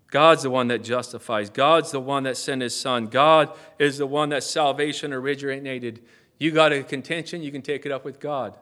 God's 0.10 0.44
the 0.44 0.50
one 0.50 0.70
that 0.70 0.84
justifies. 0.84 1.50
God's 1.50 1.92
the 1.92 2.00
one 2.00 2.24
that 2.24 2.38
sent 2.38 2.62
his 2.62 2.76
son. 2.76 3.08
God 3.08 3.52
is 3.78 3.98
the 3.98 4.08
one 4.08 4.30
that 4.30 4.44
salvation 4.44 5.12
originated. 5.12 6.02
You 6.40 6.52
got 6.52 6.72
a 6.72 6.84
contention, 6.84 7.42
you 7.42 7.52
can 7.52 7.62
take 7.62 7.86
it 7.86 7.92
up 7.92 8.06
with 8.06 8.20
God 8.20 8.58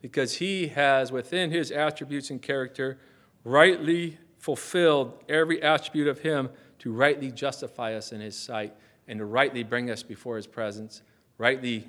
because 0.00 0.36
he 0.36 0.68
has 0.68 1.12
within 1.12 1.50
his 1.50 1.70
attributes 1.70 2.30
and 2.30 2.40
character 2.40 2.98
rightly 3.44 4.18
fulfilled 4.38 5.22
every 5.28 5.62
attribute 5.62 6.08
of 6.08 6.20
him 6.20 6.48
to 6.78 6.92
rightly 6.92 7.30
justify 7.30 7.94
us 7.94 8.12
in 8.12 8.20
his 8.20 8.38
sight 8.38 8.72
and 9.08 9.18
to 9.18 9.24
rightly 9.24 9.64
bring 9.64 9.90
us 9.90 10.02
before 10.02 10.36
his 10.36 10.46
presence, 10.46 11.02
rightly 11.38 11.88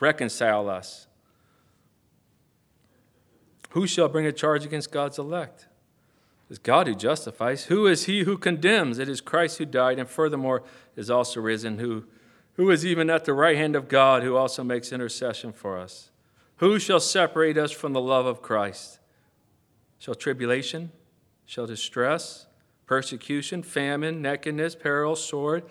reconcile 0.00 0.68
us. 0.68 1.06
Who 3.70 3.86
shall 3.86 4.08
bring 4.08 4.26
a 4.26 4.32
charge 4.32 4.64
against 4.64 4.90
God's 4.92 5.18
elect? 5.18 5.67
Is 6.50 6.58
God 6.58 6.86
who 6.86 6.94
justifies. 6.94 7.64
Who 7.64 7.86
is 7.86 8.04
he 8.04 8.24
who 8.24 8.38
condemns? 8.38 8.98
It 8.98 9.08
is 9.08 9.20
Christ 9.20 9.58
who 9.58 9.66
died, 9.66 9.98
and 9.98 10.08
furthermore 10.08 10.62
is 10.96 11.10
also 11.10 11.40
risen, 11.40 11.78
who, 11.78 12.04
who 12.54 12.70
is 12.70 12.86
even 12.86 13.10
at 13.10 13.26
the 13.26 13.34
right 13.34 13.56
hand 13.56 13.76
of 13.76 13.88
God, 13.88 14.22
who 14.22 14.36
also 14.36 14.64
makes 14.64 14.92
intercession 14.92 15.52
for 15.52 15.76
us. 15.76 16.10
Who 16.56 16.78
shall 16.78 17.00
separate 17.00 17.58
us 17.58 17.70
from 17.70 17.92
the 17.92 18.00
love 18.00 18.26
of 18.26 18.40
Christ? 18.40 18.98
Shall 19.98 20.14
tribulation, 20.14 20.90
shall 21.44 21.66
distress, 21.66 22.46
persecution, 22.86 23.62
famine, 23.62 24.22
nakedness, 24.22 24.74
peril, 24.74 25.16
sword? 25.16 25.64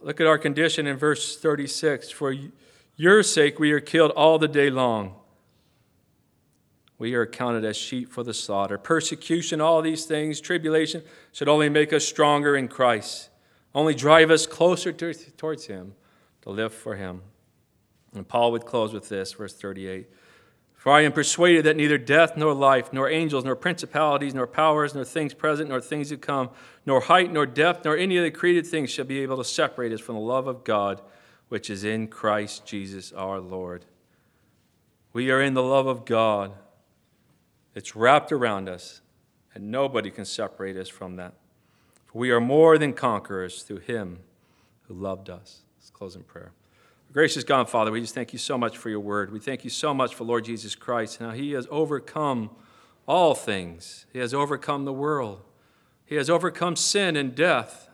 Look 0.00 0.20
at 0.20 0.26
our 0.26 0.38
condition 0.38 0.86
in 0.86 0.96
verse 0.96 1.36
36. 1.36 2.10
For 2.10 2.34
your 2.96 3.22
sake 3.22 3.58
we 3.58 3.72
are 3.72 3.80
killed 3.80 4.12
all 4.12 4.38
the 4.38 4.48
day 4.48 4.70
long. 4.70 5.16
We 6.98 7.14
are 7.14 7.22
accounted 7.22 7.64
as 7.64 7.76
sheep 7.76 8.10
for 8.10 8.22
the 8.22 8.32
slaughter. 8.32 8.78
Persecution, 8.78 9.60
all 9.60 9.82
these 9.82 10.06
things, 10.06 10.40
tribulation, 10.40 11.02
should 11.32 11.48
only 11.48 11.68
make 11.68 11.92
us 11.92 12.06
stronger 12.06 12.56
in 12.56 12.68
Christ, 12.68 13.28
only 13.74 13.94
drive 13.94 14.30
us 14.30 14.46
closer 14.46 14.92
to, 14.92 15.12
towards 15.36 15.66
Him 15.66 15.94
to 16.42 16.50
live 16.50 16.72
for 16.72 16.96
Him. 16.96 17.22
And 18.14 18.26
Paul 18.26 18.52
would 18.52 18.64
close 18.64 18.94
with 18.94 19.08
this, 19.08 19.32
verse 19.32 19.54
38. 19.54 20.08
For 20.74 20.92
I 20.92 21.02
am 21.02 21.12
persuaded 21.12 21.64
that 21.64 21.76
neither 21.76 21.98
death 21.98 22.36
nor 22.36 22.54
life, 22.54 22.92
nor 22.92 23.10
angels, 23.10 23.44
nor 23.44 23.56
principalities, 23.56 24.34
nor 24.34 24.46
powers, 24.46 24.94
nor 24.94 25.04
things 25.04 25.34
present, 25.34 25.68
nor 25.68 25.80
things 25.80 26.08
to 26.10 26.16
come, 26.16 26.50
nor 26.86 27.00
height, 27.00 27.32
nor 27.32 27.44
depth, 27.44 27.84
nor 27.84 27.96
any 27.96 28.16
of 28.16 28.24
the 28.24 28.30
created 28.30 28.66
things 28.66 28.90
shall 28.90 29.04
be 29.04 29.20
able 29.20 29.36
to 29.36 29.44
separate 29.44 29.92
us 29.92 30.00
from 30.00 30.14
the 30.14 30.20
love 30.20 30.46
of 30.46 30.64
God 30.64 31.02
which 31.48 31.70
is 31.70 31.84
in 31.84 32.08
Christ 32.08 32.66
Jesus 32.66 33.12
our 33.12 33.38
Lord. 33.38 33.84
We 35.12 35.30
are 35.30 35.40
in 35.40 35.54
the 35.54 35.62
love 35.62 35.86
of 35.86 36.04
God. 36.04 36.52
It's 37.76 37.94
wrapped 37.94 38.32
around 38.32 38.70
us, 38.70 39.02
and 39.54 39.70
nobody 39.70 40.10
can 40.10 40.24
separate 40.24 40.78
us 40.78 40.88
from 40.88 41.16
that. 41.16 41.34
For 42.06 42.18
we 42.18 42.30
are 42.30 42.40
more 42.40 42.78
than 42.78 42.94
conquerors 42.94 43.62
through 43.62 43.80
him 43.80 44.20
who 44.88 44.94
loved 44.94 45.28
us. 45.28 45.60
Let's 45.76 45.90
close 45.90 46.16
in 46.16 46.22
prayer. 46.22 46.52
Gracious 47.12 47.44
God, 47.44 47.68
Father, 47.68 47.90
we 47.90 48.00
just 48.00 48.14
thank 48.14 48.32
you 48.32 48.38
so 48.38 48.56
much 48.56 48.78
for 48.78 48.88
your 48.88 49.00
word. 49.00 49.30
We 49.30 49.40
thank 49.40 49.62
you 49.62 49.68
so 49.68 49.92
much 49.92 50.14
for 50.14 50.24
Lord 50.24 50.46
Jesus 50.46 50.74
Christ 50.74 51.20
and 51.20 51.30
how 51.30 51.36
he 51.36 51.52
has 51.52 51.68
overcome 51.70 52.48
all 53.06 53.34
things. 53.34 54.06
He 54.10 54.20
has 54.20 54.32
overcome 54.32 54.86
the 54.86 54.92
world. 54.94 55.42
He 56.06 56.14
has 56.14 56.30
overcome 56.30 56.76
sin 56.76 57.14
and 57.14 57.34
death. 57.34 57.90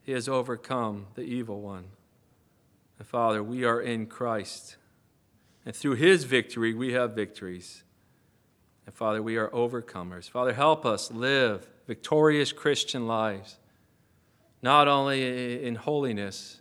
He 0.00 0.12
has 0.12 0.26
overcome 0.26 1.08
the 1.16 1.22
evil 1.22 1.60
one. 1.60 1.84
And 2.98 3.06
Father, 3.06 3.42
we 3.42 3.62
are 3.62 3.80
in 3.80 4.06
Christ. 4.06 4.78
And 5.66 5.76
through 5.76 5.96
his 5.96 6.24
victory, 6.24 6.72
we 6.72 6.94
have 6.94 7.12
victories. 7.12 7.84
And 8.90 8.96
Father, 8.96 9.22
we 9.22 9.36
are 9.36 9.46
overcomers. 9.50 10.28
Father, 10.28 10.52
help 10.52 10.84
us 10.84 11.12
live 11.12 11.68
victorious 11.86 12.50
Christian 12.50 13.06
lives, 13.06 13.56
not 14.62 14.88
only 14.88 15.64
in 15.64 15.76
holiness, 15.76 16.60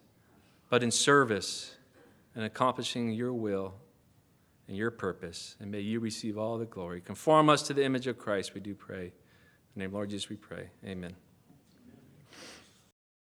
but 0.69 0.84
in 0.84 0.91
service 0.91 1.75
and 2.36 2.43
accomplishing 2.45 3.09
your 3.09 3.34
will 3.34 3.73
and 4.67 4.77
your 4.77 4.91
purpose. 4.91 5.55
And 5.59 5.71
may 5.71 5.80
you 5.80 5.99
receive 5.99 6.38
all 6.38 6.59
the 6.59 6.65
glory. 6.65 7.01
Conform 7.01 7.49
us 7.49 7.63
to 7.63 7.73
the 7.73 7.84
image 7.84 8.05
of 8.05 8.19
Christ, 8.19 8.53
we 8.53 8.61
do 8.61 8.75
pray. 8.75 9.05
In 9.05 9.11
the 9.73 9.80
name 9.80 9.89
of 9.89 9.93
Lord 9.95 10.11
Jesus, 10.11 10.30
we 10.30 10.36
pray. 10.36 10.69
Amen. 10.86 11.15